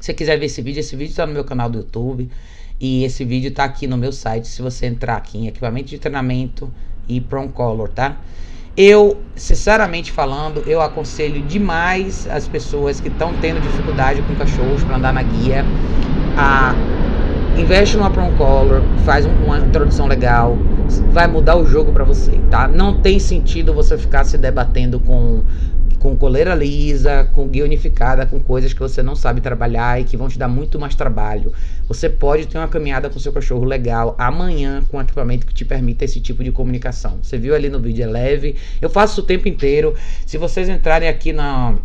se 0.00 0.06
você 0.06 0.14
quiser 0.14 0.38
ver 0.38 0.46
esse 0.46 0.60
vídeo, 0.60 0.80
esse 0.80 0.96
vídeo 0.96 1.10
está 1.10 1.26
no 1.26 1.32
meu 1.32 1.44
canal 1.44 1.70
do 1.70 1.78
YouTube. 1.78 2.28
E 2.80 3.04
esse 3.04 3.24
vídeo 3.24 3.48
está 3.48 3.62
aqui 3.62 3.86
no 3.86 3.96
meu 3.96 4.10
site. 4.10 4.48
Se 4.48 4.60
você 4.60 4.86
entrar 4.86 5.16
aqui 5.16 5.38
em 5.38 5.46
equipamento 5.46 5.88
de 5.88 5.98
treinamento 5.98 6.68
e 7.08 7.20
Prong 7.20 7.52
Color, 7.52 7.88
tá? 7.90 8.18
Eu, 8.76 9.18
sinceramente 9.36 10.10
falando, 10.10 10.62
eu 10.66 10.80
aconselho 10.80 11.42
demais 11.42 12.26
as 12.30 12.48
pessoas 12.48 13.00
que 13.00 13.08
estão 13.08 13.34
tendo 13.34 13.60
dificuldade 13.60 14.22
com 14.22 14.34
cachorros 14.34 14.82
para 14.82 14.96
andar 14.96 15.12
na 15.12 15.22
guia 15.22 15.64
a 16.36 16.74
investe 17.58 17.98
numa 17.98 18.10
Prom 18.10 18.32
Color, 18.36 18.82
faz 19.04 19.26
uma 19.26 19.58
introdução 19.58 20.06
legal, 20.06 20.56
vai 21.10 21.26
mudar 21.26 21.56
o 21.56 21.66
jogo 21.66 21.92
para 21.92 22.02
você, 22.02 22.32
tá? 22.50 22.66
Não 22.66 22.94
tem 22.94 23.18
sentido 23.18 23.74
você 23.74 23.98
ficar 23.98 24.24
se 24.24 24.38
debatendo 24.38 24.98
com 24.98 25.42
com 26.02 26.16
coleira 26.16 26.52
lisa, 26.52 27.30
com 27.32 27.46
guia 27.46 27.62
unificada, 27.62 28.26
com 28.26 28.40
coisas 28.40 28.72
que 28.72 28.80
você 28.80 29.04
não 29.04 29.14
sabe 29.14 29.40
trabalhar 29.40 30.00
e 30.00 30.04
que 30.04 30.16
vão 30.16 30.28
te 30.28 30.36
dar 30.36 30.48
muito 30.48 30.76
mais 30.76 30.96
trabalho. 30.96 31.52
Você 31.86 32.10
pode 32.10 32.48
ter 32.48 32.58
uma 32.58 32.66
caminhada 32.66 33.08
com 33.08 33.20
seu 33.20 33.32
cachorro 33.32 33.64
legal 33.64 34.16
amanhã 34.18 34.82
com 34.90 35.00
equipamento 35.00 35.46
que 35.46 35.54
te 35.54 35.64
permita 35.64 36.04
esse 36.04 36.20
tipo 36.20 36.42
de 36.42 36.50
comunicação. 36.50 37.20
Você 37.22 37.38
viu 37.38 37.54
ali 37.54 37.68
no 37.68 37.78
vídeo, 37.78 38.02
é 38.02 38.08
leve. 38.08 38.56
Eu 38.80 38.90
faço 38.90 39.20
o 39.20 39.24
tempo 39.24 39.46
inteiro. 39.46 39.94
Se 40.26 40.36
vocês 40.36 40.68
entrarem 40.68 41.08
aqui 41.08 41.32
na, 41.32 41.76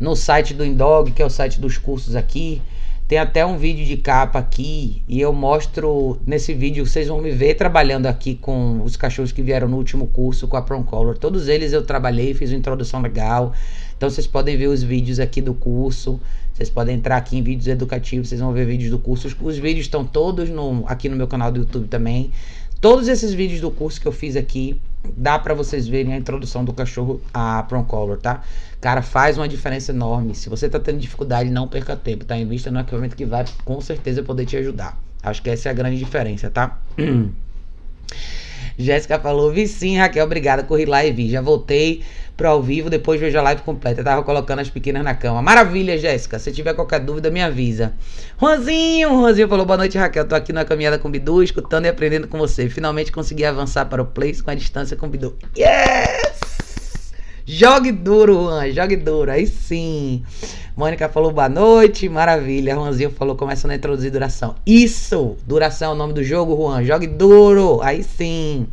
no 0.00 0.16
site 0.16 0.52
do 0.52 0.64
Indog, 0.64 1.12
que 1.12 1.22
é 1.22 1.24
o 1.24 1.30
site 1.30 1.60
dos 1.60 1.78
cursos 1.78 2.16
aqui, 2.16 2.60
tem 3.08 3.16
até 3.18 3.44
um 3.44 3.56
vídeo 3.56 3.86
de 3.86 3.96
capa 3.96 4.38
aqui 4.38 5.02
e 5.08 5.18
eu 5.18 5.32
mostro 5.32 6.20
nesse 6.26 6.52
vídeo, 6.52 6.86
vocês 6.86 7.08
vão 7.08 7.22
me 7.22 7.30
ver 7.30 7.54
trabalhando 7.54 8.04
aqui 8.04 8.34
com 8.34 8.82
os 8.82 8.96
cachorros 8.96 9.32
que 9.32 9.40
vieram 9.40 9.66
no 9.66 9.78
último 9.78 10.06
curso 10.08 10.46
com 10.46 10.58
a 10.58 10.62
Prom 10.62 10.82
Color. 10.82 11.16
Todos 11.16 11.48
eles 11.48 11.72
eu 11.72 11.82
trabalhei, 11.82 12.34
fiz 12.34 12.50
uma 12.50 12.58
introdução 12.58 13.00
legal. 13.00 13.54
Então 13.96 14.10
vocês 14.10 14.26
podem 14.26 14.58
ver 14.58 14.66
os 14.66 14.82
vídeos 14.82 15.18
aqui 15.18 15.40
do 15.40 15.54
curso. 15.54 16.20
Vocês 16.52 16.68
podem 16.68 16.96
entrar 16.96 17.16
aqui 17.16 17.38
em 17.38 17.42
vídeos 17.42 17.66
educativos, 17.66 18.28
vocês 18.28 18.42
vão 18.42 18.52
ver 18.52 18.66
vídeos 18.66 18.90
do 18.90 18.98
curso. 18.98 19.26
Os, 19.26 19.36
os 19.40 19.56
vídeos 19.56 19.86
estão 19.86 20.04
todos 20.04 20.50
no, 20.50 20.84
aqui 20.86 21.08
no 21.08 21.16
meu 21.16 21.26
canal 21.26 21.50
do 21.50 21.60
YouTube 21.60 21.88
também. 21.88 22.30
Todos 22.78 23.08
esses 23.08 23.32
vídeos 23.32 23.62
do 23.62 23.70
curso 23.70 23.98
que 23.98 24.06
eu 24.06 24.12
fiz 24.12 24.36
aqui, 24.36 24.78
dá 25.16 25.38
para 25.38 25.54
vocês 25.54 25.86
verem 25.86 26.14
a 26.14 26.16
introdução 26.16 26.64
do 26.64 26.72
cachorro 26.72 27.20
a 27.32 27.62
Prom 27.62 27.84
Color, 27.84 28.18
tá? 28.18 28.42
Cara, 28.80 29.02
faz 29.02 29.36
uma 29.36 29.48
diferença 29.48 29.92
enorme. 29.92 30.34
Se 30.34 30.48
você 30.48 30.68
tá 30.68 30.78
tendo 30.78 30.98
dificuldade, 30.98 31.50
não 31.50 31.66
perca 31.66 31.96
tempo, 31.96 32.24
tá? 32.24 32.36
Invista 32.36 32.70
no 32.70 32.80
equipamento 32.80 33.16
que 33.16 33.26
vai 33.26 33.44
com 33.64 33.80
certeza 33.80 34.22
poder 34.22 34.46
te 34.46 34.56
ajudar. 34.56 34.96
Acho 35.22 35.42
que 35.42 35.50
essa 35.50 35.68
é 35.68 35.72
a 35.72 35.74
grande 35.74 35.98
diferença, 35.98 36.48
tá? 36.50 36.78
Jéssica 38.78 39.18
falou, 39.18 39.52
vi 39.52 39.66
sim, 39.66 39.98
Raquel, 39.98 40.24
obrigada, 40.24 40.62
corri 40.62 40.84
lá 40.84 41.04
e 41.04 41.10
vi. 41.10 41.28
Já 41.28 41.40
voltei 41.40 42.02
pro 42.38 42.48
ao 42.48 42.62
vivo, 42.62 42.88
depois 42.88 43.20
vejo 43.20 43.36
a 43.36 43.42
live 43.42 43.62
completa. 43.62 44.00
Eu 44.00 44.04
tava 44.04 44.22
colocando 44.22 44.60
as 44.60 44.70
pequenas 44.70 45.02
na 45.02 45.12
cama. 45.12 45.42
Maravilha, 45.42 45.98
Jéssica. 45.98 46.38
Se 46.38 46.52
tiver 46.52 46.72
qualquer 46.72 47.00
dúvida, 47.00 47.32
me 47.32 47.42
avisa. 47.42 47.92
Juanzinho, 48.40 49.08
Juanzinho 49.08 49.48
falou, 49.48 49.66
boa 49.66 49.76
noite, 49.76 49.98
Raquel. 49.98 50.24
Tô 50.24 50.36
aqui 50.36 50.52
na 50.52 50.64
caminhada 50.64 51.00
com 51.00 51.08
o 51.08 51.10
Bidu, 51.10 51.42
escutando 51.42 51.86
e 51.86 51.88
aprendendo 51.88 52.28
com 52.28 52.38
você. 52.38 52.68
Finalmente 52.68 53.10
consegui 53.10 53.44
avançar 53.44 53.86
para 53.86 54.00
o 54.00 54.06
place 54.06 54.40
com 54.40 54.52
a 54.52 54.54
distância 54.54 54.96
com 54.96 55.06
o 55.06 55.08
Bidu. 55.08 55.36
Yes! 55.58 57.12
Jogue 57.44 57.90
duro, 57.90 58.34
Juan, 58.44 58.70
jogue 58.70 58.94
duro. 58.94 59.32
Aí 59.32 59.44
sim. 59.44 60.22
Mônica 60.76 61.08
falou 61.08 61.32
boa 61.32 61.48
noite, 61.48 62.08
maravilha. 62.08 62.74
Juanzinho 62.74 63.10
falou 63.10 63.34
começando 63.34 63.72
a 63.72 63.74
introduzir 63.74 64.12
duração. 64.12 64.54
Isso! 64.64 65.36
Duração 65.44 65.90
é 65.90 65.94
o 65.94 65.96
nome 65.96 66.12
do 66.12 66.22
jogo, 66.22 66.54
Juan. 66.56 66.84
Jogue 66.84 67.08
duro. 67.08 67.80
Aí 67.82 68.04
sim. 68.04 68.68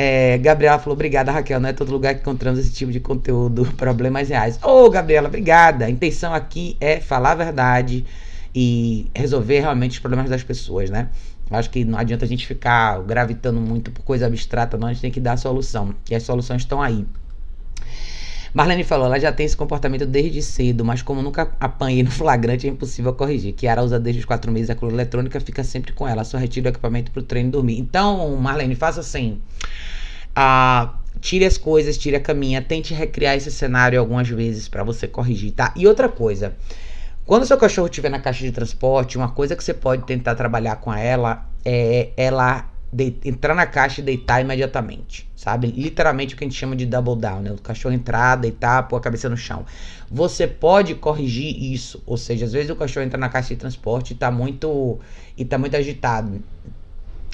É, 0.00 0.38
Gabriela 0.38 0.78
falou, 0.78 0.94
obrigada, 0.94 1.32
Raquel. 1.32 1.58
Não 1.58 1.68
é 1.68 1.72
todo 1.72 1.90
lugar 1.90 2.14
que 2.14 2.20
encontramos 2.20 2.60
esse 2.60 2.72
tipo 2.72 2.92
de 2.92 3.00
conteúdo, 3.00 3.64
problemas 3.76 4.28
reais. 4.28 4.56
Ô, 4.62 4.84
oh, 4.84 4.90
Gabriela, 4.90 5.26
obrigada. 5.26 5.86
A 5.86 5.90
intenção 5.90 6.32
aqui 6.32 6.76
é 6.80 7.00
falar 7.00 7.32
a 7.32 7.34
verdade 7.34 8.06
e 8.54 9.10
resolver 9.12 9.58
realmente 9.58 9.92
os 9.94 9.98
problemas 9.98 10.30
das 10.30 10.44
pessoas, 10.44 10.88
né? 10.88 11.08
Acho 11.50 11.68
que 11.68 11.84
não 11.84 11.98
adianta 11.98 12.24
a 12.24 12.28
gente 12.28 12.46
ficar 12.46 13.02
gravitando 13.02 13.60
muito 13.60 13.90
por 13.90 14.04
coisa 14.04 14.26
abstrata, 14.26 14.76
não. 14.78 14.86
A 14.86 14.92
gente 14.92 15.02
tem 15.02 15.10
que 15.10 15.18
dar 15.18 15.32
a 15.32 15.36
solução. 15.36 15.92
E 16.08 16.14
as 16.14 16.22
soluções 16.22 16.62
estão 16.62 16.80
aí. 16.80 17.04
Marlene 18.58 18.82
falou, 18.82 19.06
ela 19.06 19.20
já 19.20 19.30
tem 19.30 19.46
esse 19.46 19.56
comportamento 19.56 20.04
desde 20.04 20.42
cedo, 20.42 20.84
mas 20.84 21.00
como 21.00 21.22
nunca 21.22 21.52
apanhei 21.60 22.02
no 22.02 22.10
flagrante, 22.10 22.66
é 22.66 22.70
impossível 22.70 23.14
corrigir. 23.14 23.52
Kiara 23.52 23.84
usa 23.84 24.00
desde 24.00 24.18
os 24.18 24.24
quatro 24.24 24.50
meses 24.50 24.68
a 24.68 24.74
cloro 24.74 24.96
eletrônica, 24.96 25.38
fica 25.38 25.62
sempre 25.62 25.92
com 25.92 26.08
ela. 26.08 26.24
Só 26.24 26.36
retira 26.36 26.66
o 26.66 26.68
equipamento 26.72 27.12
pro 27.12 27.22
treino 27.22 27.52
dormir. 27.52 27.78
Então, 27.78 28.34
Marlene, 28.34 28.74
faça 28.74 28.98
assim. 28.98 29.40
Ah, 30.34 30.96
tire 31.20 31.44
as 31.44 31.56
coisas, 31.56 31.96
tire 31.96 32.16
a 32.16 32.20
caminha, 32.20 32.60
tente 32.60 32.92
recriar 32.92 33.36
esse 33.36 33.52
cenário 33.52 34.00
algumas 34.00 34.28
vezes 34.28 34.68
para 34.68 34.82
você 34.82 35.06
corrigir, 35.06 35.52
tá? 35.52 35.72
E 35.76 35.86
outra 35.86 36.08
coisa, 36.08 36.56
quando 37.24 37.46
seu 37.46 37.58
cachorro 37.58 37.86
estiver 37.86 38.08
na 38.08 38.18
caixa 38.18 38.42
de 38.42 38.50
transporte, 38.50 39.16
uma 39.16 39.28
coisa 39.28 39.54
que 39.54 39.62
você 39.62 39.72
pode 39.72 40.02
tentar 40.02 40.34
trabalhar 40.34 40.74
com 40.80 40.92
ela 40.92 41.46
é 41.64 42.08
ela 42.16 42.68
de, 42.92 43.14
entrar 43.24 43.54
na 43.54 43.66
caixa 43.66 44.00
e 44.00 44.04
deitar 44.04 44.40
imediatamente, 44.40 45.28
sabe? 45.36 45.68
Literalmente 45.68 46.34
o 46.34 46.38
que 46.38 46.44
a 46.44 46.46
gente 46.46 46.56
chama 46.56 46.74
de 46.74 46.86
double 46.86 47.16
down, 47.16 47.40
né? 47.40 47.52
O 47.52 47.58
cachorro 47.58 47.94
entrar, 47.94 48.36
deitar, 48.36 48.88
pôr 48.88 48.96
a 48.96 49.00
cabeça 49.00 49.28
no 49.28 49.36
chão. 49.36 49.64
Você 50.10 50.46
pode 50.46 50.94
corrigir 50.94 51.72
isso, 51.72 52.02
ou 52.06 52.16
seja, 52.16 52.46
às 52.46 52.52
vezes 52.52 52.70
o 52.70 52.76
cachorro 52.76 53.04
entra 53.04 53.18
na 53.18 53.28
caixa 53.28 53.48
de 53.48 53.56
transporte 53.56 54.12
e 54.12 54.16
tá 54.16 54.30
muito 54.30 54.98
e 55.36 55.44
tá 55.44 55.58
muito 55.58 55.76
agitado. 55.76 56.42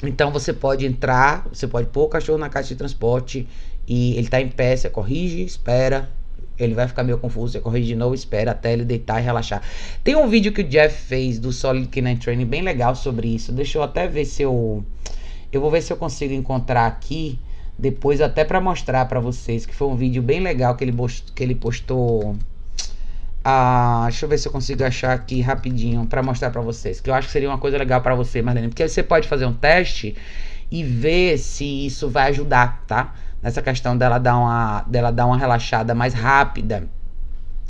Então 0.03 0.31
você 0.31 0.51
pode 0.51 0.85
entrar, 0.85 1.47
você 1.51 1.67
pode 1.67 1.87
pôr 1.87 2.03
o 2.03 2.09
cachorro 2.09 2.37
na 2.37 2.49
caixa 2.49 2.69
de 2.69 2.75
transporte 2.75 3.47
e 3.87 4.17
ele 4.17 4.27
tá 4.27 4.41
em 4.41 4.49
pé, 4.49 4.75
você 4.75 4.89
corrige, 4.89 5.43
espera, 5.43 6.09
ele 6.59 6.73
vai 6.73 6.87
ficar 6.87 7.03
meio 7.03 7.17
confuso, 7.17 7.53
você 7.53 7.59
corrige 7.61 7.87
de 7.87 7.95
novo, 7.95 8.13
espera 8.13 8.51
até 8.51 8.73
ele 8.73 8.83
deitar 8.83 9.21
e 9.21 9.23
relaxar. 9.23 9.61
Tem 10.03 10.15
um 10.15 10.27
vídeo 10.27 10.51
que 10.51 10.61
o 10.61 10.63
Jeff 10.67 11.01
fez 11.07 11.39
do 11.39 11.51
Solid 11.53 11.87
Canine 11.87 12.19
Training 12.19 12.45
bem 12.45 12.61
legal 12.61 12.93
sobre 12.95 13.27
isso. 13.27 13.53
Deixa 13.53 13.77
eu 13.77 13.83
até 13.83 14.07
ver 14.07 14.25
se 14.25 14.43
eu 14.43 14.83
eu 15.55 15.61
vou 15.61 15.71
ver 15.71 15.81
se 15.81 15.91
eu 15.91 15.97
consigo 15.97 16.33
encontrar 16.33 16.85
aqui 16.85 17.39
depois 17.77 18.21
até 18.21 18.43
para 18.43 18.59
mostrar 18.59 19.05
para 19.05 19.19
vocês 19.19 19.65
que 19.65 19.75
foi 19.75 19.87
um 19.87 19.95
vídeo 19.95 20.21
bem 20.21 20.39
legal 20.39 20.75
que 20.75 20.83
ele, 20.83 20.95
que 21.33 21.43
ele 21.43 21.55
postou. 21.55 22.35
Ah, 23.43 24.05
deixa 24.09 24.25
eu 24.25 24.29
ver 24.29 24.37
se 24.37 24.47
eu 24.47 24.51
consigo 24.51 24.83
achar 24.83 25.13
aqui 25.13 25.39
rapidinho 25.39 26.05
para 26.07 26.23
mostrar 26.23 26.49
para 26.49 26.61
vocês, 26.61 26.99
que 26.99 27.09
eu 27.09 27.13
acho 27.13 27.27
que 27.27 27.33
seria 27.33 27.47
uma 27.47 27.59
coisa 27.59 27.77
legal 27.77 28.01
para 28.01 28.15
você, 28.15 28.41
Marlene, 28.41 28.69
porque 28.69 28.87
você 28.87 29.03
pode 29.03 29.27
fazer 29.27 29.45
um 29.45 29.53
teste 29.53 30.15
e 30.71 30.83
ver 30.83 31.37
se 31.37 31.85
isso 31.85 32.09
vai 32.09 32.29
ajudar, 32.29 32.83
tá? 32.87 33.13
Nessa 33.41 33.61
questão 33.61 33.95
dela 33.95 34.17
dar 34.17 34.37
uma, 34.37 34.81
dela 34.87 35.11
dar 35.11 35.27
uma 35.27 35.37
relaxada 35.37 35.93
mais 35.93 36.15
rápida 36.15 36.89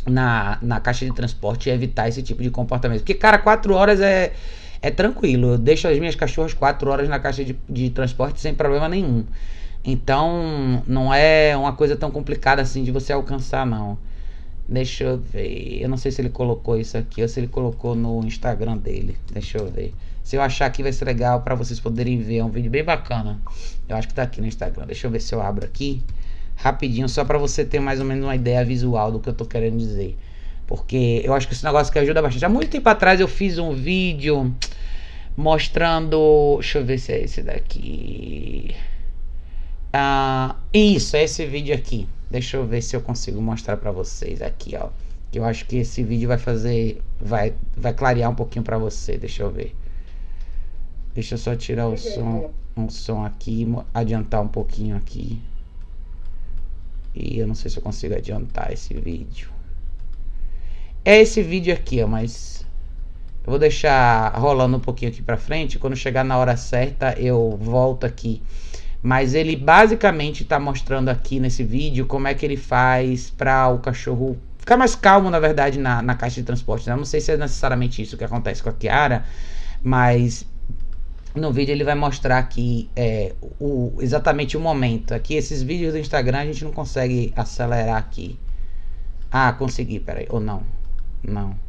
na, 0.08 0.58
na 0.62 0.80
caixa 0.80 1.06
de 1.06 1.12
transporte 1.12 1.70
e 1.70 1.74
evitar 1.74 2.08
esse 2.08 2.24
tipo 2.24 2.42
de 2.42 2.50
comportamento. 2.50 3.00
Porque, 3.00 3.14
cara, 3.14 3.38
quatro 3.38 3.74
horas 3.74 4.00
é 4.00 4.32
é 4.86 4.92
tranquilo. 4.92 5.54
Eu 5.54 5.58
deixo 5.58 5.88
as 5.88 5.98
minhas 5.98 6.14
cachorras 6.14 6.54
quatro 6.54 6.92
horas 6.92 7.10
na 7.10 7.20
caixa 7.20 7.44
de, 7.44 7.58
de 7.68 7.90
transporte 7.90 8.40
sem 8.40 8.54
problema 8.54 8.88
nenhum. 8.88 9.26
Então, 9.84 10.84
não 10.86 11.12
é 11.12 11.58
uma 11.58 11.74
coisa 11.74 11.96
tão 11.96 12.12
complicada 12.12 12.62
assim 12.62 12.84
de 12.84 12.92
você 12.92 13.12
alcançar, 13.12 13.66
não. 13.66 13.98
Deixa 14.70 15.04
eu 15.04 15.18
ver. 15.18 15.82
Eu 15.82 15.90
não 15.90 15.98
sei 15.98 16.12
se 16.12 16.22
ele 16.22 16.30
colocou 16.30 16.80
isso 16.80 16.96
aqui 16.98 17.24
ou 17.24 17.28
se 17.28 17.40
ele 17.40 17.48
colocou 17.48 17.96
no 17.96 18.24
Instagram 18.26 18.78
dele. 18.78 19.18
Deixa 19.34 19.58
eu 19.58 19.66
ver. 19.66 19.92
Se 20.24 20.36
eu 20.36 20.42
achar 20.42 20.68
aqui 20.68 20.84
vai 20.84 20.92
ser 20.92 21.06
legal 21.06 21.42
para 21.42 21.56
vocês 21.56 21.80
poderem 21.80 22.20
ver. 22.20 22.38
É 22.38 22.44
um 22.44 22.50
vídeo 22.50 22.70
bem 22.70 22.84
bacana. 22.84 23.40
Eu 23.90 23.96
acho 23.96 24.08
que 24.08 24.14
tá 24.14 24.22
aqui 24.22 24.40
no 24.40 24.46
Instagram. 24.46 24.86
Deixa 24.86 25.08
eu 25.08 25.12
ver 25.12 25.20
se 25.20 25.34
eu 25.34 25.42
abro 25.42 25.66
aqui. 25.66 26.04
Rapidinho, 26.56 27.10
só 27.10 27.26
para 27.26 27.40
você 27.40 27.66
ter 27.66 27.80
mais 27.80 28.00
ou 28.00 28.06
menos 28.06 28.24
uma 28.24 28.36
ideia 28.36 28.64
visual 28.64 29.12
do 29.12 29.20
que 29.20 29.30
eu 29.30 29.34
tô 29.34 29.46
querendo 29.46 29.80
dizer. 29.80 30.16
Porque 30.68 31.22
eu 31.24 31.34
acho 31.34 31.48
que 31.48 31.54
esse 31.54 31.64
negócio 31.64 31.92
que 31.92 31.98
ajuda 31.98 32.22
bastante. 32.22 32.46
Há 32.46 32.50
muito 32.50 32.70
tempo 32.70 32.88
atrás 32.88 33.20
eu 33.20 33.28
fiz 33.28 33.58
um 33.58 33.72
vídeo 33.72 34.54
mostrando. 35.36 36.58
Deixa 36.60 36.80
eu 36.80 36.86
ver 36.86 37.00
se 37.00 37.12
é 37.12 37.24
esse 37.24 37.42
daqui. 37.42 38.76
Ah, 39.94 40.56
isso, 40.74 41.16
é 41.16 41.24
esse 41.24 41.46
vídeo 41.46 41.74
aqui. 41.76 42.08
Deixa 42.30 42.58
eu 42.58 42.66
ver 42.66 42.82
se 42.82 42.96
eu 42.96 43.02
consigo 43.02 43.42
mostrar 43.42 43.78
para 43.78 43.92
vocês 43.92 44.42
aqui, 44.42 44.76
ó. 44.76 44.90
Eu 45.34 45.44
acho 45.44 45.66
que 45.66 45.78
esse 45.78 46.04
vídeo 46.04 46.28
vai 46.28 46.38
fazer. 46.38 47.02
Vai, 47.20 47.54
vai 47.76 47.94
clarear 47.94 48.32
um 48.32 48.36
pouquinho 48.36 48.64
para 48.64 48.78
você. 48.78 49.18
Deixa 49.18 49.44
eu 49.44 49.52
ver. 49.52 49.76
Deixa 51.14 51.36
eu 51.36 51.40
só 51.40 51.56
tirar 51.56 51.88
o 51.88 51.98
som, 51.98 52.52
um 52.76 52.90
som 52.90 53.24
aqui, 53.24 53.66
adiantar 53.94 54.42
um 54.42 54.48
pouquinho 54.48 54.98
aqui. 54.98 55.42
E 57.14 57.40
eu 57.40 57.48
não 57.48 57.56
sei 57.56 57.72
se 57.72 57.78
eu 57.78 57.84
consigo 57.84 58.14
adiantar 58.14 58.74
esse 58.74 58.94
vídeo 58.94 59.56
é 61.06 61.22
esse 61.22 61.44
vídeo 61.44 61.72
aqui, 61.72 62.02
ó, 62.02 62.08
mas 62.08 62.55
eu 63.46 63.52
vou 63.52 63.60
deixar 63.60 64.34
rolando 64.40 64.78
um 64.78 64.80
pouquinho 64.80 65.12
aqui 65.12 65.22
para 65.22 65.38
frente, 65.38 65.78
quando 65.78 65.96
chegar 65.96 66.24
na 66.24 66.36
hora 66.36 66.58
certa 66.58 67.14
eu 67.20 67.58
volto 67.62 68.04
aqui. 68.04 68.42
Mas 69.04 69.36
ele 69.36 69.56
basicamente 69.56 70.42
está 70.42 70.60
mostrando 70.60 71.10
aqui 71.10 71.40
nesse 71.40 71.64
vídeo 71.64 72.08
como 72.08 72.28
é 72.28 72.34
que 72.34 72.44
ele 72.44 72.58
faz 72.58 73.30
para 73.30 73.70
o 73.70 73.78
cachorro 73.78 74.36
ficar 74.58 74.78
mais 74.78 74.96
calmo, 74.96 75.30
na 75.30 75.40
verdade, 75.40 75.78
na, 75.78 76.02
na 76.02 76.16
caixa 76.16 76.42
de 76.42 76.44
transporte. 76.44 76.90
Né? 76.90 76.96
Não 76.96 77.06
sei 77.06 77.22
se 77.22 77.32
é 77.32 77.38
necessariamente 77.38 78.02
isso 78.02 78.18
que 78.18 78.24
acontece 78.24 78.64
com 78.64 78.70
a 78.70 78.74
Kiara, 78.74 79.24
mas 79.84 80.44
no 81.36 81.54
vídeo 81.54 81.72
ele 81.72 81.84
vai 81.84 81.94
mostrar 81.94 82.40
aqui 82.40 82.90
é, 82.96 83.36
o, 83.60 83.94
exatamente 84.00 84.58
o 84.58 84.60
momento. 84.60 85.14
Aqui 85.14 85.36
esses 85.36 85.62
vídeos 85.62 85.94
do 85.94 86.00
Instagram 86.00 86.40
a 86.40 86.46
gente 86.46 86.64
não 86.64 86.72
consegue 86.72 87.32
acelerar 87.36 87.98
aqui. 87.98 88.40
Ah, 89.32 89.54
consegui, 89.54 90.00
peraí, 90.00 90.26
ou 90.32 90.40
não. 90.40 90.64
Não. 91.22 91.65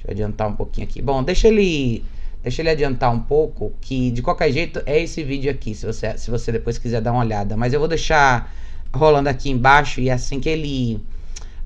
Deixa 0.00 0.08
eu 0.08 0.12
adiantar 0.12 0.48
um 0.48 0.54
pouquinho 0.54 0.86
aqui. 0.86 1.02
Bom, 1.02 1.22
deixa 1.22 1.48
ele 1.48 2.04
deixa 2.42 2.62
ele 2.62 2.70
adiantar 2.70 3.12
um 3.12 3.20
pouco, 3.20 3.72
que 3.82 4.10
de 4.10 4.22
qualquer 4.22 4.50
jeito 4.50 4.82
é 4.86 4.98
esse 4.98 5.22
vídeo 5.22 5.50
aqui, 5.50 5.74
se 5.74 5.84
você, 5.84 6.16
se 6.16 6.30
você 6.30 6.50
depois 6.50 6.78
quiser 6.78 7.02
dar 7.02 7.12
uma 7.12 7.20
olhada. 7.20 7.54
Mas 7.54 7.74
eu 7.74 7.78
vou 7.78 7.88
deixar 7.88 8.50
rolando 8.94 9.28
aqui 9.28 9.50
embaixo 9.50 10.00
e 10.00 10.10
assim 10.10 10.40
que 10.40 10.48
ele 10.48 11.00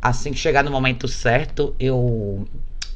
assim 0.02 0.32
que 0.32 0.38
chegar 0.38 0.62
no 0.64 0.70
momento 0.70 1.06
certo, 1.06 1.74
eu 1.78 2.46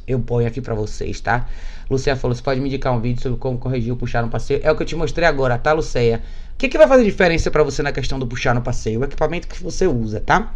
eu 0.07 0.18
ponho 0.20 0.49
aqui 0.49 0.61
para 0.61 0.74
vocês, 0.74 1.20
tá? 1.20 1.47
Lucia 1.89 2.16
falou, 2.16 2.34
você 2.34 2.43
pode 2.43 2.61
me 2.61 2.68
indicar 2.68 2.93
um 2.93 3.01
vídeo 3.01 3.22
sobre 3.22 3.39
como 3.39 3.59
corrigir 3.59 3.93
o 3.93 3.97
puxar 3.97 4.22
no 4.22 4.28
passeio? 4.28 4.61
É 4.62 4.72
o 4.72 4.76
que 4.76 4.82
eu 4.82 4.86
te 4.86 4.97
mostrei 4.97 5.26
agora, 5.26 5.57
tá, 5.57 5.72
Lucia? 5.72 6.22
O 6.55 6.57
que, 6.59 6.68
que 6.68 6.76
vai 6.76 6.89
fazer 6.89 7.05
diferença 7.05 7.51
para 7.51 7.62
você 7.62 7.82
na 7.82 7.93
questão 7.93 8.18
do 8.18 8.26
puxar 8.26 8.55
no 8.55 8.62
passeio? 8.62 9.01
O 9.01 9.05
equipamento 9.05 9.47
que 9.47 9.62
você 9.62 9.86
usa, 9.86 10.20
tá? 10.20 10.55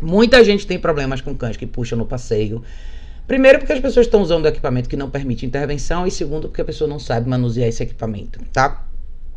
Muita 0.00 0.44
gente 0.44 0.66
tem 0.66 0.78
problemas 0.78 1.20
com 1.20 1.34
cães 1.34 1.56
que 1.56 1.66
puxam 1.66 1.98
no 1.98 2.06
passeio. 2.06 2.62
Primeiro, 3.26 3.58
porque 3.58 3.72
as 3.72 3.80
pessoas 3.80 4.06
estão 4.06 4.20
usando 4.20 4.46
equipamento 4.46 4.88
que 4.88 4.96
não 4.96 5.08
permite 5.08 5.46
intervenção, 5.46 6.06
e 6.06 6.10
segundo, 6.10 6.48
porque 6.48 6.60
a 6.60 6.64
pessoa 6.64 6.88
não 6.88 6.98
sabe 6.98 7.28
manusear 7.28 7.68
esse 7.68 7.82
equipamento, 7.82 8.38
tá? 8.52 8.86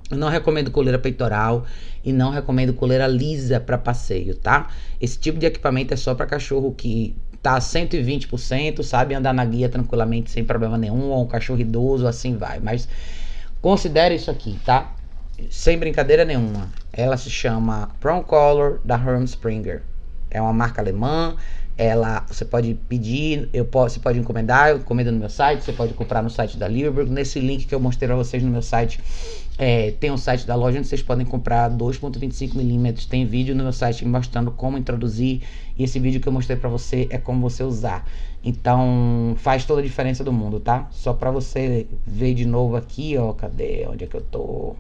Eu 0.10 0.18
não 0.18 0.30
recomendo 0.30 0.72
coleira 0.72 0.98
peitoral 0.98 1.66
e 2.04 2.14
não 2.14 2.30
recomendo 2.30 2.74
coleira 2.74 3.08
lisa 3.08 3.60
para 3.60 3.78
passeio, 3.78 4.36
tá? 4.36 4.70
Esse 5.00 5.18
tipo 5.18 5.38
de 5.38 5.46
equipamento 5.46 5.94
é 5.94 5.98
só 5.98 6.16
para 6.16 6.26
cachorro 6.26 6.74
que 6.74 7.16
tá 7.42 7.58
120%, 7.60 8.84
sabe 8.84 9.16
andar 9.16 9.34
na 9.34 9.46
guia 9.46 9.70
tranquilamente 9.70 10.32
sem 10.32 10.44
problema 10.44 10.78
nenhum, 10.78 11.10
ou 11.10 11.24
um 11.24 11.28
cachorro 11.28 11.60
idoso, 11.60 12.08
assim 12.08 12.36
vai. 12.36 12.60
Mas 12.60 12.88
considere 13.62 14.16
isso 14.16 14.32
aqui, 14.32 14.60
tá? 14.66 14.94
Sem 15.50 15.78
brincadeira 15.78 16.26
nenhuma. 16.26 16.70
Ela 16.92 17.16
se 17.16 17.30
chama 17.30 17.90
Prong 18.00 18.26
Color 18.26 18.80
da 18.84 18.96
Herm 18.96 19.24
Springer. 19.24 19.84
É 20.32 20.42
uma 20.42 20.54
marca 20.54 20.82
alemã. 20.82 21.36
Ela, 21.78 22.26
você 22.28 22.44
pode 22.44 22.74
pedir, 22.90 23.50
eu 23.54 23.64
posso, 23.64 23.96
você 23.96 24.02
pode 24.02 24.18
encomendar, 24.18 24.70
eu 24.70 24.78
encomendo 24.78 25.12
no 25.12 25.20
meu 25.20 25.30
site, 25.30 25.64
você 25.64 25.72
pode 25.72 25.94
comprar 25.94 26.24
no 26.24 26.30
site 26.30 26.58
da 26.58 26.68
Lieberberg. 26.68 27.12
Nesse 27.12 27.40
link 27.40 27.68
que 27.68 27.76
eu 27.76 27.80
mostrei 27.80 28.08
para 28.08 28.18
vocês 28.18 28.42
no 28.42 28.50
meu 28.50 28.64
site, 28.64 29.00
é, 29.60 29.92
tem 29.92 30.12
um 30.12 30.18
site 30.18 30.46
da 30.46 30.56
loja 30.56 30.78
onde 30.78 30.88
vocês 30.88 31.02
podem 31.02 31.26
comprar 31.26 31.70
2.25mm. 31.72 33.08
Tem 33.08 33.26
vídeo 33.26 33.56
no 33.56 33.64
meu 33.64 33.74
site 33.74 34.06
mostrando 34.06 34.52
como 34.52 34.78
introduzir. 34.78 35.42
E 35.78 35.84
esse 35.84 36.00
vídeo 36.00 36.22
que 36.22 36.28
eu 36.28 36.34
mostrei 36.34 36.58
para 36.58 36.70
você 36.70 37.08
é 37.10 37.18
como 37.18 37.42
você 37.42 37.64
usar. 37.64 38.06
Então 38.44 39.36
faz 39.38 39.66
toda 39.66 39.82
a 39.82 39.84
diferença 39.84 40.24
do 40.24 40.32
mundo, 40.32 40.60
tá? 40.60 40.88
Só 40.92 41.14
para 41.14 41.32
você 41.32 41.88
ver 42.06 42.34
de 42.34 42.46
novo 42.46 42.76
aqui, 42.76 43.18
ó. 43.18 43.34
Cadê? 43.34 43.88
Onde 43.88 44.04
é 44.04 44.08
que 44.08 44.16
eu 44.16 44.22
tô? 44.22 44.76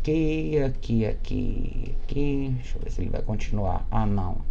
Aqui, 0.00 0.58
aqui, 0.58 1.06
aqui, 1.06 1.94
aqui. 2.02 2.52
Deixa 2.56 2.76
eu 2.76 2.82
ver 2.82 2.90
se 2.90 3.00
ele 3.02 3.10
vai 3.10 3.22
continuar. 3.22 3.86
Ah, 3.90 4.06
não. 4.06 4.49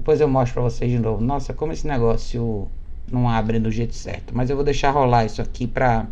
Depois 0.00 0.18
eu 0.18 0.26
mostro 0.26 0.54
pra 0.54 0.62
vocês 0.62 0.90
de 0.90 0.98
novo. 0.98 1.22
Nossa, 1.22 1.52
como 1.52 1.74
esse 1.74 1.86
negócio 1.86 2.66
não 3.12 3.28
abre 3.28 3.58
do 3.58 3.70
jeito 3.70 3.94
certo. 3.94 4.32
Mas 4.34 4.48
eu 4.48 4.56
vou 4.56 4.64
deixar 4.64 4.90
rolar 4.92 5.26
isso 5.26 5.42
aqui 5.42 5.66
pra... 5.66 6.06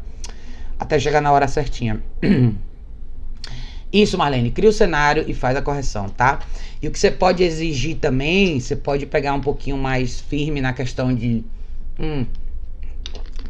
Até 0.79 0.99
chegar 0.99 1.23
na 1.23 1.33
hora 1.33 1.49
certinha. 1.49 2.03
Isso, 3.91 4.19
Marlene, 4.19 4.51
cria 4.51 4.69
o 4.69 4.73
cenário 4.73 5.25
e 5.27 5.33
faz 5.33 5.57
a 5.57 5.63
correção, 5.63 6.11
tá? 6.11 6.41
E 6.83 6.87
o 6.87 6.91
que 6.91 6.99
você 6.99 7.11
pode 7.11 7.43
exigir 7.43 7.97
também, 7.97 8.61
você 8.61 8.77
pode 8.77 9.07
pegar 9.07 9.33
um 9.33 9.41
pouquinho 9.41 9.79
mais 9.79 10.21
firme 10.21 10.61
na 10.61 10.75
questão 10.75 11.15
de... 11.15 11.43
Hum, 11.99 12.27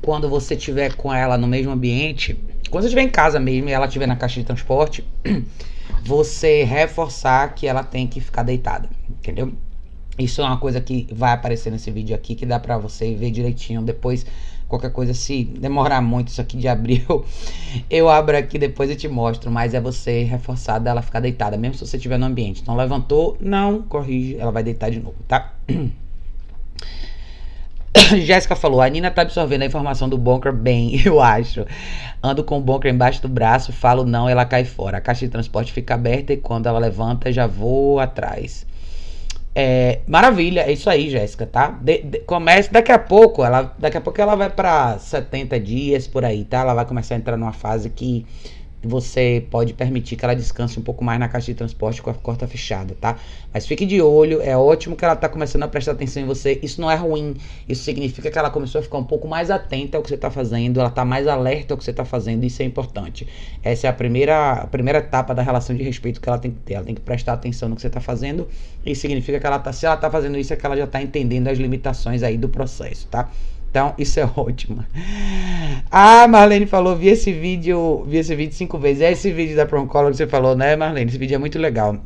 quando 0.01 0.29
você 0.29 0.55
tiver 0.55 0.95
com 0.95 1.13
ela 1.13 1.37
no 1.37 1.49
mesmo 1.49 1.73
ambiente, 1.73 2.39
quando 2.71 2.85
você 2.85 2.87
estiver 2.87 3.03
em 3.03 3.11
casa 3.11 3.41
mesmo 3.41 3.69
e 3.69 3.73
ela 3.73 3.87
estiver 3.87 4.07
na 4.07 4.15
caixa 4.15 4.39
de 4.39 4.47
transporte, 4.47 5.05
você 6.07 6.63
reforçar 6.63 7.53
que 7.57 7.67
ela 7.67 7.83
tem 7.83 8.07
que 8.07 8.21
ficar 8.21 8.45
deitada, 8.45 8.89
entendeu? 9.11 9.53
Isso 10.19 10.41
é 10.41 10.45
uma 10.45 10.57
coisa 10.57 10.81
que 10.81 11.07
vai 11.13 11.33
aparecer 11.33 11.71
nesse 11.71 11.91
vídeo 11.91 12.15
aqui, 12.15 12.35
que 12.35 12.45
dá 12.45 12.59
pra 12.59 12.77
você 12.77 13.15
ver 13.15 13.31
direitinho. 13.31 13.83
Depois, 13.83 14.27
qualquer 14.67 14.91
coisa, 14.91 15.15
se 15.15 15.45
demorar 15.45 16.01
muito 16.01 16.29
isso 16.29 16.41
aqui 16.41 16.57
de 16.57 16.67
abrir, 16.69 17.07
eu, 17.09 17.25
eu 17.89 18.09
abro 18.09 18.37
aqui 18.37 18.59
depois 18.59 18.91
e 18.91 18.97
te 18.97 19.07
mostro. 19.07 19.51
Mas 19.51 19.75
é 19.75 19.81
você 19.81 20.25
reforçar 20.25 20.81
dela 20.81 21.03
ficar 21.03 21.21
deitada, 21.21 21.57
mesmo 21.57 21.75
se 21.75 21.87
você 21.87 21.97
estiver 21.97 22.19
no 22.19 22.27
ambiente. 22.27 22.63
Então, 22.63 22.75
levantou, 22.75 23.37
não, 23.41 23.83
corrige, 23.83 24.37
ela 24.39 24.51
vai 24.51 24.63
deitar 24.63 24.91
de 24.91 24.99
novo, 24.99 25.17
tá? 25.29 25.53
Jéssica 28.17 28.57
falou: 28.57 28.81
a 28.81 28.89
Nina 28.89 29.11
tá 29.11 29.23
absorvendo 29.23 29.63
a 29.63 29.67
informação 29.67 30.09
do 30.09 30.17
bunker 30.17 30.53
bem, 30.53 31.01
eu 31.05 31.21
acho. 31.21 31.67
Ando 32.23 32.43
com 32.43 32.59
o 32.59 32.61
bunker 32.61 32.93
embaixo 32.93 33.23
do 33.23 33.29
braço, 33.29 33.73
falo 33.73 34.05
não, 34.05 34.29
ela 34.29 34.45
cai 34.45 34.65
fora. 34.65 34.99
A 34.99 35.01
caixa 35.01 35.27
de 35.27 35.31
transporte 35.31 35.73
fica 35.73 35.95
aberta 35.95 36.33
e 36.33 36.37
quando 36.37 36.67
ela 36.67 36.79
levanta, 36.79 37.33
já 37.33 37.47
vou 37.47 38.01
atrás. 38.01 38.67
É, 39.61 40.03
maravilha, 40.07 40.61
é 40.61 40.71
isso 40.71 40.89
aí, 40.89 41.11
Jéssica, 41.11 41.45
tá? 41.45 41.77
De, 41.83 42.01
de, 42.03 42.21
comece 42.21 42.73
daqui 42.73 42.93
a 42.93 42.99
pouco, 42.99 43.45
ela, 43.45 43.75
daqui 43.77 43.97
a 43.97 44.01
pouco 44.01 44.21
ela 44.21 44.37
vai 44.37 44.49
para 44.49 44.97
70 45.01 45.59
dias 45.59 46.07
por 46.07 46.25
aí, 46.25 46.45
tá? 46.45 46.61
Ela 46.61 46.75
vai 46.75 46.87
começar 46.87 47.17
a 47.17 47.19
entrar 47.19 47.37
numa 47.37 47.53
fase 47.53 47.91
que 47.91 48.25
você 48.83 49.45
pode 49.51 49.75
permitir 49.75 50.17
que 50.17 50.25
ela 50.25 50.35
descanse 50.35 50.79
um 50.79 50.83
pouco 50.83 51.05
mais 51.05 51.19
na 51.19 51.29
caixa 51.29 51.47
de 51.47 51.55
transporte 51.55 52.01
com 52.01 52.11
a 52.11 52.15
porta 52.15 52.47
fechada, 52.47 52.95
tá? 53.01 53.17
Mas 53.53 53.67
fique 53.67 53.85
de 53.85 54.01
olho, 54.01 54.41
é 54.41 54.57
ótimo 54.57 54.95
que 54.95 55.05
ela 55.05 55.17
tá 55.17 55.29
começando 55.29 55.65
a 55.65 55.69
prestar 55.69 55.93
atenção 55.93 56.23
em 56.23 56.27
você. 56.27 56.61
Isso 56.63 56.81
não 56.81 56.91
é 56.91 56.95
ruim, 56.95 57.35
isso 57.69 57.83
significa 57.83 58.31
que 58.31 58.39
ela 58.39 58.51
começou 58.51 58.79
a 58.79 58.83
ficar 58.83 58.99
um 58.99 59.05
pouco 59.05 59.27
mais 59.27 59.51
atenta 59.51 59.97
ao 59.97 60.03
que 60.03 60.09
você 60.09 60.17
tá 60.17 60.31
fazendo, 60.31 60.79
ela 60.79 60.91
tá 60.91 61.05
mais 61.05 61.27
alerta 61.27 61.75
ao 61.75 61.79
que 61.79 61.85
você 61.85 61.93
tá 61.93 62.05
fazendo, 62.05 62.45
isso 62.45 62.63
é 62.63 62.65
importante. 62.65 63.27
Essa 63.63 63.89
é 63.89 63.91
a 63.91 63.93
primeira, 63.93 64.53
a 64.53 64.67
primeira 64.67 64.99
etapa 64.99 65.35
da 65.35 65.43
relação 65.43 65.75
de 65.75 65.83
respeito 65.83 66.21
que 66.21 66.29
ela 66.29 66.39
tem 66.39 66.51
que 66.51 66.61
ter. 66.61 66.75
Ela 66.75 66.85
tem 66.85 66.95
que 66.95 67.01
prestar 67.01 67.33
atenção 67.33 67.69
no 67.69 67.75
que 67.75 67.83
você 67.83 67.91
tá 67.91 68.01
fazendo, 68.01 68.47
e 68.87 68.95
significa 68.95 69.41
que 69.41 69.47
ela 69.47 69.59
tá, 69.59 69.73
se 69.73 69.87
ela 69.87 69.97
tá 69.97 70.11
fazendo 70.11 70.39
isso, 70.39 70.53
é 70.53 70.57
que 70.57 70.65
ela 70.65 70.77
já 70.77 70.87
tá 70.87 71.03
entendendo 71.03 71.49
as 71.49 71.59
limitações 71.59 72.23
aí 72.23 72.39
do 72.39 72.49
processo, 72.49 73.09
tá? 73.09 73.29
Então, 73.71 73.95
isso 73.99 74.19
é 74.19 74.29
ótimo. 74.37 74.85
Ah, 75.91 76.27
Marlene 76.29 76.67
falou, 76.67 76.97
vi 76.97 77.09
esse 77.09 77.33
vídeo, 77.33 78.05
vi 78.07 78.19
esse 78.19 78.35
vídeo 78.35 78.55
cinco 78.55 78.79
vezes. 78.79 79.03
É 79.03 79.13
esse 79.13 79.31
vídeo 79.33 79.57
da 79.57 79.67
Proncolor 79.67 80.11
que 80.11 80.17
você 80.17 80.27
falou, 80.27 80.57
né, 80.57 80.77
Marlene? 80.77 81.09
Esse 81.09 81.19
vídeo 81.19 81.35
é 81.35 81.39
muito 81.39 81.59
legal. 81.59 81.97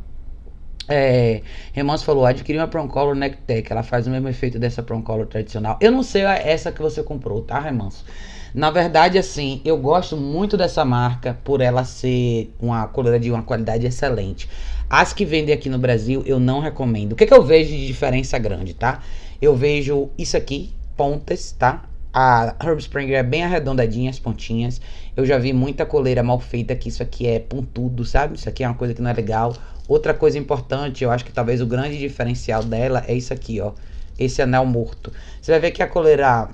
É, 0.89 1.43
Remanso 1.73 2.05
falou, 2.05 2.27
adquiri 2.27 2.59
uma 2.59 2.67
Proncolor 2.67 3.15
Nectec, 3.15 3.71
ela 3.71 3.83
faz 3.83 4.07
o 4.07 4.11
mesmo 4.11 4.29
efeito 4.29 4.59
dessa 4.59 4.83
Proncolor 4.83 5.27
tradicional. 5.27 5.79
Eu 5.81 5.93
não 5.93 6.03
sei 6.03 6.23
essa 6.23 6.73
que 6.73 6.83
você 6.83 7.03
comprou, 7.03 7.41
tá, 7.43 7.61
Remanso? 7.61 8.05
Na 8.55 8.71
verdade, 8.71 9.17
assim, 9.17 9.63
eu 9.65 9.79
gosto 9.79 10.17
muito 10.17 10.57
dessa 10.57 10.85
marca 10.85 11.39
por 11.43 11.63
ela 11.63 11.85
ser 11.85 12.53
uma 12.61 12.87
coleira 12.87 13.19
de 13.19 13.31
uma 13.31 13.43
qualidade 13.43 13.87
excelente. 13.87 14.49
As 14.91 15.15
que 15.15 15.25
vendem 15.25 15.55
aqui 15.55 15.71
no 15.71 15.79
Brasil, 15.79 16.23
eu 16.27 16.39
não 16.39 16.61
recomendo. 16.61 17.13
O 17.13 17.17
que, 17.17 17.25
que 17.25 17.33
eu 17.33 17.43
vejo 17.43 17.71
de 17.71 17.87
diferença 17.87 18.39
grande, 18.39 18.75
tá? 18.75 19.01
Eu 19.41 19.57
vejo 19.57 20.11
isso 20.19 20.37
aqui, 20.37 20.71
pontas, 20.97 21.53
tá? 21.53 21.84
A 22.12 22.55
Herb 22.62 22.78
Springer 22.78 23.18
é 23.18 23.22
bem 23.22 23.43
arredondadinha 23.43 24.11
as 24.11 24.18
pontinhas. 24.18 24.80
Eu 25.16 25.24
já 25.24 25.38
vi 25.38 25.53
muita 25.53 25.86
coleira 25.86 26.22
mal 26.22 26.38
feita 26.38 26.76
que 26.76 26.88
isso 26.88 27.03
aqui 27.03 27.26
é 27.26 27.38
pontudo, 27.38 28.05
sabe? 28.05 28.36
Isso 28.36 28.49
aqui 28.49 28.62
é 28.62 28.68
uma 28.68 28.74
coisa 28.74 28.93
que 28.93 29.01
não 29.01 29.11
é 29.11 29.14
legal. 29.14 29.57
Outra 29.88 30.12
coisa 30.12 30.38
importante, 30.38 31.03
eu 31.03 31.11
acho 31.11 31.24
que 31.24 31.32
talvez 31.32 31.61
o 31.61 31.66
grande 31.66 31.99
diferencial 31.99 32.62
dela 32.62 33.03
é 33.09 33.14
isso 33.14 33.32
aqui, 33.32 33.61
ó. 33.61 33.72
Esse 34.18 34.43
anel 34.43 34.66
morto. 34.66 35.11
Você 35.40 35.51
vai 35.51 35.61
ver 35.61 35.70
que 35.70 35.82
a 35.82 35.88
coleira 35.88 36.51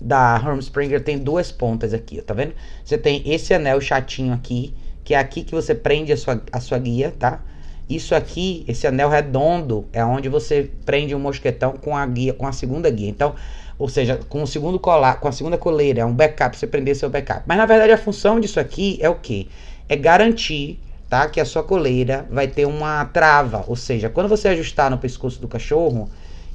da 0.00 0.36
Herm 0.36 0.58
Springer 0.60 1.02
tem 1.02 1.18
duas 1.18 1.52
pontas 1.52 1.92
aqui, 1.92 2.18
ó, 2.20 2.22
tá 2.22 2.32
vendo? 2.32 2.54
Você 2.84 2.96
tem 2.96 3.22
esse 3.26 3.52
anel 3.52 3.80
chatinho 3.80 4.32
aqui, 4.32 4.74
que 5.04 5.12
é 5.14 5.18
aqui 5.18 5.42
que 5.42 5.54
você 5.54 5.74
prende 5.74 6.12
a 6.12 6.16
sua, 6.16 6.40
a 6.52 6.60
sua 6.60 6.78
guia, 6.78 7.12
tá? 7.18 7.42
Isso 7.90 8.14
aqui, 8.14 8.64
esse 8.68 8.86
anel 8.86 9.08
redondo, 9.08 9.84
é 9.92 10.04
onde 10.04 10.28
você 10.28 10.70
prende 10.86 11.12
um 11.12 11.18
mosquetão 11.18 11.72
com 11.72 11.96
a 11.96 12.06
guia, 12.06 12.32
com 12.32 12.46
a 12.46 12.52
segunda 12.52 12.88
guia. 12.88 13.08
Então, 13.08 13.34
ou 13.76 13.88
seja, 13.88 14.20
com 14.28 14.44
o 14.44 14.46
segundo 14.46 14.78
colar, 14.78 15.18
com 15.18 15.26
a 15.26 15.32
segunda 15.32 15.58
coleira, 15.58 16.02
é 16.02 16.04
um 16.04 16.14
backup, 16.14 16.56
você 16.56 16.68
prender 16.68 16.94
seu 16.94 17.10
backup. 17.10 17.42
Mas 17.46 17.58
na 17.58 17.66
verdade 17.66 17.90
a 17.90 17.98
função 17.98 18.38
disso 18.38 18.60
aqui 18.60 18.96
é 19.00 19.08
o 19.08 19.16
que? 19.16 19.48
É 19.88 19.96
garantir, 19.96 20.78
tá, 21.08 21.28
que 21.28 21.40
a 21.40 21.44
sua 21.44 21.64
coleira 21.64 22.28
vai 22.30 22.46
ter 22.46 22.64
uma 22.64 23.04
trava, 23.06 23.64
ou 23.66 23.74
seja, 23.74 24.08
quando 24.08 24.28
você 24.28 24.46
ajustar 24.48 24.88
no 24.88 24.98
pescoço 24.98 25.40
do 25.40 25.48
cachorro, 25.48 26.08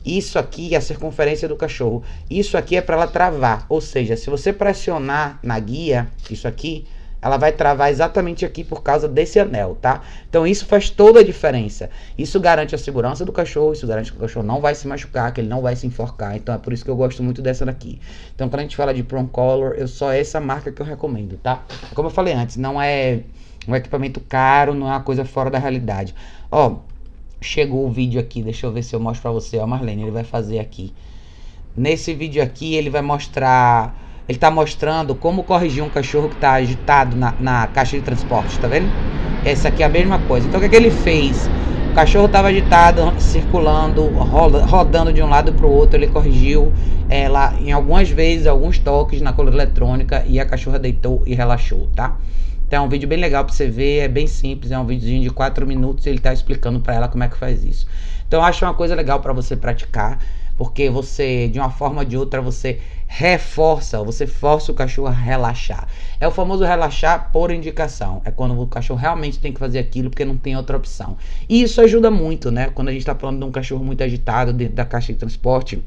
isso 0.05 0.39
aqui 0.39 0.73
é 0.73 0.77
a 0.77 0.81
circunferência 0.81 1.49
do 1.49 1.55
cachorro. 1.57 2.01
Isso 2.29 2.57
aqui 2.57 2.77
é 2.77 2.81
para 2.81 2.95
ela 2.95 3.07
travar, 3.07 3.65
ou 3.67 3.81
seja, 3.81 4.15
se 4.15 4.29
você 4.29 4.53
pressionar 4.53 5.39
na 5.43 5.59
guia, 5.59 6.07
isso 6.29 6.47
aqui, 6.47 6.85
ela 7.25 7.37
vai 7.37 7.51
travar 7.51 7.89
exatamente 7.89 8.45
aqui 8.45 8.63
por 8.63 8.83
causa 8.83 9.07
desse 9.07 9.39
anel, 9.39 9.75
tá? 9.81 10.03
Então 10.29 10.45
isso 10.45 10.63
faz 10.67 10.91
toda 10.91 11.21
a 11.21 11.23
diferença. 11.23 11.89
Isso 12.15 12.39
garante 12.39 12.75
a 12.75 12.77
segurança 12.77 13.25
do 13.25 13.31
cachorro, 13.31 13.73
isso 13.73 13.87
garante 13.87 14.11
que 14.11 14.17
o 14.19 14.21
cachorro 14.21 14.45
não 14.45 14.61
vai 14.61 14.75
se 14.75 14.87
machucar, 14.87 15.33
que 15.33 15.41
ele 15.41 15.47
não 15.47 15.59
vai 15.59 15.75
se 15.75 15.87
enforcar. 15.87 16.35
Então 16.35 16.53
é 16.53 16.59
por 16.59 16.71
isso 16.71 16.85
que 16.85 16.91
eu 16.91 16.95
gosto 16.95 17.23
muito 17.23 17.41
dessa 17.41 17.65
daqui. 17.65 17.99
Então 18.35 18.47
quando 18.47 18.59
a 18.59 18.61
gente 18.61 18.75
fala 18.75 18.93
de 18.93 19.01
Prom 19.01 19.25
Color, 19.25 19.73
eu 19.75 19.87
só 19.87 20.11
essa 20.11 20.39
marca 20.39 20.71
que 20.71 20.79
eu 20.79 20.85
recomendo, 20.85 21.35
tá? 21.41 21.63
Como 21.95 22.09
eu 22.09 22.11
falei 22.11 22.35
antes, 22.35 22.57
não 22.57 22.79
é 22.79 23.21
um 23.67 23.75
equipamento 23.75 24.19
caro, 24.19 24.75
não 24.75 24.85
é 24.85 24.91
uma 24.91 25.01
coisa 25.01 25.25
fora 25.25 25.49
da 25.49 25.57
realidade. 25.57 26.13
Ó, 26.51 26.75
chegou 27.41 27.87
o 27.87 27.89
vídeo 27.89 28.21
aqui, 28.21 28.43
deixa 28.43 28.67
eu 28.67 28.71
ver 28.71 28.83
se 28.83 28.95
eu 28.95 28.99
mostro 28.99 29.23
pra 29.23 29.31
você, 29.31 29.57
ó, 29.57 29.65
Marlene, 29.65 30.03
ele 30.03 30.11
vai 30.11 30.23
fazer 30.23 30.59
aqui. 30.59 30.93
Nesse 31.75 32.13
vídeo 32.13 32.43
aqui 32.43 32.75
ele 32.75 32.91
vai 32.91 33.01
mostrar 33.01 34.04
ele 34.27 34.37
está 34.37 34.49
mostrando 34.49 35.13
como 35.13 35.43
corrigir 35.43 35.83
um 35.83 35.89
cachorro 35.89 36.29
que 36.29 36.35
está 36.35 36.53
agitado 36.53 37.15
na, 37.15 37.33
na, 37.39 37.67
caixa 37.67 37.97
de 37.97 38.03
transporte, 38.03 38.57
tá 38.59 38.67
vendo? 38.67 38.89
Essa 39.45 39.67
aqui 39.67 39.83
é 39.83 39.85
a 39.85 39.89
mesma 39.89 40.17
coisa. 40.19 40.47
Então 40.47 40.57
o 40.57 40.61
que, 40.61 40.65
é 40.65 40.69
que 40.69 40.75
ele 40.75 40.89
fez? 40.89 41.47
O 41.91 41.93
cachorro 41.93 42.25
estava 42.25 42.47
agitado, 42.47 43.13
circulando, 43.19 44.07
rodando 44.07 45.13
de 45.13 45.21
um 45.21 45.29
lado 45.29 45.53
para 45.53 45.65
o 45.65 45.71
outro. 45.71 45.95
Ele 45.95 46.07
corrigiu 46.07 46.73
ela 47.07 47.53
em 47.59 47.71
algumas 47.71 48.09
vezes, 48.09 48.47
alguns 48.47 48.79
toques 48.79 49.21
na 49.21 49.31
coleira 49.31 49.57
eletrônica 49.57 50.25
e 50.27 50.39
a 50.39 50.45
cachorra 50.45 50.79
deitou 50.79 51.21
e 51.25 51.35
relaxou, 51.35 51.87
tá? 51.95 52.17
Então 52.67 52.83
é 52.83 52.85
um 52.85 52.89
vídeo 52.89 53.07
bem 53.07 53.19
legal 53.19 53.45
para 53.45 53.53
você 53.53 53.69
ver, 53.69 53.99
é 53.99 54.07
bem 54.07 54.25
simples, 54.25 54.71
é 54.71 54.79
um 54.79 54.85
videozinho 54.85 55.21
de 55.21 55.29
4 55.29 55.67
minutos 55.67 56.05
e 56.07 56.09
ele 56.09 56.17
está 56.17 56.33
explicando 56.33 56.79
para 56.79 56.95
ela 56.95 57.07
como 57.07 57.23
é 57.23 57.27
que 57.27 57.37
faz 57.37 57.63
isso. 57.63 57.85
Então 58.27 58.39
eu 58.39 58.43
acho 58.45 58.65
uma 58.65 58.73
coisa 58.73 58.95
legal 58.95 59.19
para 59.19 59.31
você 59.31 59.55
praticar 59.55 60.17
porque 60.57 60.89
você, 60.89 61.47
de 61.49 61.59
uma 61.59 61.69
forma 61.69 61.99
ou 61.99 62.05
de 62.05 62.17
outra, 62.17 62.41
você 62.41 62.79
reforça, 63.17 64.03
você 64.03 64.27
força 64.27 64.73
o 64.73 64.75
cachorro 64.75 65.07
a 65.07 65.11
relaxar. 65.11 65.87
É 66.19 66.27
o 66.27 66.31
famoso 66.31 66.65
relaxar 66.65 67.31
por 67.31 67.49
indicação. 67.49 68.21
É 68.25 68.29
quando 68.29 68.59
o 68.59 68.67
cachorro 68.67 68.99
realmente 68.99 69.39
tem 69.39 69.53
que 69.53 69.59
fazer 69.59 69.79
aquilo 69.79 70.09
porque 70.09 70.25
não 70.25 70.35
tem 70.35 70.57
outra 70.57 70.75
opção. 70.75 71.15
E 71.47 71.63
isso 71.63 71.79
ajuda 71.79 72.11
muito, 72.11 72.51
né? 72.51 72.69
Quando 72.75 72.89
a 72.89 72.91
gente 72.91 73.03
está 73.03 73.15
falando 73.15 73.39
de 73.39 73.45
um 73.45 73.51
cachorro 73.53 73.85
muito 73.85 74.03
agitado 74.03 74.51
dentro 74.51 74.75
da 74.75 74.83
caixa 74.83 75.13
de 75.13 75.19
transporte, 75.19 75.81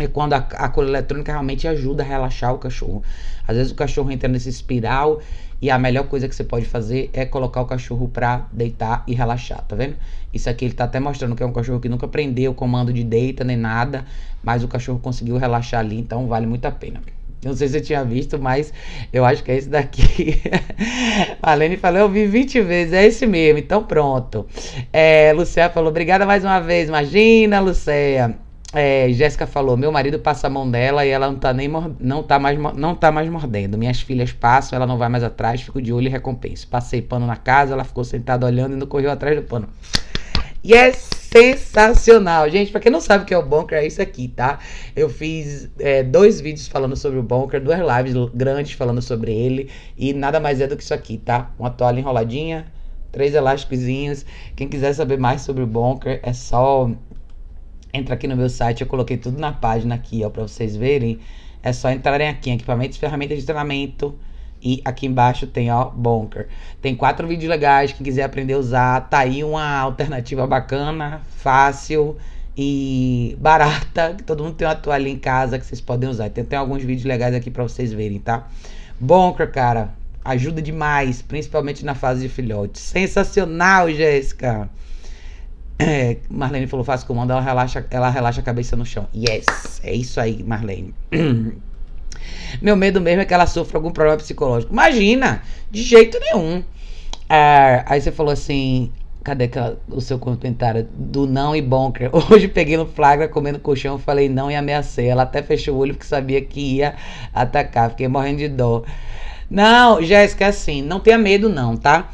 é 0.00 0.08
quando 0.08 0.32
a, 0.32 0.38
a 0.38 0.68
coleira 0.68 0.98
eletrônica 0.98 1.30
realmente 1.30 1.68
ajuda 1.68 2.02
a 2.02 2.06
relaxar 2.06 2.52
o 2.52 2.58
cachorro. 2.58 3.04
Às 3.46 3.56
vezes 3.56 3.70
o 3.70 3.76
cachorro 3.76 4.10
entra 4.10 4.28
nesse 4.28 4.48
espiral 4.48 5.20
e 5.60 5.70
a 5.70 5.78
melhor 5.78 6.04
coisa 6.04 6.28
que 6.28 6.34
você 6.34 6.44
pode 6.44 6.66
fazer 6.66 7.10
é 7.12 7.24
colocar 7.24 7.60
o 7.60 7.66
cachorro 7.66 8.08
pra 8.08 8.46
deitar 8.52 9.02
e 9.06 9.14
relaxar, 9.14 9.62
tá 9.62 9.74
vendo? 9.74 9.96
Isso 10.32 10.48
aqui 10.48 10.64
ele 10.64 10.74
tá 10.74 10.84
até 10.84 11.00
mostrando 11.00 11.34
que 11.34 11.42
é 11.42 11.46
um 11.46 11.52
cachorro 11.52 11.80
que 11.80 11.88
nunca 11.88 12.06
aprendeu 12.06 12.52
o 12.52 12.54
comando 12.54 12.92
de 12.92 13.02
deita 13.02 13.42
nem 13.42 13.56
nada, 13.56 14.04
mas 14.42 14.62
o 14.62 14.68
cachorro 14.68 14.98
conseguiu 14.98 15.36
relaxar 15.36 15.80
ali, 15.80 15.98
então 15.98 16.26
vale 16.26 16.46
muito 16.46 16.64
a 16.66 16.70
pena. 16.70 17.00
Não 17.44 17.54
sei 17.54 17.68
se 17.68 17.74
você 17.74 17.80
tinha 17.80 18.04
visto, 18.04 18.38
mas 18.38 18.72
eu 19.12 19.24
acho 19.24 19.44
que 19.44 19.50
é 19.50 19.56
esse 19.56 19.68
daqui. 19.68 20.42
a 21.40 21.54
Lene 21.54 21.76
falou, 21.76 22.00
eu 22.00 22.08
vi 22.08 22.26
20 22.26 22.60
vezes, 22.62 22.92
é 22.92 23.06
esse 23.06 23.26
mesmo, 23.26 23.58
então 23.58 23.84
pronto. 23.84 24.46
É, 24.92 25.32
Lucéia 25.32 25.70
falou, 25.70 25.90
obrigada 25.90 26.26
mais 26.26 26.44
uma 26.44 26.60
vez, 26.60 26.88
imagina, 26.88 27.60
Lucéia. 27.60 28.47
É, 28.72 29.10
Jéssica 29.12 29.46
falou: 29.46 29.76
meu 29.76 29.90
marido 29.90 30.18
passa 30.18 30.46
a 30.46 30.50
mão 30.50 30.70
dela 30.70 31.04
e 31.06 31.08
ela 31.08 31.26
não 31.26 31.38
tá 31.38 31.52
nem 31.54 31.68
não 31.98 32.22
tá 32.22 32.38
mais 32.38 32.58
não 32.76 32.94
tá 32.94 33.10
mais 33.10 33.28
mordendo. 33.28 33.78
Minhas 33.78 34.00
filhas 34.00 34.32
passam, 34.32 34.76
ela 34.76 34.86
não 34.86 34.98
vai 34.98 35.08
mais 35.08 35.24
atrás, 35.24 35.62
fico 35.62 35.80
de 35.80 35.92
olho 35.92 36.06
e 36.06 36.10
recompenso. 36.10 36.68
Passei 36.68 37.00
pano 37.00 37.26
na 37.26 37.36
casa, 37.36 37.72
ela 37.72 37.84
ficou 37.84 38.04
sentada 38.04 38.44
olhando 38.44 38.74
e 38.74 38.76
não 38.76 38.86
correu 38.86 39.10
atrás 39.10 39.34
do 39.36 39.42
pano. 39.42 39.68
E 40.62 40.74
é 40.74 40.92
sensacional, 40.92 42.50
gente. 42.50 42.70
Pra 42.70 42.80
quem 42.80 42.92
não 42.92 43.00
sabe 43.00 43.24
o 43.24 43.26
que 43.26 43.32
é 43.32 43.38
o 43.38 43.42
Bunker, 43.42 43.78
é 43.78 43.86
isso 43.86 44.02
aqui, 44.02 44.28
tá? 44.28 44.58
Eu 44.94 45.08
fiz 45.08 45.70
é, 45.78 46.02
dois 46.02 46.40
vídeos 46.40 46.68
falando 46.68 46.96
sobre 46.96 47.18
o 47.18 47.22
Bunker, 47.22 47.62
duas 47.62 47.78
lives 47.78 48.30
grandes 48.34 48.72
falando 48.72 49.00
sobre 49.00 49.32
ele. 49.32 49.70
E 49.96 50.12
nada 50.12 50.40
mais 50.40 50.60
é 50.60 50.66
do 50.66 50.76
que 50.76 50.82
isso 50.82 50.92
aqui, 50.92 51.16
tá? 51.16 51.50
Uma 51.58 51.70
toalha 51.70 52.00
enroladinha, 52.00 52.66
três 53.12 53.34
elásticozinhos. 53.34 54.26
Quem 54.56 54.68
quiser 54.68 54.92
saber 54.92 55.18
mais 55.18 55.42
sobre 55.42 55.62
o 55.62 55.66
Bunker, 55.66 56.20
é 56.22 56.32
só 56.32 56.90
entra 57.92 58.14
aqui 58.14 58.26
no 58.26 58.36
meu 58.36 58.48
site, 58.48 58.82
eu 58.82 58.86
coloquei 58.86 59.16
tudo 59.16 59.38
na 59.38 59.52
página 59.52 59.94
aqui, 59.94 60.24
ó, 60.24 60.30
para 60.30 60.42
vocês 60.42 60.76
verem. 60.76 61.18
É 61.62 61.72
só 61.72 61.90
entrarem 61.90 62.28
aqui, 62.28 62.50
equipamentos, 62.50 62.98
ferramentas 62.98 63.38
de 63.38 63.44
treinamento. 63.44 64.18
E 64.60 64.82
aqui 64.84 65.06
embaixo 65.06 65.46
tem, 65.46 65.70
ó, 65.70 65.84
Bonker. 65.84 66.48
Tem 66.82 66.94
quatro 66.94 67.26
vídeos 67.28 67.48
legais, 67.48 67.92
quem 67.92 68.04
quiser 68.04 68.24
aprender 68.24 68.54
a 68.54 68.58
usar, 68.58 69.08
tá 69.08 69.20
aí 69.20 69.44
uma 69.44 69.78
alternativa 69.78 70.46
bacana, 70.46 71.22
fácil 71.36 72.16
e 72.56 73.36
barata, 73.40 74.14
que 74.16 74.24
todo 74.24 74.42
mundo 74.42 74.56
tem 74.56 74.66
uma 74.66 74.74
toalha 74.74 75.08
em 75.08 75.18
casa 75.18 75.58
que 75.58 75.64
vocês 75.64 75.80
podem 75.80 76.08
usar. 76.08 76.28
Tem, 76.30 76.44
tem 76.44 76.58
alguns 76.58 76.82
vídeos 76.82 77.04
legais 77.04 77.34
aqui 77.34 77.50
para 77.50 77.62
vocês 77.62 77.92
verem, 77.92 78.18
tá? 78.18 78.48
Bonker, 78.98 79.50
cara, 79.52 79.94
ajuda 80.24 80.60
demais, 80.60 81.22
principalmente 81.22 81.84
na 81.84 81.94
fase 81.94 82.22
de 82.22 82.28
filhote. 82.28 82.80
Sensacional, 82.80 83.88
Jéssica! 83.90 84.68
É, 85.78 86.16
Marlene 86.28 86.66
falou, 86.66 86.84
faz 86.84 87.04
comando, 87.04 87.30
ela 87.30 87.40
relaxa, 87.40 87.86
ela 87.90 88.10
relaxa 88.10 88.40
a 88.40 88.44
cabeça 88.44 88.76
no 88.76 88.84
chão. 88.84 89.06
Yes, 89.14 89.80
é 89.84 89.94
isso 89.94 90.20
aí, 90.20 90.42
Marlene. 90.42 90.92
Meu 92.60 92.76
medo 92.76 93.00
mesmo 93.00 93.22
é 93.22 93.24
que 93.24 93.32
ela 93.32 93.46
sofra 93.46 93.78
algum 93.78 93.90
problema 93.90 94.18
psicológico. 94.18 94.72
Imagina, 94.72 95.42
de 95.70 95.82
jeito 95.82 96.18
nenhum. 96.18 96.64
É, 97.28 97.84
aí 97.86 98.00
você 98.00 98.10
falou 98.10 98.32
assim, 98.32 98.90
cadê 99.22 99.48
o 99.88 100.00
seu 100.00 100.18
comentário 100.18 100.88
do 100.92 101.26
não 101.26 101.54
e 101.54 101.62
bonker? 101.62 102.10
Hoje 102.32 102.48
peguei 102.48 102.76
no 102.76 102.86
flagra 102.86 103.28
comendo 103.28 103.60
colchão, 103.60 103.98
falei 103.98 104.28
não 104.28 104.50
e 104.50 104.56
ameacei. 104.56 105.06
Ela 105.06 105.22
até 105.22 105.42
fechou 105.42 105.76
o 105.76 105.78
olho 105.78 105.94
porque 105.94 106.06
sabia 106.06 106.40
que 106.40 106.76
ia 106.76 106.96
atacar. 107.32 107.90
Fiquei 107.90 108.08
morrendo 108.08 108.38
de 108.38 108.48
dor. 108.48 108.84
Não, 109.50 110.02
Jéssica, 110.02 110.44
é 110.44 110.48
assim, 110.48 110.82
não 110.82 111.00
tenha 111.00 111.16
medo 111.16 111.48
não, 111.48 111.76
tá? 111.76 112.10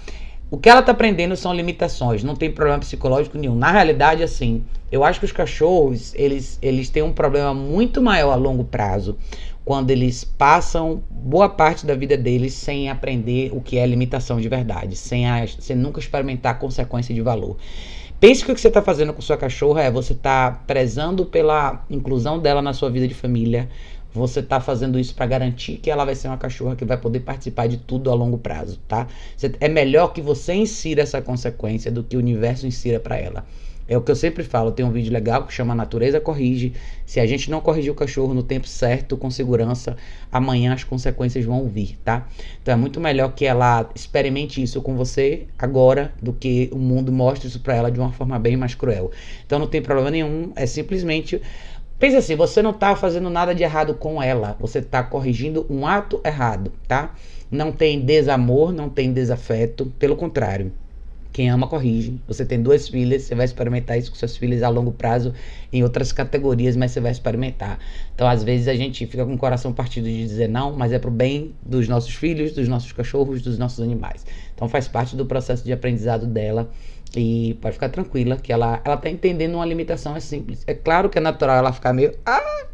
O 0.55 0.57
que 0.57 0.69
ela 0.69 0.79
está 0.79 0.93
aprendendo 0.93 1.37
são 1.37 1.53
limitações, 1.53 2.23
não 2.23 2.37
tem 2.37 2.49
problema 2.49 2.79
psicológico 2.79 3.37
nenhum. 3.37 3.57
Na 3.57 3.73
realidade, 3.73 4.23
assim, 4.23 4.63
eu 4.93 5.03
acho 5.03 5.19
que 5.19 5.27
os 5.27 5.33
cachorros, 5.33 6.15
eles, 6.15 6.61
eles 6.63 6.89
têm 6.89 7.03
um 7.03 7.13
problema 7.13 7.53
muito 7.53 8.01
maior 8.01 8.31
a 8.31 8.37
longo 8.37 8.63
prazo 8.63 9.17
quando 9.65 9.91
eles 9.91 10.23
passam 10.23 11.03
boa 11.11 11.49
parte 11.49 11.85
da 11.85 11.97
vida 11.97 12.17
deles 12.17 12.55
sem 12.55 12.89
aprender 12.89 13.51
o 13.53 13.61
que 13.61 13.79
é 13.79 13.85
limitação 13.85 14.41
de 14.41 14.49
verdade, 14.49 14.95
sem, 14.95 15.29
a, 15.29 15.45
sem 15.45 15.75
nunca 15.75 15.99
experimentar 15.99 16.57
consequência 16.61 17.13
de 17.13 17.21
valor. 17.21 17.57
Pense 18.21 18.45
que 18.45 18.53
o 18.53 18.55
que 18.55 18.61
você 18.61 18.69
está 18.69 18.81
fazendo 18.81 19.13
com 19.13 19.21
sua 19.21 19.37
cachorra 19.37 19.83
é 19.83 19.91
você 19.91 20.13
está 20.13 20.53
prezando 20.69 21.27
pela 21.27 21.85
inclusão 21.91 22.39
dela 22.39 22.63
na 22.63 22.73
sua 22.73 22.89
vida 22.91 23.09
de 23.09 23.15
família, 23.15 23.69
você 24.15 24.39
está 24.39 24.61
fazendo 24.61 24.99
isso 24.99 25.13
para 25.15 25.27
garantir 25.27 25.79
que 25.79 25.91
ela 25.91 26.05
vai 26.05 26.15
ser 26.15 26.29
uma 26.29 26.39
cachorra 26.39 26.77
que 26.77 26.85
vai 26.85 26.97
poder 26.97 27.21
participar 27.21 27.67
de 27.67 27.79
tudo 27.79 28.11
a 28.11 28.15
longo 28.15 28.39
prazo, 28.39 28.79
tá? 28.87 29.09
É 29.59 29.69
melhor 29.69 30.13
que 30.13 30.23
você 30.23 30.55
insira 30.55 31.03
essa 31.03 31.21
consequência 31.21 31.91
do 31.91 32.05
que 32.05 32.17
o 32.17 32.21
universo 32.21 32.65
insira 32.65 33.01
para 33.01 33.19
ela. 33.19 33.45
É 33.87 33.99
o 33.99 34.01
que 34.01 34.11
eu 34.11 34.17
sempre 34.17 34.43
falo, 34.43 34.73
tem 34.73 34.85
um 34.85 34.91
vídeo 34.91 35.13
legal 35.13 35.47
que 35.47 35.53
chama 35.53 35.75
Natureza 35.75 36.19
Corrige. 36.19 36.73
Se 37.05 37.21
a 37.21 37.27
gente 37.27 37.51
não 37.51 37.61
corrigir 37.61 37.93
o 37.93 37.95
cachorro 37.95 38.33
no 38.33 38.43
tempo 38.43 38.67
certo, 38.67 39.15
com 39.15 39.31
segurança, 39.31 39.95
amanhã 40.33 40.73
as 40.73 40.85
consequências 40.85 41.45
vão 41.45 41.69
vir, 41.69 41.99
tá? 42.03 42.27
Então 42.63 42.73
é 42.73 42.77
muito 42.79 42.99
melhor 42.99 43.35
que 43.35 43.45
ela 43.45 43.91
experimente 43.95 44.63
isso 44.63 44.81
com 44.81 44.97
você 44.97 45.47
agora 45.59 46.15
do 46.23 46.33
que 46.33 46.71
o 46.73 46.79
mundo 46.79 47.13
mostre 47.13 47.47
isso 47.47 47.61
para 47.61 47.75
ela 47.75 47.91
de 47.91 48.01
uma 48.01 48.11
forma 48.11 48.39
bem 48.39 48.57
mais 48.57 48.75
cruel. 48.75 49.11
Então 49.45 49.59
não 49.59 49.67
tem 49.67 49.83
problema 49.83 50.11
nenhum, 50.11 50.51
é 50.57 50.65
simplesmente 50.65 51.43
Pense 52.05 52.19
assim, 52.19 52.37
você 52.37 52.61
não 52.61 52.73
está 52.73 52.95
fazendo 52.95 53.31
nada 53.31 53.55
de 53.55 53.63
errado 53.63 53.95
com 53.95 54.23
ela, 54.23 54.59
você 54.61 54.81
está 54.81 55.03
corrigindo 55.03 55.67
um 55.71 55.87
ato 55.87 56.21
errado, 56.23 56.71
tá? 56.87 57.15
Não 57.51 57.73
tem 57.73 57.99
desamor, 57.99 58.75
não 58.75 58.91
tem 58.91 59.11
desafeto, 59.11 59.87
pelo 59.99 60.15
contrário. 60.15 60.71
Quem 61.33 61.49
ama, 61.49 61.67
corrige. 61.67 62.21
Você 62.29 62.45
tem 62.45 62.63
duas 62.63 62.91
filhas, 62.91 63.23
você 63.23 63.35
vai 63.35 63.47
experimentar 63.47 63.99
isso 63.99 64.11
com 64.11 64.19
suas 64.19 64.37
filhas 64.37 64.63
a 64.63 64.69
longo 64.69 64.93
prazo 64.93 65.33
em 65.73 65.83
outras 65.83 66.13
categorias, 66.13 66.77
mas 66.77 66.91
você 66.91 67.01
vai 67.01 67.11
experimentar. 67.11 67.79
Então, 68.15 68.29
às 68.29 68.45
vezes, 68.45 68.69
a 68.69 68.75
gente 68.75 69.07
fica 69.07 69.25
com 69.25 69.33
o 69.33 69.39
coração 69.39 69.73
partido 69.73 70.05
de 70.05 70.27
dizer 70.27 70.47
não, 70.47 70.77
mas 70.77 70.93
é 70.93 70.99
pro 70.99 71.11
bem 71.11 71.55
dos 71.63 71.89
nossos 71.89 72.15
filhos, 72.15 72.53
dos 72.53 72.69
nossos 72.69 72.93
cachorros, 72.93 73.41
dos 73.41 73.57
nossos 73.57 73.81
animais. 73.81 74.27
Então, 74.55 74.69
faz 74.69 74.87
parte 74.87 75.17
do 75.17 75.25
processo 75.25 75.65
de 75.65 75.73
aprendizado 75.73 76.27
dela. 76.27 76.71
E 77.17 77.57
pode 77.61 77.75
ficar 77.75 77.89
tranquila 77.89 78.37
que 78.37 78.53
ela, 78.53 78.81
ela 78.85 78.97
tá 78.97 79.09
entendendo 79.09 79.55
uma 79.55 79.65
limitação, 79.65 80.17
é 80.17 80.21
simples. 80.21 80.63
É 80.67 80.75
claro 80.75 81.09
que 81.09 81.19
é 81.19 81.21
natural 81.21 81.57
ela 81.57 81.73
ficar 81.73 81.93
meio. 81.93 82.15
Ah! 82.25 82.67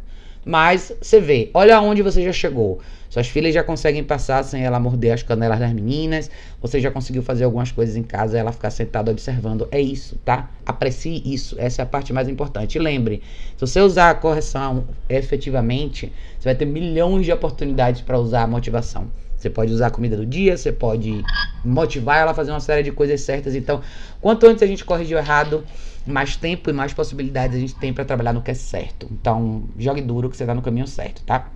Mas 0.45 0.93
você 1.01 1.21
vê, 1.21 1.51
olha 1.53 1.77
aonde 1.77 2.03
você 2.03 2.23
já 2.23 2.33
chegou. 2.33 2.81
Suas 3.11 3.27
filhas 3.27 3.53
já 3.53 3.63
conseguem 3.63 4.05
passar 4.05 4.43
sem 4.43 4.65
ela 4.65 4.79
morder 4.79 5.13
as 5.13 5.23
canelas 5.23 5.59
das 5.59 5.73
meninas. 5.73 6.31
Você 6.63 6.81
já 6.81 6.91
conseguiu 6.91 7.23
fazer 7.23 7.45
algumas 7.45 7.71
coisas 7.71 7.97
em 7.97 8.03
casa, 8.03 8.39
ela 8.39 8.53
ficar 8.53 8.71
sentada 8.71 9.11
observando. 9.11 9.69
É 9.71 9.81
isso, 9.81 10.17
tá? 10.25 10.49
Aprecie 10.65 11.21
isso. 11.27 11.57
Essa 11.59 11.83
é 11.83 11.85
a 11.85 11.87
parte 11.87 12.13
mais 12.13 12.29
importante. 12.29 12.77
E 12.77 12.79
lembre, 12.79 13.21
se 13.57 13.61
você 13.61 13.81
usar 13.81 14.11
a 14.11 14.15
correção 14.15 14.85
efetivamente, 15.09 16.13
você 16.39 16.49
vai 16.49 16.55
ter 16.55 16.65
milhões 16.65 17.27
de 17.27 17.33
oportunidades 17.33 18.01
para 18.01 18.19
usar 18.19 18.45
a 18.45 18.47
motivação. 18.47 19.11
Você 19.41 19.49
pode 19.49 19.73
usar 19.73 19.87
a 19.87 19.91
comida 19.91 20.17
do 20.19 20.27
dia, 20.27 20.55
você 20.55 20.71
pode 20.71 21.25
motivar 21.65 22.19
ela 22.19 22.33
a 22.33 22.35
fazer 22.35 22.51
uma 22.51 22.61
série 22.61 22.83
de 22.83 22.93
coisas 22.93 23.23
certas. 23.23 23.55
Então, 23.55 23.81
quanto 24.21 24.47
antes 24.47 24.63
a 24.63 24.67
gente 24.67 24.85
corrigir 24.85 25.17
o 25.17 25.19
errado, 25.19 25.65
mais 26.07 26.37
tempo 26.37 26.69
e 26.69 26.73
mais 26.75 26.93
possibilidades 26.93 27.57
a 27.57 27.61
gente 27.61 27.75
tem 27.75 27.93
para 27.93 28.05
trabalhar 28.05 28.35
no 28.35 28.43
que 28.43 28.51
é 28.51 28.55
certo. 28.55 29.09
Então, 29.11 29.65
jogue 29.79 30.03
duro 30.03 30.29
que 30.29 30.37
você 30.37 30.45
tá 30.45 30.55
no 30.55 30.61
caminho 30.61 30.87
certo, 30.87 31.23
tá? 31.23 31.49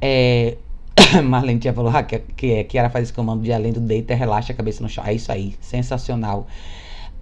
É... 0.00 0.56
Marlene 1.22 1.60
tinha 1.60 1.72
falado 1.72 1.94
ah, 1.94 2.02
que, 2.02 2.18
que, 2.18 2.64
que 2.64 2.76
ela 2.76 2.90
faz 2.90 3.04
esse 3.04 3.12
comando 3.12 3.42
de 3.42 3.52
além 3.52 3.72
do 3.72 3.80
deita, 3.80 4.12
relaxa 4.14 4.52
a 4.52 4.56
cabeça 4.56 4.82
no 4.82 4.88
chão. 4.88 5.04
É 5.06 5.12
isso 5.12 5.30
aí, 5.30 5.54
sensacional. 5.60 6.48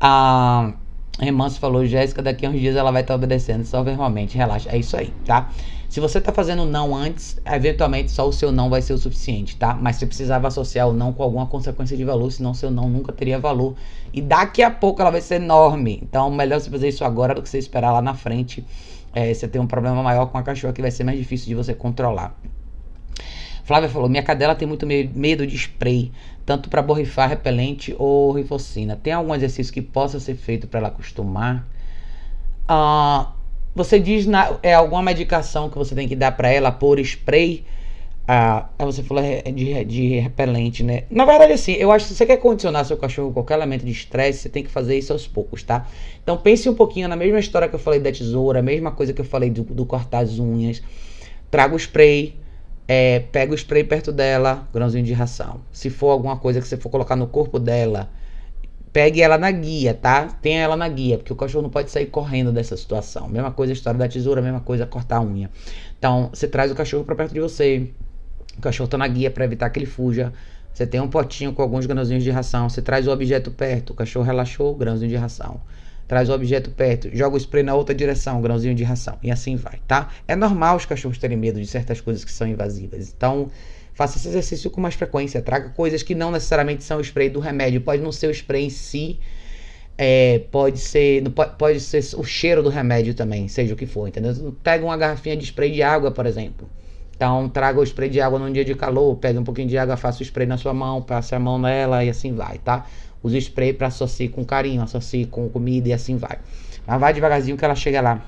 A 0.01 0.73
Remanso 1.19 1.61
falou, 1.61 1.87
Jéssica, 1.87 2.21
daqui 2.21 2.45
a 2.45 2.51
uns 2.51 2.59
dias 2.59 2.75
ela 2.75 2.91
vai 2.91 3.03
estar 3.03 3.15
tá 3.15 3.17
obedecendo, 3.17 3.65
só 3.65 3.83
verbalmente, 3.83 4.37
relaxa. 4.37 4.69
É 4.71 4.79
isso 4.79 4.97
aí, 4.97 5.13
tá? 5.25 5.51
Se 5.89 6.01
você 6.01 6.21
tá 6.21 6.33
fazendo 6.33 6.65
não 6.65 6.93
antes, 6.93 7.39
eventualmente 7.47 8.11
só 8.11 8.29
o 8.29 8.33
seu 8.33 8.51
não 8.51 8.69
vai 8.69 8.83
ser 8.83 8.95
o 8.95 8.99
suficiente, 8.99 9.57
tá? 9.57 9.79
Mas 9.81 9.95
você 9.95 10.07
precisava 10.07 10.49
associar 10.49 10.89
o 10.89 10.93
não 10.93 11.13
com 11.13 11.23
alguma 11.23 11.47
consequência 11.47 11.97
de 11.97 12.05
valor, 12.05 12.33
senão 12.33 12.53
seu 12.53 12.69
não 12.69 12.89
nunca 12.89 13.13
teria 13.13 13.39
valor. 13.39 13.77
E 14.13 14.21
daqui 14.21 14.61
a 14.61 14.73
pouco 14.73 15.01
ela 15.01 15.13
vai 15.13 15.21
ser 15.21 15.37
enorme. 15.37 16.01
Então, 16.03 16.29
melhor 16.33 16.59
você 16.61 16.69
fazer 16.69 16.89
isso 16.89 17.05
agora 17.05 17.33
do 17.33 17.43
que 17.43 17.49
você 17.49 17.59
esperar 17.59 17.93
lá 17.93 18.03
na 18.03 18.15
frente. 18.15 18.67
É, 19.13 19.33
você 19.33 19.47
tem 19.47 19.61
um 19.61 19.69
problema 19.69 20.03
maior 20.03 20.27
com 20.27 20.37
a 20.37 20.43
cachorra 20.43 20.73
que 20.73 20.83
vai 20.83 20.91
ser 20.91 21.05
mais 21.05 21.17
difícil 21.17 21.47
de 21.47 21.55
você 21.55 21.73
controlar. 21.73 22.37
Flávia 23.65 23.89
falou: 23.89 24.09
minha 24.09 24.23
cadela 24.23 24.55
tem 24.55 24.69
muito 24.69 24.87
medo 24.87 25.47
de 25.47 25.57
spray, 25.57 26.13
tanto 26.45 26.69
para 26.69 26.83
borrifar 26.83 27.29
repelente 27.29 27.95
ou 27.99 28.33
rifocina. 28.33 28.99
Tem 29.03 29.13
algum 29.13 29.35
exercício 29.35 29.73
que 29.73 29.83
possa 29.83 30.21
ser 30.21 30.37
feito 30.37 30.67
para 30.67 30.81
ela 30.81 30.89
acostumar? 30.89 31.67
Ah, 32.69 33.33
você 33.75 33.99
diz 33.99 34.27
na, 34.27 34.59
é 34.63 34.75
alguma 34.75 35.03
medicação 35.03 35.69
que 35.69 35.77
você 35.77 35.95
tem 35.95 36.07
que 36.07 36.15
dar 36.15 36.33
para 36.33 36.49
ela 36.49 36.71
por 36.71 36.99
spray? 37.01 37.65
Ah, 38.29 38.69
você 38.79 39.03
falou 39.03 39.23
de, 39.55 39.85
de 39.85 40.19
repelente, 40.19 40.83
né? 40.83 41.05
Na 41.11 41.25
verdade, 41.25 41.53
assim, 41.53 41.73
eu 41.73 41.91
acho 41.91 42.07
que 42.07 42.13
se 42.13 42.17
você 42.17 42.27
quer 42.27 42.39
condicionar 42.39 42.85
seu 42.85 42.97
cachorro 42.97 43.29
com 43.29 43.35
qualquer 43.35 43.55
elemento 43.55 43.85
de 43.85 43.93
estresse, 43.93 44.41
você 44.41 44.49
tem 44.49 44.63
que 44.63 44.71
fazer 44.71 44.97
isso 44.97 45.13
aos 45.13 45.27
poucos, 45.27 45.63
tá? 45.63 45.87
Então 46.23 46.37
pense 46.37 46.69
um 46.69 46.75
pouquinho 46.75 47.09
na 47.09 47.17
mesma 47.17 47.39
história 47.39 47.69
que 47.69 47.75
eu 47.75 47.79
falei 47.79 48.01
da 48.01 48.11
tesoura, 48.13 48.61
a 48.61 48.63
mesma 48.63 48.93
coisa 48.93 49.13
que 49.13 49.21
eu 49.21 49.27
falei 49.27 49.51
do, 49.51 49.63
do 49.63 49.85
cortar 49.85 50.21
as 50.21 50.39
unhas. 50.39 50.83
Traga 51.51 51.75
o 51.75 51.77
spray, 51.79 52.35
é, 52.87 53.21
pega 53.21 53.53
o 53.53 53.55
spray 53.55 53.85
perto 53.85 54.13
dela, 54.13 54.69
grãozinho 54.73 55.05
de 55.05 55.13
ração. 55.13 55.61
Se 55.73 55.89
for 55.91 56.11
alguma 56.11 56.37
coisa 56.37 56.61
que 56.61 56.67
você 56.69 56.77
for 56.77 56.91
colocar 56.91 57.17
no 57.17 57.27
corpo 57.27 57.59
dela, 57.59 58.11
pegue 58.93 59.23
ela 59.23 59.39
na 59.39 59.51
guia, 59.51 59.95
tá? 59.95 60.27
Tenha 60.43 60.63
ela 60.63 60.77
na 60.77 60.89
guia, 60.89 61.17
porque 61.17 61.33
o 61.33 61.37
cachorro 61.37 61.63
não 61.63 61.71
pode 61.71 61.91
sair 61.91 62.07
correndo 62.07 62.53
dessa 62.53 62.77
situação. 62.77 63.29
Mesma 63.29 63.51
coisa 63.51 63.73
a 63.73 63.75
história 63.75 63.99
da 63.99 64.07
tesoura, 64.07 64.43
mesma 64.43 64.61
coisa 64.61 64.87
cortar 64.87 65.17
a 65.17 65.23
unha. 65.23 65.51
Então, 65.99 66.31
você 66.33 66.47
traz 66.47 66.71
o 66.71 66.75
cachorro 66.75 67.05
para 67.05 67.15
perto 67.15 67.33
de 67.33 67.41
você. 67.41 67.91
O 68.57 68.61
cachorro 68.61 68.89
tá 68.89 68.99
na 68.99 69.09
guia 69.09 69.31
para 69.31 69.45
evitar 69.45 69.71
que 69.71 69.79
ele 69.79 69.87
fuja. 69.87 70.33
Você 70.73 70.87
tem 70.87 71.01
um 71.01 71.09
potinho 71.09 71.53
com 71.53 71.63
alguns 71.63 71.87
grãozinhos 71.87 72.23
de 72.23 72.31
ração. 72.31 72.69
Você 72.69 72.83
traz 72.83 73.07
o 73.09 73.11
objeto 73.11 73.51
perto. 73.51 73.91
O 73.91 73.95
cachorro 73.95 74.25
relaxou, 74.25 74.75
grãozinho 74.75 75.11
de 75.11 75.17
ração 75.17 75.61
traz 76.07 76.29
o 76.29 76.33
objeto 76.33 76.71
perto, 76.71 77.09
joga 77.13 77.37
o 77.37 77.39
spray 77.39 77.63
na 77.63 77.75
outra 77.75 77.95
direção, 77.95 78.41
grãozinho 78.41 78.75
de 78.75 78.85
ração, 78.85 79.19
e 79.23 79.31
assim 79.31 79.57
vai, 79.57 79.81
tá? 79.87 80.11
É 80.29 80.37
normal 80.37 80.77
os 80.77 80.87
cachorros 80.87 81.19
terem 81.19 81.37
medo 81.37 81.61
de 81.61 81.67
certas 81.67 82.01
coisas 82.01 82.25
que 82.25 82.33
são 82.33 82.47
invasivas, 82.47 83.13
então 83.17 83.51
faça 83.95 84.19
esse 84.19 84.29
exercício 84.29 84.71
com 84.71 84.81
mais 84.81 84.95
frequência, 84.95 85.41
traga 85.41 85.71
coisas 85.71 86.03
que 86.03 86.15
não 86.15 86.31
necessariamente 86.31 86.85
são 86.85 86.99
o 86.99 87.01
spray 87.01 87.31
do 87.31 87.41
remédio, 87.41 87.81
pode 87.81 88.03
não 88.03 88.13
ser 88.13 88.27
o 88.27 88.31
spray 88.31 88.65
em 88.65 88.71
si, 88.71 89.19
é, 89.97 90.41
pode 90.51 90.79
ser 90.79 91.23
pode 91.57 91.81
ser 91.81 92.03
o 92.17 92.25
cheiro 92.25 92.63
do 92.63 92.69
remédio 92.69 93.15
também, 93.15 93.47
seja 93.49 93.75
o 93.75 93.77
que 93.77 93.87
for, 93.87 94.09
entendeu? 94.09 94.55
Pega 94.63 94.85
uma 94.85 94.97
garrafinha 94.97 95.37
de 95.37 95.45
spray 95.45 95.71
de 95.71 95.83
água, 95.83 96.11
por 96.11 96.27
exemplo. 96.27 96.69
Então, 97.17 97.49
traga 97.49 97.79
o 97.79 97.85
spray 97.85 98.09
de 98.09 98.21
água 98.21 98.39
num 98.41 98.53
dia 98.53 98.65
de 98.65 98.75
calor, 98.75 99.17
pega 99.17 99.39
um 99.39 99.45
pouquinho 99.45 99.69
de 99.69 99.79
água, 99.79 99.97
faça 99.97 100.21
o 100.21 100.23
spray 100.23 100.47
na 100.47 100.59
sua 100.59 100.75
mão, 100.75 101.01
passe 101.01 101.33
a 101.35 101.39
mão 101.39 101.59
nela 101.59 102.05
e 102.05 102.11
assim 102.11 102.35
vai, 102.35 102.59
tá? 102.59 102.87
Use 103.25 103.39
spray 103.39 103.73
para 103.73 103.87
associar 103.87 104.31
com 104.31 104.45
carinho, 104.45 104.83
associe 104.83 105.25
com 105.25 105.49
comida 105.49 105.89
e 105.89 105.93
assim 105.93 106.17
vai. 106.17 106.39
Mas 106.87 107.01
vai 107.01 107.13
devagarzinho 107.15 107.57
que 107.57 107.65
ela 107.65 107.75
chega 107.75 108.01
lá. 108.01 108.23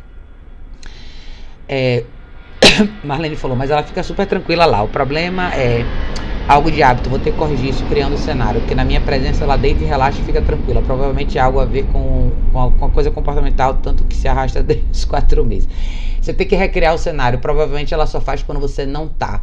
É, 1.69 2.05
Marlene 3.05 3.37
falou, 3.37 3.57
mas 3.57 3.71
ela 3.71 3.83
fica 3.83 4.03
super 4.03 4.27
tranquila 4.27 4.65
lá. 4.65 4.83
O 4.83 4.89
problema 4.89 5.55
é 5.55 5.85
algo 6.49 6.71
de 6.71 6.83
hábito. 6.83 7.11
Vou 7.11 7.19
ter 7.19 7.33
que 7.33 7.39
corrigir 7.39 7.71
isso 7.71 7.85
criando 7.85 8.15
o 8.15 8.19
cenário. 8.19 8.61
Porque 8.61 8.75
na 8.75 8.85
minha 8.85 9.01
presença 9.01 9.45
ela 9.45 9.57
deita 9.57 9.83
e 9.83 9.87
relaxa 9.87 10.21
e 10.21 10.25
fica 10.25 10.41
tranquila. 10.41 10.81
Provavelmente 10.83 11.39
é 11.39 11.41
algo 11.41 11.61
a 11.61 11.65
ver 11.65 11.85
com, 11.93 12.33
com, 12.53 12.63
a, 12.63 12.71
com 12.71 12.85
a 12.87 12.91
coisa 12.91 13.11
comportamental, 13.11 13.75
tanto 13.75 14.05
que 14.05 14.17
se 14.17 14.27
arrasta 14.27 14.63
desde 14.65 14.85
os 14.91 15.05
quatro 15.05 15.45
meses. 15.45 15.69
Você 16.21 16.33
tem 16.33 16.47
que 16.47 16.57
recriar 16.57 16.95
o 16.95 16.99
cenário. 16.99 17.39
Provavelmente 17.39 17.93
ela 17.93 18.07
só 18.07 18.21
faz 18.21 18.43
quando 18.43 18.61
você 18.61 18.87
não 18.87 19.09
tá. 19.09 19.43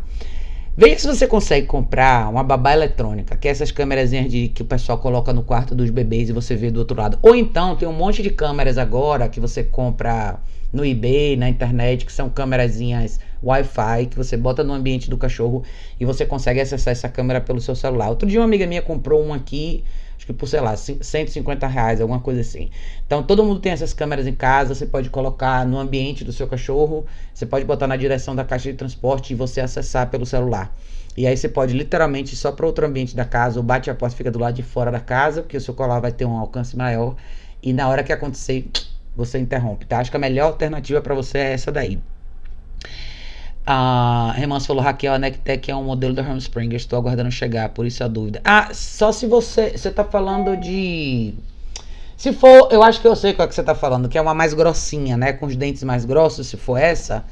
Veja 0.76 0.98
se 0.98 1.06
você 1.06 1.28
consegue 1.28 1.68
comprar 1.68 2.28
uma 2.28 2.44
babá 2.44 2.74
eletrônica, 2.74 3.38
que 3.38 3.48
é 3.48 3.52
essas 3.52 3.72
câmeras 3.72 4.10
de, 4.10 4.48
que 4.48 4.64
o 4.64 4.66
pessoal 4.66 4.98
coloca 4.98 5.32
no 5.32 5.44
quarto 5.44 5.76
dos 5.76 5.92
bebês 5.92 6.30
e 6.30 6.34
você 6.34 6.56
vê 6.56 6.72
do 6.72 6.80
outro 6.80 7.00
lado. 7.00 7.20
Ou 7.22 7.36
então 7.36 7.76
tem 7.76 7.88
um 7.88 7.94
monte 7.94 8.24
de 8.24 8.32
câmeras 8.32 8.80
agora 8.80 9.30
que 9.30 9.40
você 9.40 9.64
compra 9.64 10.40
no 10.72 10.84
eBay, 10.84 11.36
na 11.36 11.48
internet, 11.48 12.08
que 12.08 12.12
são 12.12 12.28
câmerazinhas 12.28 13.20
Wi-Fi 13.44 14.08
que 14.08 14.18
você 14.18 14.36
bota 14.36 14.64
no 14.64 14.74
ambiente 14.74 15.12
do 15.12 15.18
cachorro 15.18 15.64
e 16.00 16.06
você 16.06 16.26
consegue 16.26 16.60
acessar 16.60 16.92
essa 16.92 17.08
câmera 17.08 17.40
pelo 17.40 17.62
seu 17.62 17.76
celular. 17.76 18.10
Outro 18.10 18.28
dia 18.28 18.40
uma 18.40 18.46
amiga 18.46 18.66
minha 18.66 18.82
comprou 18.82 19.24
um 19.24 19.32
aqui 19.32 19.84
acho 20.24 20.28
que 20.28 20.34
por, 20.34 20.48
sei 20.48 20.62
lá, 20.62 20.76
150 20.76 21.68
reais, 21.68 22.00
alguma 22.00 22.20
coisa 22.20 22.40
assim. 22.40 22.70
Então 23.06 23.22
todo 23.22 23.44
mundo 23.44 23.60
tem 23.60 23.74
essas 23.74 23.94
câmeras 23.94 24.26
em 24.26 24.34
casa, 24.34 24.74
você 24.74 24.86
pode 24.86 25.10
colocar 25.10 25.66
no 25.66 25.78
ambiente 25.78 26.24
do 26.24 26.32
seu 26.32 26.48
cachorro, 26.48 27.06
você 27.34 27.46
pode 27.46 27.66
botar 27.66 27.88
na 27.88 27.98
direção 27.98 28.34
da 28.34 28.46
caixa 28.46 28.72
de 28.72 28.78
transporte 28.78 29.34
e 29.34 29.36
você 29.36 29.60
acessar 29.60 30.10
pelo 30.10 30.26
celular. 30.26 30.74
E 31.16 31.28
aí 31.28 31.36
você 31.36 31.50
pode 31.50 31.74
literalmente 31.74 32.36
só 32.36 32.52
para 32.52 32.66
outro 32.66 32.86
ambiente 32.88 33.16
da 33.16 33.26
casa, 33.26 33.60
ou 33.60 33.64
bate 33.64 33.90
a 33.90 33.96
porta 33.96 34.16
fica 34.16 34.32
do 34.32 34.40
lado 34.40 34.56
de 34.56 34.64
fora 34.64 34.90
da 34.90 35.00
casa, 35.00 35.42
porque 35.42 35.58
o 35.58 35.62
seu 35.62 35.74
colar 35.74 36.00
vai 36.00 36.12
ter 36.12 36.26
um 36.26 36.38
alcance 36.38 36.76
maior. 36.76 37.16
E 37.62 37.72
na 37.74 37.88
hora 37.88 38.04
que 38.04 38.12
acontecer, 38.12 38.68
você 39.16 39.38
interrompe, 39.38 39.86
tá? 39.86 40.00
Acho 40.00 40.10
que 40.10 40.18
a 40.18 40.20
melhor 40.20 40.46
alternativa 40.46 41.02
para 41.02 41.14
você 41.14 41.38
é 41.38 41.54
essa 41.54 41.72
daí. 41.72 42.00
A 43.66 44.34
Remans 44.36 44.66
falou, 44.66 44.84
Raquel, 44.84 45.14
a 45.14 45.20
Nectec 45.20 45.72
é 45.72 45.76
um 45.76 45.84
modelo 45.84 46.14
da 46.14 46.22
Hamspringer, 46.22 46.76
estou 46.76 47.00
aguardando 47.00 47.32
chegar, 47.32 47.70
por 47.70 47.86
isso 47.86 48.04
a 48.04 48.08
dúvida. 48.08 48.42
Ah, 48.44 48.70
só 48.74 49.12
se 49.12 49.26
você, 49.26 49.78
você 49.78 49.90
tá 49.90 50.04
falando 50.04 50.58
de... 50.58 51.34
Se 52.18 52.34
for, 52.34 52.68
eu 52.72 52.84
acho 52.84 53.02
que 53.02 53.08
eu 53.08 53.16
sei 53.16 53.34
qual 53.34 53.46
é 53.46 53.50
que 53.50 53.56
você 53.56 53.64
tá 53.64 53.76
falando, 53.76 54.10
que 54.10 54.18
é 54.18 54.22
uma 54.22 54.34
mais 54.34 54.54
grossinha, 54.54 55.16
né, 55.16 55.34
com 55.34 55.46
os 55.46 55.56
dentes 55.56 55.84
mais 55.84 56.04
grossos, 56.06 56.48
se 56.48 56.58
for 56.58 56.78
essa... 56.78 57.24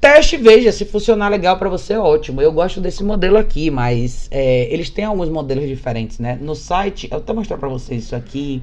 Teste, 0.00 0.36
veja, 0.36 0.70
se 0.70 0.84
funcionar 0.84 1.30
legal 1.30 1.56
para 1.56 1.70
você, 1.70 1.96
ótimo. 1.96 2.42
Eu 2.42 2.52
gosto 2.52 2.78
desse 2.78 3.02
modelo 3.02 3.38
aqui, 3.38 3.70
mas 3.70 4.28
é, 4.30 4.70
eles 4.70 4.90
têm 4.90 5.06
alguns 5.06 5.30
modelos 5.30 5.66
diferentes, 5.66 6.18
né? 6.18 6.36
No 6.42 6.54
site, 6.54 7.08
eu 7.10 7.16
até 7.16 7.32
mostrar 7.32 7.56
para 7.56 7.70
vocês 7.70 8.04
isso 8.04 8.14
aqui. 8.14 8.62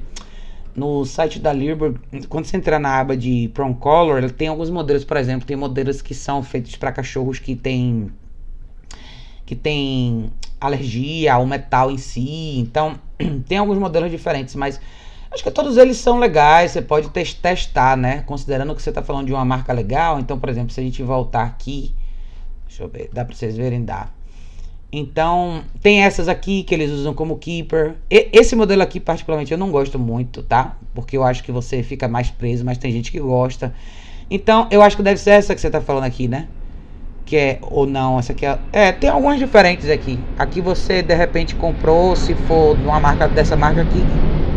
No 0.74 1.04
site 1.04 1.38
da 1.38 1.52
Lirburg, 1.52 2.00
quando 2.28 2.46
você 2.46 2.56
entrar 2.56 2.78
na 2.78 2.98
aba 2.98 3.16
de 3.16 3.50
Prong 3.52 3.78
Color, 3.78 4.18
ele 4.18 4.30
tem 4.30 4.48
alguns 4.48 4.70
modelos, 4.70 5.04
por 5.04 5.18
exemplo, 5.18 5.46
tem 5.46 5.56
modelos 5.56 6.00
que 6.00 6.14
são 6.14 6.42
feitos 6.42 6.76
para 6.76 6.90
cachorros 6.90 7.38
que 7.38 7.54
têm 7.54 8.10
que 9.44 9.54
tem 9.54 10.32
alergia 10.58 11.34
ao 11.34 11.44
metal 11.44 11.90
em 11.90 11.98
si. 11.98 12.58
Então, 12.58 12.98
tem 13.46 13.58
alguns 13.58 13.76
modelos 13.76 14.10
diferentes, 14.10 14.54
mas 14.54 14.80
acho 15.30 15.42
que 15.42 15.50
todos 15.50 15.76
eles 15.76 15.98
são 15.98 16.18
legais. 16.18 16.70
Você 16.70 16.80
pode 16.80 17.10
testar, 17.10 17.96
né? 17.96 18.22
Considerando 18.22 18.74
que 18.74 18.80
você 18.80 18.88
está 18.88 19.02
falando 19.02 19.26
de 19.26 19.32
uma 19.32 19.44
marca 19.44 19.72
legal. 19.72 20.18
Então, 20.18 20.38
por 20.38 20.48
exemplo, 20.48 20.72
se 20.72 20.80
a 20.80 20.82
gente 20.82 21.02
voltar 21.02 21.44
aqui, 21.44 21.94
deixa 22.66 22.82
eu 22.82 22.88
ver, 22.88 23.10
dá 23.12 23.24
para 23.24 23.34
vocês 23.34 23.56
verem, 23.56 23.84
dá. 23.84 24.08
Então, 24.94 25.62
tem 25.80 26.02
essas 26.02 26.28
aqui 26.28 26.62
que 26.62 26.74
eles 26.74 26.90
usam 26.90 27.14
como 27.14 27.38
keeper. 27.38 27.94
E, 28.10 28.28
esse 28.30 28.54
modelo 28.54 28.82
aqui, 28.82 29.00
particularmente, 29.00 29.50
eu 29.50 29.56
não 29.56 29.70
gosto 29.70 29.98
muito, 29.98 30.42
tá? 30.42 30.76
Porque 30.94 31.16
eu 31.16 31.24
acho 31.24 31.42
que 31.42 31.50
você 31.50 31.82
fica 31.82 32.06
mais 32.06 32.30
preso, 32.30 32.62
mas 32.62 32.76
tem 32.76 32.92
gente 32.92 33.10
que 33.10 33.18
gosta. 33.18 33.72
Então, 34.30 34.68
eu 34.70 34.82
acho 34.82 34.94
que 34.94 35.02
deve 35.02 35.18
ser 35.18 35.30
essa 35.30 35.54
que 35.54 35.62
você 35.62 35.70
tá 35.70 35.80
falando 35.80 36.04
aqui, 36.04 36.28
né? 36.28 36.46
Que 37.24 37.36
é, 37.36 37.58
ou 37.62 37.86
não, 37.86 38.18
essa 38.18 38.32
aqui 38.32 38.44
é. 38.44 38.58
É, 38.70 38.92
tem 38.92 39.08
algumas 39.08 39.38
diferentes 39.38 39.88
aqui. 39.88 40.18
Aqui 40.38 40.60
você, 40.60 41.00
de 41.00 41.14
repente, 41.14 41.54
comprou, 41.54 42.14
se 42.14 42.34
for 42.34 42.76
de 42.76 42.84
uma 42.84 43.00
marca 43.00 43.26
dessa 43.26 43.56
marca 43.56 43.80
aqui, 43.80 44.04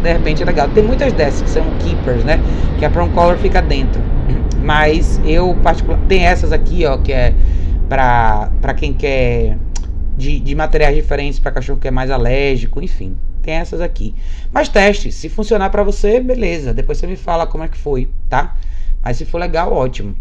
de 0.04 0.12
repente 0.12 0.44
é 0.44 0.46
legal. 0.46 0.68
Tem 0.68 0.84
muitas 0.84 1.14
dessas 1.14 1.44
que 1.44 1.50
são 1.50 1.64
keepers, 1.80 2.26
né? 2.26 2.42
Que 2.78 2.84
a 2.84 2.90
Prom 2.90 3.10
Color 3.12 3.38
fica 3.38 3.62
dentro. 3.62 4.02
Mas 4.62 5.18
eu, 5.24 5.56
particular, 5.64 5.98
tem 6.10 6.26
essas 6.26 6.52
aqui, 6.52 6.86
ó, 6.86 6.98
que 6.98 7.14
é 7.14 7.34
pra, 7.88 8.50
pra 8.62 8.74
quem 8.74 8.92
quer 8.92 9.58
de, 10.16 10.40
de 10.40 10.56
materiais 10.56 10.96
diferentes 10.96 11.40
para 11.40 11.52
cachorro 11.52 11.80
que 11.80 11.88
é 11.88 11.92
mais 11.92 12.10
alérgico, 12.10 12.82
enfim. 12.82 13.16
Tem 13.42 13.56
essas 13.56 13.82
aqui. 13.82 14.16
Mas 14.52 14.70
teste, 14.70 15.12
se 15.12 15.30
funcionar 15.30 15.70
para 15.70 15.84
você, 15.84 16.20
beleza. 16.20 16.74
Depois 16.74 16.98
você 16.98 17.08
me 17.08 17.16
fala 17.16 17.46
como 17.46 17.64
é 17.64 17.68
que 17.68 17.78
foi, 17.78 18.10
tá? 18.30 18.56
Mas 19.04 19.18
se 19.18 19.26
for 19.26 19.38
legal, 19.38 19.72
ótimo. 19.72 20.16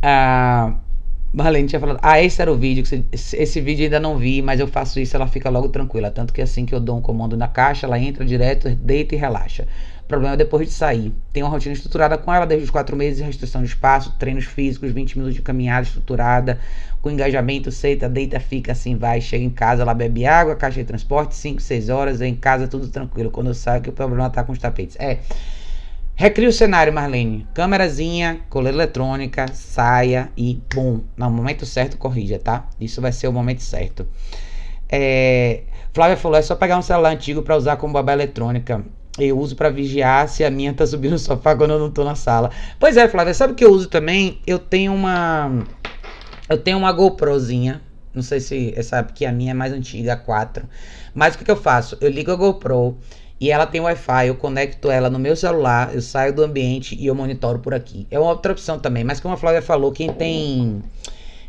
Ah, 0.00 0.74
Marlene 1.32 1.68
tinha 1.68 1.78
falado, 1.78 1.98
ah, 2.02 2.22
esse 2.22 2.40
era 2.40 2.50
o 2.50 2.56
vídeo, 2.56 2.84
esse 3.12 3.60
vídeo 3.60 3.84
ainda 3.84 4.00
não 4.00 4.16
vi, 4.16 4.40
mas 4.40 4.60
eu 4.60 4.66
faço 4.66 4.98
isso, 4.98 5.14
ela 5.14 5.26
fica 5.26 5.50
logo 5.50 5.68
tranquila. 5.68 6.10
Tanto 6.10 6.32
que 6.32 6.40
assim 6.40 6.64
que 6.64 6.74
eu 6.74 6.80
dou 6.80 6.96
um 6.96 7.02
comando 7.02 7.36
na 7.36 7.48
caixa, 7.48 7.86
ela 7.86 7.98
entra 7.98 8.24
direto, 8.24 8.74
deita 8.74 9.14
e 9.14 9.18
relaxa 9.18 9.66
problema 10.08 10.34
é 10.34 10.36
depois 10.38 10.66
de 10.66 10.72
sair. 10.72 11.12
Tem 11.32 11.42
uma 11.42 11.50
rotina 11.50 11.74
estruturada 11.74 12.16
com 12.16 12.32
ela 12.32 12.46
desde 12.46 12.64
os 12.64 12.70
quatro 12.70 12.96
meses, 12.96 13.24
restrição 13.24 13.62
de 13.62 13.68
espaço, 13.68 14.16
treinos 14.18 14.46
físicos, 14.46 14.90
20 14.90 15.18
minutos 15.18 15.36
de 15.36 15.42
caminhada 15.42 15.86
estruturada, 15.86 16.58
com 17.00 17.10
engajamento, 17.10 17.70
seita, 17.70 18.08
deita, 18.08 18.40
fica, 18.40 18.72
assim 18.72 18.96
vai, 18.96 19.20
chega 19.20 19.44
em 19.44 19.50
casa, 19.50 19.82
ela 19.82 19.94
bebe 19.94 20.26
água, 20.26 20.56
caixa 20.56 20.80
de 20.80 20.84
transporte, 20.84 21.34
5, 21.34 21.60
6 21.60 21.88
horas, 21.88 22.20
em 22.20 22.34
casa 22.34 22.66
tudo 22.66 22.88
tranquilo. 22.88 23.30
Quando 23.30 23.48
eu 23.48 23.54
saio 23.54 23.82
que 23.82 23.88
o 23.88 23.92
problema 23.92 24.28
tá 24.30 24.42
com 24.42 24.52
os 24.52 24.58
tapetes. 24.58 24.96
É. 24.98 25.18
Recria 26.14 26.48
o 26.48 26.52
cenário, 26.52 26.92
Marlene. 26.92 27.46
Câmerazinha, 27.54 28.40
coleira 28.50 28.76
eletrônica, 28.76 29.46
saia 29.52 30.30
e 30.36 30.60
bum. 30.74 31.00
No 31.16 31.30
momento 31.30 31.64
certo, 31.64 31.96
corrija, 31.96 32.40
tá? 32.40 32.68
Isso 32.80 33.00
vai 33.00 33.12
ser 33.12 33.28
o 33.28 33.32
momento 33.32 33.62
certo. 33.62 34.04
É, 34.88 35.62
Flávia 35.92 36.16
falou: 36.16 36.36
é 36.36 36.42
só 36.42 36.56
pegar 36.56 36.76
um 36.76 36.82
celular 36.82 37.10
antigo 37.10 37.42
para 37.42 37.56
usar 37.56 37.76
como 37.76 37.92
babá 37.92 38.12
eletrônica 38.12 38.84
eu 39.26 39.38
uso 39.38 39.56
para 39.56 39.68
vigiar 39.68 40.28
se 40.28 40.44
a 40.44 40.50
minha 40.50 40.72
tá 40.72 40.86
subindo 40.86 41.12
no 41.12 41.18
sofá 41.18 41.56
quando 41.56 41.72
eu 41.72 41.78
não 41.78 41.90
tô 41.90 42.04
na 42.04 42.14
sala. 42.14 42.50
Pois 42.78 42.96
é, 42.96 43.08
Flávia, 43.08 43.34
sabe 43.34 43.52
o 43.52 43.56
que 43.56 43.64
eu 43.64 43.72
uso 43.72 43.88
também? 43.88 44.40
Eu 44.46 44.58
tenho 44.58 44.94
uma 44.94 45.64
eu 46.48 46.58
tenho 46.58 46.78
uma 46.78 46.92
GoProzinha. 46.92 47.80
Não 48.14 48.22
sei 48.22 48.40
se 48.40 48.82
sabe 48.82 49.12
que 49.12 49.24
a 49.24 49.32
minha 49.32 49.52
é 49.52 49.54
mais 49.54 49.72
antiga, 49.72 50.14
a 50.14 50.16
4. 50.16 50.68
Mas 51.14 51.34
o 51.34 51.38
que, 51.38 51.44
que 51.44 51.50
eu 51.50 51.56
faço? 51.56 51.96
Eu 52.00 52.10
ligo 52.10 52.30
a 52.30 52.36
GoPro 52.36 52.96
e 53.40 53.50
ela 53.50 53.66
tem 53.66 53.80
Wi-Fi, 53.80 54.26
eu 54.26 54.34
conecto 54.34 54.90
ela 54.90 55.08
no 55.08 55.18
meu 55.18 55.36
celular, 55.36 55.94
eu 55.94 56.02
saio 56.02 56.32
do 56.32 56.42
ambiente 56.42 56.96
e 56.98 57.06
eu 57.06 57.14
monitoro 57.14 57.60
por 57.60 57.72
aqui. 57.72 58.06
É 58.10 58.18
uma 58.18 58.30
outra 58.30 58.52
opção 58.52 58.78
também, 58.78 59.04
mas 59.04 59.20
como 59.20 59.34
a 59.34 59.36
Flávia 59.36 59.62
falou, 59.62 59.92
quem 59.92 60.12
tem 60.12 60.82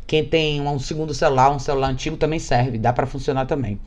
quem 0.06 0.26
tem 0.26 0.62
um 0.62 0.80
segundo 0.80 1.14
celular, 1.14 1.52
um 1.52 1.60
celular 1.60 1.90
antigo 1.90 2.18
também 2.18 2.40
serve, 2.40 2.78
dá 2.78 2.92
para 2.92 3.06
funcionar 3.06 3.46
também. 3.46 3.80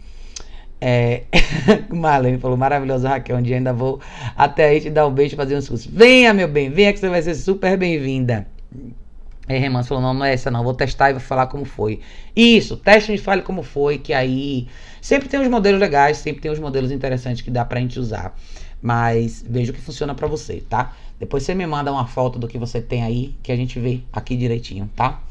É, 0.80 1.22
Marlene 1.90 2.38
falou, 2.38 2.56
maravilhoso, 2.56 3.06
Raquel. 3.06 3.36
Um 3.36 3.42
dia 3.42 3.56
ainda 3.56 3.72
vou 3.72 4.00
até 4.36 4.66
aí 4.66 4.80
te 4.80 4.90
dar 4.90 5.06
um 5.06 5.12
beijo 5.12 5.34
e 5.34 5.36
fazer 5.36 5.56
uns 5.56 5.68
cursos. 5.68 5.86
Venha, 5.86 6.34
meu 6.34 6.48
bem, 6.48 6.70
venha 6.70 6.92
que 6.92 6.98
você 6.98 7.08
vai 7.08 7.22
ser 7.22 7.36
super 7.36 7.76
bem-vinda. 7.76 8.46
Aí 9.48 9.58
Reman 9.58 9.82
falou, 9.82 10.02
não, 10.02 10.14
não 10.14 10.24
é 10.24 10.32
essa 10.32 10.50
não, 10.50 10.62
vou 10.62 10.74
testar 10.74 11.10
e 11.10 11.14
vou 11.14 11.20
falar 11.20 11.46
como 11.48 11.64
foi. 11.64 12.00
Isso, 12.34 12.76
teste 12.76 13.12
e 13.12 13.18
fale 13.18 13.42
como 13.42 13.62
foi, 13.62 13.98
que 13.98 14.12
aí 14.12 14.68
sempre 15.00 15.28
tem 15.28 15.40
uns 15.40 15.48
modelos 15.48 15.80
legais, 15.80 16.18
sempre 16.18 16.40
tem 16.40 16.50
uns 16.50 16.60
modelos 16.60 16.92
interessantes 16.92 17.42
que 17.42 17.50
dá 17.50 17.64
pra 17.64 17.80
gente 17.80 17.98
usar. 17.98 18.36
Mas 18.80 19.44
veja 19.48 19.72
o 19.72 19.74
que 19.74 19.80
funciona 19.80 20.14
para 20.14 20.26
você, 20.26 20.62
tá? 20.68 20.94
Depois 21.18 21.42
você 21.42 21.54
me 21.54 21.66
manda 21.66 21.92
uma 21.92 22.06
foto 22.06 22.38
do 22.38 22.48
que 22.48 22.58
você 22.58 22.80
tem 22.80 23.02
aí, 23.02 23.34
que 23.42 23.52
a 23.52 23.56
gente 23.56 23.78
vê 23.78 24.00
aqui 24.12 24.36
direitinho, 24.36 24.90
tá? 24.94 25.22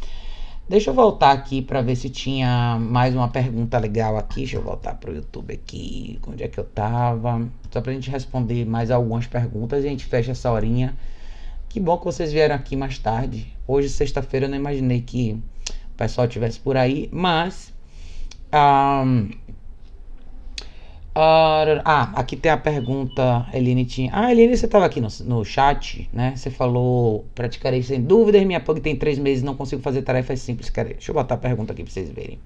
Deixa 0.72 0.90
eu 0.90 0.94
voltar 0.94 1.32
aqui 1.32 1.62
para 1.62 1.82
ver 1.82 1.98
se 1.98 2.10
tinha 2.10 2.78
mais 2.80 3.14
uma 3.14 3.28
pergunta 3.28 3.78
legal 3.78 4.16
aqui. 4.16 4.42
Deixa 4.42 4.56
eu 4.56 4.62
voltar 4.62 4.94
pro 4.94 5.14
YouTube 5.14 5.54
aqui. 5.54 6.18
Onde 6.26 6.44
é 6.44 6.48
que 6.48 6.58
eu 6.58 6.64
tava? 6.64 7.46
Só 7.70 7.82
pra 7.82 7.92
gente 7.92 8.10
responder 8.10 8.66
mais 8.66 8.90
algumas 8.90 9.28
perguntas 9.28 9.84
a 9.84 9.88
gente 9.88 10.06
fecha 10.06 10.32
essa 10.32 10.50
horinha. 10.50 10.96
Que 11.72 11.80
bom 11.80 11.98
que 11.98 12.04
vocês 12.04 12.34
vieram 12.34 12.54
aqui 12.54 12.76
mais 12.76 12.98
tarde. 12.98 13.48
Hoje, 13.66 13.88
sexta-feira, 13.88 14.46
eu 14.46 14.50
não 14.50 14.58
imaginei 14.58 15.00
que 15.00 15.42
o 15.94 15.96
pessoal 15.96 16.28
estivesse 16.28 16.60
por 16.60 16.76
aí, 16.76 17.08
mas. 17.14 17.74
Um, 18.54 19.30
ah, 21.16 22.12
aqui 22.14 22.36
tem 22.36 22.52
a 22.52 22.58
pergunta, 22.58 23.48
Eline 23.54 23.86
tinha. 23.86 24.12
Ah, 24.14 24.34
Eline, 24.34 24.58
você 24.58 24.66
estava 24.66 24.86
aqui 24.86 25.00
no, 25.00 25.08
no 25.24 25.46
chat, 25.46 26.10
né? 26.12 26.34
Você 26.36 26.50
falou, 26.50 27.26
praticarei 27.34 27.82
sem 27.82 28.02
dúvidas, 28.02 28.44
minha 28.44 28.60
pug 28.60 28.82
tem 28.82 28.98
três 28.98 29.18
meses, 29.18 29.42
não 29.42 29.56
consigo 29.56 29.82
fazer 29.82 30.02
tarefas 30.02 30.42
simples. 30.42 30.70
Deixa 30.70 31.12
eu 31.12 31.16
botar 31.16 31.36
a 31.36 31.38
pergunta 31.38 31.72
aqui 31.72 31.86
para 31.86 31.94
vocês 31.94 32.10
verem. 32.10 32.38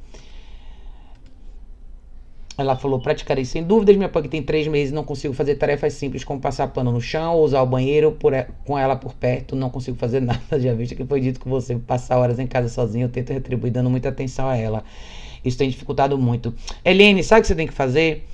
Ela 2.58 2.76
falou, 2.76 3.00
praticarei 3.00 3.44
sem 3.44 3.62
dúvidas, 3.62 3.98
minha 3.98 4.08
pug 4.08 4.30
tem 4.30 4.42
três 4.42 4.66
meses, 4.68 4.94
não 4.94 5.04
consigo 5.04 5.34
fazer 5.34 5.56
tarefas 5.56 5.94
simples 5.94 6.24
como 6.24 6.40
passar 6.40 6.68
pano 6.68 6.92
no 6.92 7.02
chão 7.02 7.36
ou 7.36 7.44
usar 7.44 7.62
o 7.62 7.66
banheiro 7.66 8.14
por, 8.14 8.32
com 8.64 8.80
ela 8.80 8.96
por 8.96 9.14
perto, 9.14 9.56
não 9.56 9.70
consigo 9.70 9.98
fazer 9.98 10.22
nada. 10.22 10.60
Já 10.60 10.74
visto 10.74 10.96
que 10.96 11.06
foi 11.06 11.20
dito 11.20 11.40
que 11.40 11.50
você 11.50 11.76
passar 11.76 12.18
horas 12.18 12.40
em 12.40 12.48
casa 12.48 12.70
sozinho, 12.70 13.06
eu 13.06 13.10
tento 13.10 13.34
retribuir 13.34 13.74
dando 13.74 13.90
muita 13.90 14.10
atenção 14.10 14.48
a 14.48 14.56
ela. 14.56 14.84
Isso 15.44 15.58
tem 15.58 15.70
dificultado 15.70 16.18
muito. 16.18 16.54
Helene, 16.84 17.24
sabe 17.24 17.40
o 17.40 17.42
que 17.42 17.48
você 17.48 17.56
tem 17.56 17.68
que 17.68 17.74
fazer? 17.74 18.26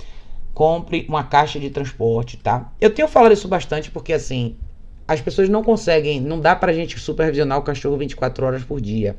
compre 0.54 1.06
uma 1.08 1.24
caixa 1.24 1.60
de 1.60 1.70
transporte, 1.70 2.38
tá? 2.38 2.72
Eu 2.80 2.94
tenho 2.94 3.08
falado 3.08 3.32
isso 3.32 3.48
bastante 3.48 3.90
porque 3.90 4.14
assim, 4.14 4.56
as 5.14 5.22
pessoas 5.22 5.49
não 5.49 5.64
conseguem, 5.64 6.22
não 6.22 6.39
dá 6.39 6.55
pra 6.55 6.72
gente 6.72 6.99
supervisionar 6.99 7.57
o 7.57 7.62
cachorro 7.62 7.97
24 7.97 8.45
horas 8.45 8.64
por 8.64 8.80
dia. 8.80 9.16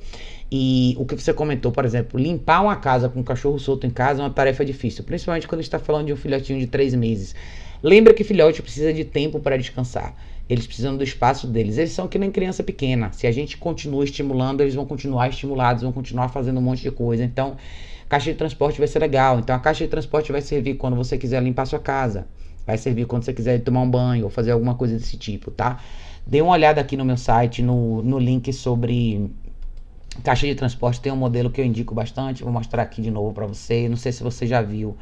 E 0.51 0.95
o 0.99 1.05
que 1.05 1.15
você 1.15 1.33
comentou, 1.33 1.71
por 1.73 1.85
exemplo, 1.85 2.19
limpar 2.19 2.63
uma 2.63 2.77
casa 2.77 3.09
com 3.09 3.21
um 3.21 3.23
cachorro 3.23 3.59
solto 3.59 3.87
em 3.87 3.91
casa 3.91 4.21
é 4.21 4.25
uma 4.25 4.31
tarefa 4.31 4.65
difícil, 4.65 5.05
principalmente 5.05 5.47
quando 5.47 5.61
está 5.61 5.79
falando 5.79 6.07
de 6.07 6.13
um 6.13 6.17
filhotinho 6.17 6.59
de 6.59 6.67
3 6.67 6.95
meses. 6.95 7.35
Lembra 7.83 8.15
que 8.15 8.25
filhote 8.25 8.63
precisa 8.63 8.93
de 8.93 9.05
tempo 9.05 9.41
para 9.41 9.57
descansar. 9.57 10.15
Eles 10.49 10.67
precisam 10.67 10.97
do 10.97 11.05
espaço 11.05 11.47
deles. 11.47 11.79
Eles 11.79 11.93
são 11.93 12.07
que 12.07 12.19
nem 12.19 12.31
criança 12.31 12.63
pequena. 12.63 13.11
Se 13.13 13.27
a 13.27 13.33
gente 13.33 13.57
continua 13.57 14.05
estimulando, 14.05 14.61
eles 14.61 14.75
vão 14.75 14.85
continuar 14.85 15.29
estimulados, 15.29 15.83
vão 15.83 15.93
continuar 15.93 16.29
fazendo 16.29 16.59
um 16.59 16.63
monte 16.63 16.83
de 16.83 16.91
coisa. 16.91 17.25
Então, 17.25 17.57
Caixa 18.13 18.31
de 18.31 18.37
transporte 18.37 18.79
vai 18.79 18.87
ser 18.87 18.99
legal. 18.99 19.39
Então 19.39 19.57
a 19.57 19.59
caixa 19.59 19.85
de 19.85 19.91
transporte 19.91 20.31
vai 20.31 20.43
servir 20.43 20.75
quando 20.75 20.95
você 20.95 21.17
quiser 21.17 21.43
limpar 21.43 21.65
sua 21.65 21.79
casa. 21.79 22.27
Vai 22.67 22.79
servir 22.79 23.07
quando 23.07 23.25
você 23.25 23.33
quiser 23.33 23.61
tomar 23.61 23.81
um 23.81 23.91
banho 23.91 24.25
ou 24.25 24.31
fazer 24.31 24.53
alguma 24.53 24.75
coisa 24.75 24.97
desse 24.97 25.17
tipo, 25.17 25.51
tá? 25.51 25.81
Dê 26.27 26.41
uma 26.41 26.53
olhada 26.53 26.81
aqui 26.81 26.97
no 26.97 27.05
meu 27.05 27.17
site, 27.17 27.63
no, 27.63 28.03
no 28.03 28.19
link 28.19 28.53
sobre 28.53 29.31
caixa 30.23 30.47
de 30.47 30.55
transporte. 30.55 31.01
Tem 31.01 31.13
um 31.13 31.17
modelo 31.17 31.51
que 31.51 31.61
eu 31.61 31.65
indico 31.65 31.95
bastante. 31.95 32.43
Vou 32.43 32.53
mostrar 32.53 32.83
aqui 32.83 33.03
de 33.03 33.11
novo 33.11 33.33
para 33.33 33.47
você. 33.47 33.89
Não 33.89 33.97
sei 33.97 34.13
se 34.13 34.23
você 34.23 34.47
já 34.47 34.63
viu, 34.63 34.97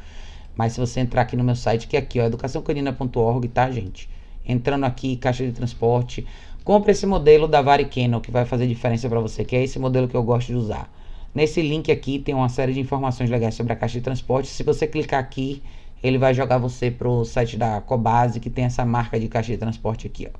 mas 0.55 0.73
se 0.73 0.79
você 0.79 0.99
entrar 0.99 1.21
aqui 1.21 1.35
no 1.35 1.43
meu 1.43 1.55
site, 1.55 1.87
que 1.87 1.95
é 1.95 1.99
aqui, 1.99 2.19
ó, 2.19 2.25
educaçãocanina.org, 2.25 3.47
tá, 3.49 3.69
gente? 3.69 4.09
Entrando 4.45 4.85
aqui, 4.85 5.15
caixa 5.15 5.45
de 5.45 5.51
transporte. 5.51 6.25
Compre 6.63 6.91
esse 6.91 7.05
modelo 7.05 7.47
da 7.47 7.61
Varicano, 7.61 8.21
que 8.21 8.31
vai 8.31 8.45
fazer 8.45 8.67
diferença 8.67 9.07
para 9.09 9.19
você, 9.19 9.43
que 9.43 9.55
é 9.55 9.63
esse 9.63 9.79
modelo 9.79 10.07
que 10.07 10.15
eu 10.15 10.23
gosto 10.23 10.47
de 10.47 10.55
usar. 10.55 10.91
Nesse 11.33 11.61
link 11.61 11.91
aqui 11.91 12.19
tem 12.19 12.35
uma 12.35 12.49
série 12.49 12.73
de 12.73 12.79
informações 12.79 13.29
legais 13.29 13.55
sobre 13.55 13.73
a 13.73 13.75
caixa 13.75 13.97
de 13.97 14.03
transporte. 14.03 14.49
Se 14.49 14.63
você 14.63 14.85
clicar 14.85 15.19
aqui, 15.19 15.63
ele 16.03 16.17
vai 16.17 16.33
jogar 16.33 16.57
você 16.57 16.89
para 16.89 17.07
o 17.07 17.23
site 17.23 17.57
da 17.57 17.81
Cobase, 17.81 18.39
que 18.39 18.49
tem 18.49 18.65
essa 18.65 18.85
marca 18.85 19.19
de 19.19 19.27
caixa 19.27 19.51
de 19.51 19.57
transporte 19.57 20.07
aqui. 20.07 20.27
Ó. 20.33 20.37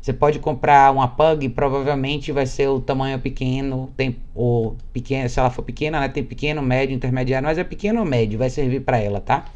Você 0.00 0.12
pode 0.12 0.38
comprar 0.38 0.92
uma 0.92 1.08
pug, 1.08 1.48
provavelmente 1.48 2.30
vai 2.30 2.44
ser 2.44 2.68
o 2.68 2.78
tamanho 2.78 3.18
pequeno, 3.18 3.90
tem 3.96 4.16
o 4.34 4.74
pequeno, 4.92 5.28
se 5.30 5.40
ela 5.40 5.48
for 5.48 5.62
pequena, 5.62 5.98
né, 5.98 6.08
tem 6.08 6.22
pequeno, 6.22 6.60
médio, 6.60 6.94
intermediário, 6.94 7.48
mas 7.48 7.56
é 7.56 7.64
pequeno 7.64 8.00
ou 8.00 8.06
médio, 8.06 8.38
vai 8.38 8.50
servir 8.50 8.80
para 8.80 8.98
ela, 8.98 9.18
tá? 9.18 9.46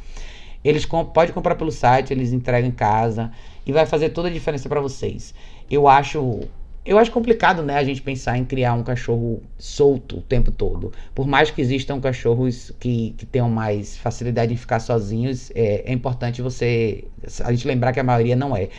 Eles 0.65 0.87
com, 0.87 1.05
pode 1.05 1.33
comprar 1.33 1.55
pelo 1.55 1.71
site, 1.71 2.15
eles 2.15 2.33
entregam 2.33 2.69
em 2.69 2.73
casa 2.73 3.31
e 3.67 3.73
vai 3.73 3.85
fazer 3.85 4.09
toda 4.09 4.29
a 4.29 4.31
diferença 4.31 4.71
para 4.71 4.81
vocês. 4.81 5.35
Eu 5.71 5.87
acho 5.87 6.41
eu 6.89 6.99
acho 6.99 7.13
complicado, 7.13 7.63
né, 7.63 7.77
a 7.77 7.85
gente 7.85 8.01
pensar 8.01 8.39
em 8.39 8.47
criar 8.47 8.73
um 8.73 8.83
cachorro 8.83 9.43
solto 9.59 10.17
o 10.17 10.21
tempo 10.23 10.51
todo. 10.51 10.91
Por 11.15 11.27
mais 11.27 11.51
que 11.51 11.61
existam 11.61 12.01
cachorros 12.01 12.73
que, 12.81 13.15
que 13.19 13.27
tenham 13.27 13.51
mais 13.51 13.99
facilidade 13.99 14.55
em 14.55 14.57
ficar 14.57 14.81
sozinhos, 14.81 15.53
é, 15.55 15.83
é 15.85 15.93
importante 15.93 16.41
você 16.41 17.05
a 17.45 17.53
gente 17.53 17.69
lembrar 17.69 17.93
que 17.93 18.01
a 18.01 18.03
maioria 18.05 18.35
não 18.35 18.57
é. 18.57 18.71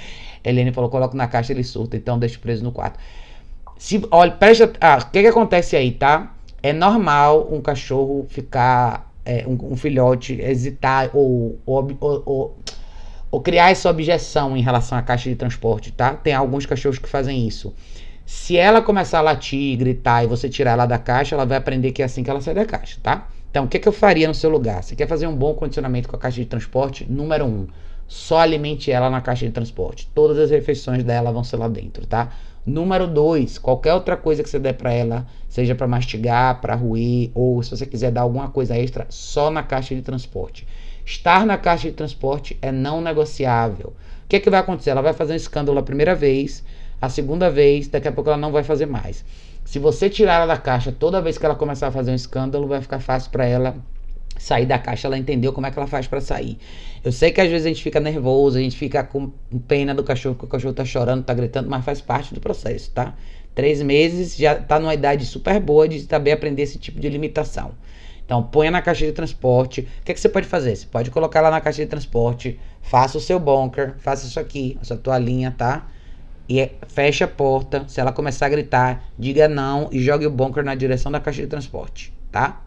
Helene 0.43 0.71
falou, 0.71 0.89
coloca 0.89 1.15
na 1.15 1.27
caixa 1.27 1.53
ele 1.53 1.63
surta, 1.63 1.97
então 1.97 2.17
deixa 2.17 2.39
preso 2.39 2.63
no 2.63 2.71
quarto. 2.71 2.97
Se, 3.77 4.01
olha, 4.09 4.31
presta, 4.31 4.73
ah, 4.81 4.97
o 4.97 5.11
que 5.11 5.21
que 5.21 5.27
acontece 5.27 5.75
aí, 5.75 5.91
tá? 5.91 6.33
É 6.63 6.73
normal 6.73 7.47
um 7.51 7.61
cachorro 7.61 8.25
ficar, 8.27 9.07
é, 9.23 9.45
um, 9.47 9.73
um, 9.73 9.75
filhote 9.75 10.33
hesitar 10.41 11.11
ou, 11.13 11.59
ou, 11.63 11.87
ou, 11.99 12.23
ou 12.25 12.57
criar 13.37 13.69
essa 13.69 13.89
objeção 13.89 14.55
em 14.55 14.61
relação 14.61 14.97
à 14.97 15.01
caixa 15.01 15.29
de 15.29 15.35
transporte, 15.35 15.91
tá? 15.91 16.13
Tem 16.13 16.33
alguns 16.33 16.65
cachorros 16.65 16.97
que 16.97 17.09
fazem 17.09 17.45
isso. 17.45 17.73
Se 18.25 18.55
ela 18.55 18.81
começar 18.81 19.19
a 19.19 19.21
latir, 19.21 19.77
gritar 19.77 20.23
e 20.23 20.27
você 20.27 20.47
tirar 20.47 20.71
ela 20.71 20.85
da 20.85 20.97
caixa, 20.97 21.35
ela 21.35 21.45
vai 21.45 21.57
aprender 21.57 21.91
que 21.91 22.01
é 22.01 22.05
assim 22.05 22.23
que 22.23 22.29
ela 22.29 22.39
sai 22.39 22.53
da 22.53 22.63
caixa, 22.63 22.97
tá? 23.03 23.27
Então, 23.51 23.65
o 23.65 23.67
que, 23.67 23.79
que 23.79 23.87
eu 23.87 23.91
faria 23.91 24.27
no 24.27 24.35
seu 24.35 24.49
lugar? 24.49 24.83
Você 24.83 24.95
quer 24.95 25.07
fazer 25.07 25.27
um 25.27 25.35
bom 25.35 25.53
condicionamento 25.55 26.07
com 26.07 26.15
a 26.15 26.19
caixa 26.19 26.39
de 26.39 26.45
transporte? 26.45 27.05
Número 27.09 27.45
um, 27.45 27.67
só 28.07 28.39
alimente 28.39 28.91
ela 28.91 29.09
na 29.09 29.21
caixa 29.21 29.45
de 29.45 29.51
transporte. 29.51 30.07
Todas 30.13 30.37
as 30.37 30.51
refeições 30.51 31.03
dela 31.03 31.31
vão 31.31 31.43
ser 31.43 31.57
lá 31.57 31.67
dentro, 31.67 32.05
tá? 32.05 32.31
Número 32.65 33.07
dois, 33.07 33.57
qualquer 33.57 33.93
outra 33.93 34.15
coisa 34.15 34.43
que 34.43 34.49
você 34.49 34.59
der 34.59 34.73
para 34.73 34.93
ela, 34.93 35.25
seja 35.47 35.73
para 35.73 35.87
mastigar, 35.87 36.61
para 36.61 36.75
ruir, 36.75 37.31
ou 37.33 37.63
se 37.63 37.71
você 37.71 37.85
quiser 37.85 38.11
dar 38.11 38.21
alguma 38.21 38.49
coisa 38.49 38.77
extra, 38.77 39.07
só 39.09 39.49
na 39.49 39.63
caixa 39.63 39.95
de 39.95 40.01
transporte. 40.01 40.67
Estar 41.09 41.43
na 41.43 41.57
caixa 41.57 41.89
de 41.89 41.95
transporte 41.95 42.55
é 42.61 42.71
não 42.71 43.01
negociável. 43.01 43.95
O 44.25 44.27
que, 44.29 44.35
é 44.35 44.39
que 44.39 44.47
vai 44.47 44.59
acontecer? 44.59 44.91
Ela 44.91 45.01
vai 45.01 45.11
fazer 45.11 45.33
um 45.33 45.35
escândalo 45.35 45.79
a 45.79 45.81
primeira 45.81 46.13
vez, 46.13 46.63
a 47.01 47.09
segunda 47.09 47.49
vez, 47.49 47.87
daqui 47.87 48.07
a 48.07 48.11
pouco 48.11 48.29
ela 48.29 48.37
não 48.37 48.51
vai 48.51 48.63
fazer 48.63 48.85
mais. 48.85 49.25
Se 49.65 49.79
você 49.79 50.07
tirar 50.07 50.35
ela 50.35 50.45
da 50.45 50.57
caixa 50.57 50.91
toda 50.91 51.19
vez 51.19 51.35
que 51.35 51.43
ela 51.43 51.55
começar 51.55 51.87
a 51.87 51.91
fazer 51.91 52.11
um 52.11 52.15
escândalo, 52.15 52.67
vai 52.67 52.79
ficar 52.79 52.99
fácil 52.99 53.31
para 53.31 53.43
ela 53.43 53.75
sair 54.37 54.67
da 54.67 54.77
caixa, 54.77 55.07
ela 55.07 55.17
entendeu 55.17 55.51
como 55.51 55.65
é 55.65 55.71
que 55.71 55.79
ela 55.79 55.87
faz 55.87 56.05
para 56.05 56.21
sair. 56.21 56.59
Eu 57.03 57.11
sei 57.11 57.31
que 57.31 57.41
às 57.41 57.49
vezes 57.49 57.65
a 57.65 57.69
gente 57.69 57.81
fica 57.81 57.99
nervoso, 57.99 58.59
a 58.59 58.61
gente 58.61 58.77
fica 58.77 59.03
com 59.03 59.31
pena 59.67 59.95
do 59.95 60.03
cachorro, 60.03 60.35
porque 60.35 60.45
o 60.45 60.49
cachorro 60.49 60.75
tá 60.75 60.85
chorando, 60.85 61.23
tá 61.23 61.33
gritando, 61.33 61.67
mas 61.67 61.83
faz 61.83 61.99
parte 62.01 62.35
do 62.35 62.39
processo, 62.39 62.91
tá? 62.91 63.15
Três 63.55 63.81
meses 63.81 64.37
já 64.37 64.53
tá 64.53 64.79
numa 64.79 64.93
idade 64.93 65.25
super 65.25 65.59
boa 65.59 65.89
de 65.89 66.03
também 66.03 66.33
aprender 66.33 66.61
esse 66.61 66.77
tipo 66.77 66.99
de 66.99 67.09
limitação. 67.09 67.71
Então, 68.29 68.43
ponha 68.43 68.69
na 68.69 68.79
caixa 68.79 69.07
de 69.07 69.11
transporte. 69.11 69.81
O 69.81 70.03
que, 70.05 70.11
é 70.11 70.13
que 70.13 70.21
você 70.21 70.29
pode 70.29 70.45
fazer? 70.45 70.75
Você 70.75 70.85
pode 70.85 71.09
colocar 71.09 71.41
lá 71.41 71.49
na 71.49 71.59
caixa 71.59 71.81
de 71.81 71.89
transporte, 71.89 72.59
faça 72.79 73.17
o 73.17 73.21
seu 73.21 73.39
bunker, 73.39 73.95
faça 73.97 74.27
isso 74.27 74.39
aqui, 74.39 74.77
essa 74.79 74.95
toalhinha, 74.95 75.49
tá? 75.57 75.87
E 76.47 76.59
é, 76.59 76.71
feche 76.87 77.23
a 77.23 77.27
porta. 77.27 77.85
Se 77.87 77.99
ela 77.99 78.11
começar 78.11 78.45
a 78.45 78.49
gritar, 78.49 79.03
diga 79.17 79.47
não 79.47 79.89
e 79.91 79.99
jogue 79.99 80.27
o 80.27 80.31
bunker 80.31 80.63
na 80.63 80.75
direção 80.75 81.11
da 81.11 81.19
caixa 81.19 81.41
de 81.41 81.47
transporte, 81.47 82.13
tá? 82.31 82.61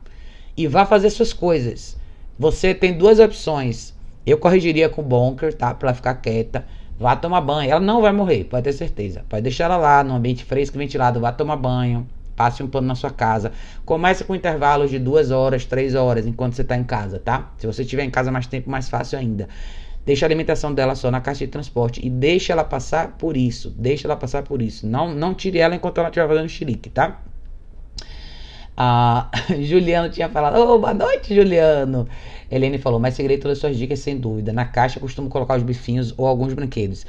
e 0.56 0.66
vá 0.66 0.84
fazer 0.84 1.10
suas 1.10 1.32
coisas. 1.32 1.96
Você 2.38 2.74
tem 2.74 2.96
duas 2.96 3.18
opções. 3.18 3.94
Eu 4.26 4.38
corrigiria 4.38 4.88
com 4.88 5.00
o 5.00 5.04
bunker, 5.04 5.52
tá? 5.54 5.74
Pra 5.74 5.88
ela 5.88 5.94
ficar 5.94 6.14
quieta. 6.14 6.64
Vá 6.98 7.16
tomar 7.16 7.40
banho. 7.40 7.70
Ela 7.70 7.80
não 7.80 8.00
vai 8.00 8.12
morrer, 8.12 8.44
pode 8.44 8.64
ter 8.64 8.72
certeza. 8.72 9.24
Pode 9.28 9.42
deixar 9.42 9.64
ela 9.64 9.76
lá, 9.76 10.04
no 10.04 10.14
ambiente 10.14 10.44
fresco 10.44 10.76
e 10.76 10.78
ventilado. 10.78 11.20
Vá 11.20 11.32
tomar 11.32 11.56
banho. 11.56 12.06
Passe 12.36 12.62
um 12.62 12.68
pano 12.68 12.86
na 12.86 12.94
sua 12.94 13.10
casa. 13.10 13.52
Comece 13.84 14.24
com 14.24 14.34
intervalos 14.34 14.90
de 14.90 14.98
duas 14.98 15.30
horas, 15.30 15.64
três 15.64 15.94
horas, 15.94 16.26
enquanto 16.26 16.54
você 16.54 16.62
está 16.62 16.76
em 16.76 16.84
casa, 16.84 17.18
tá? 17.18 17.52
Se 17.58 17.66
você 17.66 17.82
estiver 17.82 18.04
em 18.04 18.10
casa 18.10 18.30
mais 18.30 18.46
tempo, 18.46 18.70
mais 18.70 18.88
fácil 18.88 19.18
ainda. 19.18 19.48
Deixa 20.04 20.24
a 20.24 20.28
alimentação 20.28 20.74
dela 20.74 20.96
só 20.96 21.10
na 21.10 21.20
caixa 21.20 21.44
de 21.44 21.50
transporte 21.50 22.04
e 22.04 22.10
deixa 22.10 22.52
ela 22.52 22.64
passar 22.64 23.16
por 23.18 23.36
isso. 23.36 23.70
Deixa 23.70 24.08
ela 24.08 24.16
passar 24.16 24.42
por 24.42 24.60
isso. 24.60 24.86
Não, 24.86 25.14
não 25.14 25.32
tire 25.32 25.58
ela 25.58 25.76
enquanto 25.76 25.98
ela 25.98 26.08
estiver 26.08 26.26
fazendo 26.26 26.48
xilique, 26.48 26.90
tá? 26.90 27.20
A 28.76 29.30
Juliano 29.60 30.08
tinha 30.10 30.28
falado, 30.28 30.56
oh, 30.56 30.78
boa 30.78 30.94
noite, 30.94 31.34
Juliano. 31.34 32.08
Helene 32.50 32.78
falou, 32.78 32.98
mas 32.98 33.14
segurei 33.14 33.38
todas 33.38 33.58
as 33.58 33.60
suas 33.60 33.76
dicas 33.76 34.00
sem 34.00 34.18
dúvida. 34.18 34.52
Na 34.52 34.64
caixa 34.64 34.98
costumo 34.98 35.28
colocar 35.28 35.56
os 35.56 35.62
bifinhos 35.62 36.12
ou 36.16 36.26
alguns 36.26 36.52
brinquedos. 36.52 37.06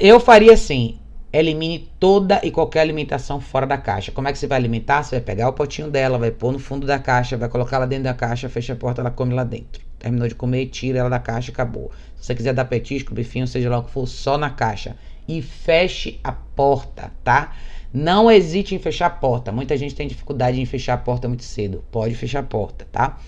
Eu 0.00 0.18
faria 0.18 0.54
assim, 0.54 0.98
elimine 1.32 1.90
toda 1.98 2.40
e 2.44 2.50
qualquer 2.50 2.80
alimentação 2.80 3.40
fora 3.40 3.66
da 3.66 3.78
caixa. 3.78 4.12
Como 4.12 4.28
é 4.28 4.32
que 4.32 4.38
você 4.38 4.46
vai 4.46 4.58
alimentar? 4.58 5.02
Você 5.02 5.16
vai 5.16 5.24
pegar 5.24 5.48
o 5.48 5.52
potinho 5.52 5.90
dela, 5.90 6.18
vai 6.18 6.30
pôr 6.30 6.52
no 6.52 6.58
fundo 6.58 6.86
da 6.86 6.98
caixa, 6.98 7.36
vai 7.36 7.48
colocar 7.48 7.76
ela 7.76 7.86
dentro 7.86 8.04
da 8.04 8.14
caixa, 8.14 8.48
fecha 8.48 8.74
a 8.74 8.76
porta, 8.76 9.00
ela 9.00 9.10
come 9.10 9.32
lá 9.32 9.42
dentro. 9.42 9.82
Terminou 9.98 10.28
de 10.28 10.34
comer, 10.34 10.66
tira 10.66 10.98
ela 10.98 11.08
da 11.08 11.18
caixa 11.18 11.50
acabou. 11.50 11.90
Se 12.16 12.26
você 12.26 12.34
quiser 12.34 12.52
dar 12.52 12.66
petisco, 12.66 13.14
bifinho, 13.14 13.46
seja 13.46 13.70
lá 13.70 13.78
o 13.78 13.84
que 13.84 13.90
for, 13.90 14.06
só 14.06 14.36
na 14.36 14.50
caixa. 14.50 14.96
E 15.26 15.40
feche 15.40 16.20
a 16.22 16.32
porta, 16.32 17.10
tá? 17.24 17.54
Não 17.94 18.30
hesite 18.30 18.74
em 18.74 18.78
fechar 18.78 19.06
a 19.06 19.10
porta. 19.10 19.52
Muita 19.52 19.76
gente 19.76 19.94
tem 19.94 20.08
dificuldade 20.08 20.60
em 20.60 20.66
fechar 20.66 20.94
a 20.94 20.98
porta 20.98 21.28
muito 21.28 21.44
cedo. 21.44 21.84
Pode 21.90 22.14
fechar 22.14 22.40
a 22.40 22.42
porta, 22.42 22.86
tá? 22.90 23.18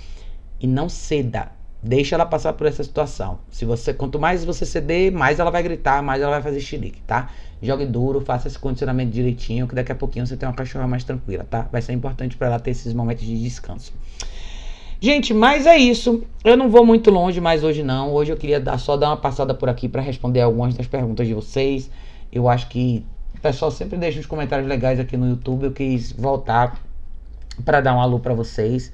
E 0.61 0.67
não 0.67 0.89
ceda. 0.89 1.53
Deixa 1.85 2.15
ela 2.15 2.25
passar 2.25 2.55
por 2.55 2.67
essa 2.67 2.83
situação. 2.83 3.39
Se 3.51 3.65
você, 3.65 3.93
quanto 3.93 4.19
mais 4.19 4.45
você 4.45 4.65
ceder, 4.65 5.13
mais 5.13 5.39
ela 5.39 5.51
vai 5.51 5.63
gritar, 5.63 6.03
mais 6.03 6.23
ela 6.23 6.33
vai 6.33 6.43
fazer 6.43 6.61
xilique, 6.61 7.03
tá? 7.03 7.29
Jogue 7.63 7.85
duro, 7.85 8.21
faça 8.21 8.49
esse 8.49 8.59
condicionamento 8.59 9.13
direitinho, 9.13 9.69
que 9.69 9.75
daqui 9.75 9.93
a 9.93 9.95
pouquinho 9.95 10.27
você 10.27 10.37
tem 10.37 10.49
uma 10.49 10.55
cachorra 10.55 10.87
mais 10.87 11.05
tranquila, 11.05 11.45
tá? 11.49 11.69
Vai 11.71 11.83
ser 11.83 11.93
importante 11.93 12.37
para 12.37 12.47
ela 12.47 12.59
ter 12.59 12.71
esses 12.71 12.95
momentos 12.95 13.25
de 13.25 13.43
descanso. 13.43 13.93
Gente, 14.99 15.35
mas 15.35 15.67
é 15.67 15.77
isso. 15.77 16.23
Eu 16.43 16.57
não 16.57 16.71
vou 16.71 16.87
muito 16.87 17.11
longe 17.11 17.41
mais 17.41 17.63
hoje 17.63 17.83
não. 17.83 18.13
Hoje 18.13 18.33
eu 18.33 18.37
queria 18.37 18.59
dar, 18.59 18.79
só 18.79 18.97
dar 18.97 19.11
uma 19.11 19.17
passada 19.19 19.53
por 19.53 19.69
aqui 19.69 19.87
para 19.87 20.01
responder 20.01 20.41
algumas 20.41 20.75
das 20.75 20.87
perguntas 20.87 21.27
de 21.27 21.35
vocês. 21.35 21.91
Eu 22.33 22.49
acho 22.49 22.69
que 22.69 23.05
pessoal 23.45 23.71
sempre 23.71 23.99
deixa 23.99 24.19
uns 24.19 24.25
comentários 24.25 24.67
legais 24.67 24.99
aqui 24.99 25.19
no 25.19 25.29
YouTube. 25.29 25.65
Eu 25.65 25.73
quis 25.73 26.13
voltar 26.13 26.81
para 27.63 27.83
dar 27.83 27.95
um 27.95 28.01
alô 28.01 28.19
para 28.19 28.33
vocês. 28.33 28.91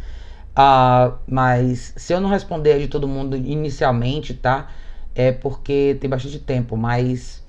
Uh, 0.51 1.17
mas 1.27 1.93
se 1.97 2.13
eu 2.13 2.21
não 2.21 2.29
responder 2.29 2.79
de 2.79 2.89
todo 2.89 3.07
mundo 3.07 3.37
inicialmente, 3.37 4.35
tá? 4.35 4.69
É 5.15 5.33
porque 5.33 5.97
tem 6.01 6.11
bastante 6.11 6.39
tempo. 6.39 6.77
Mas 6.77 7.43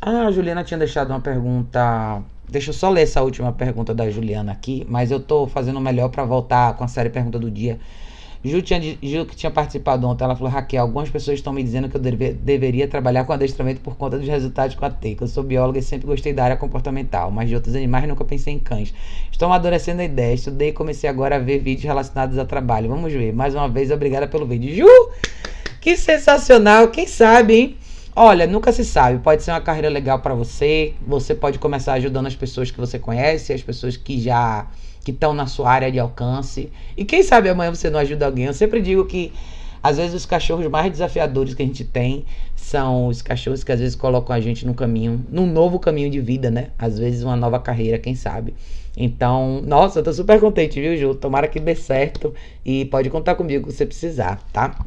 ah, 0.00 0.26
a 0.26 0.30
Juliana 0.32 0.64
tinha 0.64 0.78
deixado 0.78 1.10
uma 1.10 1.20
pergunta. 1.20 2.22
Deixa 2.48 2.70
eu 2.70 2.74
só 2.74 2.90
ler 2.90 3.02
essa 3.02 3.22
última 3.22 3.52
pergunta 3.52 3.94
da 3.94 4.10
Juliana 4.10 4.52
aqui. 4.52 4.84
Mas 4.88 5.10
eu 5.10 5.20
tô 5.20 5.46
fazendo 5.46 5.76
o 5.76 5.80
melhor 5.80 6.08
para 6.08 6.24
voltar 6.24 6.76
com 6.76 6.84
a 6.84 6.88
série 6.88 7.08
Pergunta 7.08 7.38
do 7.38 7.50
Dia. 7.50 7.78
Ju, 8.44 8.60
tinha, 8.60 8.80
Ju 8.80 9.24
que 9.24 9.36
tinha 9.36 9.50
participado 9.50 10.06
ontem, 10.06 10.24
ela 10.24 10.34
falou, 10.34 10.52
Raquel, 10.52 10.82
algumas 10.82 11.08
pessoas 11.08 11.38
estão 11.38 11.52
me 11.52 11.62
dizendo 11.62 11.88
que 11.88 11.96
eu 11.96 12.00
deve, 12.00 12.32
deveria 12.32 12.88
trabalhar 12.88 13.24
com 13.24 13.32
adestramento 13.32 13.80
por 13.80 13.96
conta 13.96 14.18
dos 14.18 14.26
resultados 14.26 14.74
com 14.74 14.84
a 14.84 14.90
TEIC. 14.90 15.22
Eu 15.22 15.28
sou 15.28 15.44
bióloga 15.44 15.78
e 15.78 15.82
sempre 15.82 16.08
gostei 16.08 16.32
da 16.32 16.44
área 16.44 16.56
comportamental, 16.56 17.30
mas 17.30 17.48
de 17.48 17.54
outros 17.54 17.76
animais 17.76 18.08
nunca 18.08 18.24
pensei 18.24 18.54
em 18.54 18.58
cães. 18.58 18.92
Estou 19.30 19.46
amadurecendo 19.46 20.02
a 20.02 20.04
ideia, 20.04 20.34
estudei 20.34 20.70
e 20.70 20.72
comecei 20.72 21.08
agora 21.08 21.36
a 21.36 21.38
ver 21.38 21.60
vídeos 21.60 21.84
relacionados 21.84 22.36
a 22.36 22.44
trabalho. 22.44 22.88
Vamos 22.88 23.12
ver. 23.12 23.32
Mais 23.32 23.54
uma 23.54 23.68
vez, 23.68 23.92
obrigada 23.92 24.26
pelo 24.26 24.44
vídeo. 24.44 24.74
Ju, 24.74 25.10
que 25.80 25.96
sensacional. 25.96 26.88
Quem 26.88 27.06
sabe, 27.06 27.54
hein? 27.54 27.76
Olha, 28.14 28.46
nunca 28.46 28.72
se 28.72 28.84
sabe. 28.84 29.20
Pode 29.20 29.42
ser 29.42 29.52
uma 29.52 29.60
carreira 29.60 29.88
legal 29.88 30.18
para 30.18 30.34
você. 30.34 30.94
Você 31.06 31.34
pode 31.34 31.58
começar 31.58 31.94
ajudando 31.94 32.26
as 32.26 32.36
pessoas 32.36 32.70
que 32.70 32.78
você 32.78 32.98
conhece, 32.98 33.52
as 33.52 33.62
pessoas 33.62 33.96
que 33.96 34.20
já 34.20 34.66
que 35.04 35.10
estão 35.10 35.34
na 35.34 35.46
sua 35.46 35.70
área 35.70 35.90
de 35.90 35.98
alcance. 35.98 36.70
E 36.96 37.04
quem 37.04 37.22
sabe 37.22 37.48
amanhã 37.48 37.74
você 37.74 37.90
não 37.90 37.98
ajuda 37.98 38.26
alguém. 38.26 38.46
Eu 38.46 38.54
sempre 38.54 38.80
digo 38.80 39.04
que 39.04 39.32
às 39.82 39.96
vezes 39.96 40.14
os 40.14 40.24
cachorros 40.24 40.66
mais 40.68 40.90
desafiadores 40.92 41.54
que 41.54 41.62
a 41.62 41.66
gente 41.66 41.84
tem 41.84 42.24
são 42.54 43.08
os 43.08 43.20
cachorros 43.20 43.64
que 43.64 43.72
às 43.72 43.80
vezes 43.80 43.96
colocam 43.96 44.34
a 44.34 44.40
gente 44.40 44.64
no 44.64 44.74
caminho, 44.74 45.26
num 45.28 45.46
novo 45.46 45.80
caminho 45.80 46.08
de 46.08 46.20
vida, 46.20 46.50
né? 46.50 46.68
Às 46.78 46.98
vezes 46.98 47.24
uma 47.24 47.36
nova 47.36 47.58
carreira, 47.58 47.98
quem 47.98 48.14
sabe. 48.14 48.54
Então, 48.96 49.60
nossa, 49.66 49.98
eu 49.98 50.02
tô 50.04 50.12
super 50.12 50.38
contente, 50.38 50.80
viu, 50.80 50.96
Ju? 50.96 51.14
Tomara 51.14 51.48
que 51.48 51.58
dê 51.58 51.74
certo 51.74 52.32
e 52.64 52.84
pode 52.84 53.10
contar 53.10 53.34
comigo 53.34 53.70
se 53.72 53.84
precisar, 53.84 54.40
tá? 54.52 54.84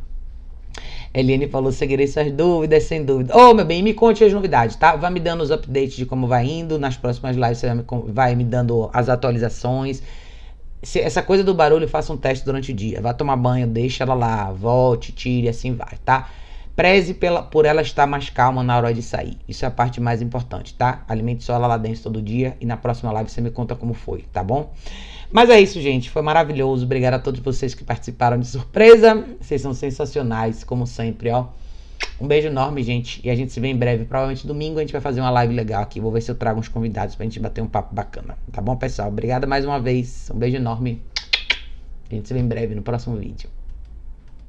Eliane 1.16 1.48
falou: 1.48 1.72
seguirei 1.72 2.08
suas 2.08 2.30
dúvidas, 2.32 2.84
sem 2.84 3.06
dúvida. 3.06 3.36
Ô, 3.36 3.52
oh, 3.52 3.54
meu 3.54 3.64
bem, 3.64 3.82
me 3.82 3.94
conte 3.94 4.24
as 4.24 4.34
novidades, 4.34 4.76
tá? 4.76 4.98
Vai 4.98 5.10
me 5.10 5.20
dando 5.22 5.42
os 5.42 5.50
updates 5.50 5.96
de 5.96 6.06
como 6.06 6.28
vai 6.28 6.46
indo. 6.46 6.78
Nas 6.78 6.98
próximas 6.98 7.38
lives 7.38 7.60
você 7.60 7.68
vai 7.68 7.76
me, 7.76 7.84
vai 8.12 8.36
me 8.36 8.44
dando 8.44 8.90
as 8.92 9.08
atualizações. 9.08 10.04
Se 10.84 11.00
essa 11.00 11.24
coisa 11.24 11.44
do 11.44 11.54
barulho, 11.54 11.88
faça 11.88 12.12
um 12.12 12.18
teste 12.18 12.44
durante 12.44 12.74
o 12.74 12.76
dia. 12.76 13.02
Vá 13.02 13.14
tomar 13.14 13.38
banho, 13.38 13.66
deixa 13.66 14.04
ela 14.04 14.14
lá, 14.14 14.52
volte, 14.52 15.14
tire, 15.14 15.48
assim 15.48 15.74
vai, 15.74 15.98
tá? 16.04 16.30
Preze 16.76 17.14
pela, 17.14 17.42
por 17.42 17.66
ela 17.66 17.82
estar 17.82 18.06
mais 18.06 18.30
calma 18.30 18.62
na 18.62 18.76
hora 18.76 18.94
de 18.94 19.02
sair. 19.02 19.38
Isso 19.48 19.64
é 19.64 19.70
a 19.70 19.72
parte 19.72 20.02
mais 20.02 20.22
importante, 20.22 20.74
tá? 20.74 21.04
Alimente 21.08 21.46
só 21.46 21.56
ela 21.56 21.66
lá 21.66 21.78
dentro 21.78 22.04
todo 22.04 22.22
dia 22.22 22.58
e 22.60 22.66
na 22.66 22.76
próxima 22.76 23.14
live 23.14 23.32
você 23.32 23.40
me 23.40 23.50
conta 23.50 23.74
como 23.74 23.94
foi, 23.94 24.26
tá 24.34 24.44
bom? 24.44 24.74
Mas 25.32 25.50
é 25.50 25.60
isso, 25.60 25.80
gente. 25.82 26.10
Foi 26.10 26.22
maravilhoso. 26.22 26.86
Obrigado 26.86 27.16
a 27.16 27.20
todos 27.20 27.40
vocês 27.40 27.74
que 27.74 27.84
participaram 27.84 28.40
de 28.40 28.48
surpresa. 28.48 29.26
Vocês 29.40 29.62
são 29.62 29.74
sensacionais, 29.74 30.64
como 30.64 30.86
sempre, 30.88 31.30
ó. 31.30 31.48
Um 32.20 32.28
beijo 32.28 32.48
enorme, 32.48 32.84
gente. 32.84 33.20
E 33.24 33.30
a 33.30 33.36
gente 33.36 33.52
se 33.52 33.60
vê 33.60 33.68
em 33.68 33.76
breve. 33.76 34.06
Provavelmente 34.06 34.48
domingo 34.48 34.80
a 34.80 34.82
gente 34.82 34.92
vai 34.92 35.02
fazer 35.02 35.22
uma 35.22 35.30
live 35.30 35.54
legal 35.54 35.84
aqui. 35.84 36.00
Vou 36.00 36.12
ver 36.12 36.22
se 36.22 36.32
eu 36.32 36.36
trago 36.36 36.60
uns 36.60 36.68
convidados 36.68 37.16
pra 37.16 37.24
gente 37.26 37.40
bater 37.40 37.62
um 37.62 37.68
papo 37.68 37.94
bacana. 37.94 38.38
Tá 38.52 38.62
bom, 38.62 38.76
pessoal? 38.76 39.10
Obrigada 39.10 39.46
mais 39.46 39.66
uma 39.66 39.80
vez. 39.80 40.30
Um 40.34 40.38
beijo 40.38 40.56
enorme. 40.58 41.02
A 42.10 42.16
gente 42.16 42.28
se 42.28 42.34
vê 42.34 42.40
em 42.40 42.48
breve 42.48 42.76
no 42.76 42.82
próximo 42.82 43.18
vídeo. 43.18 43.50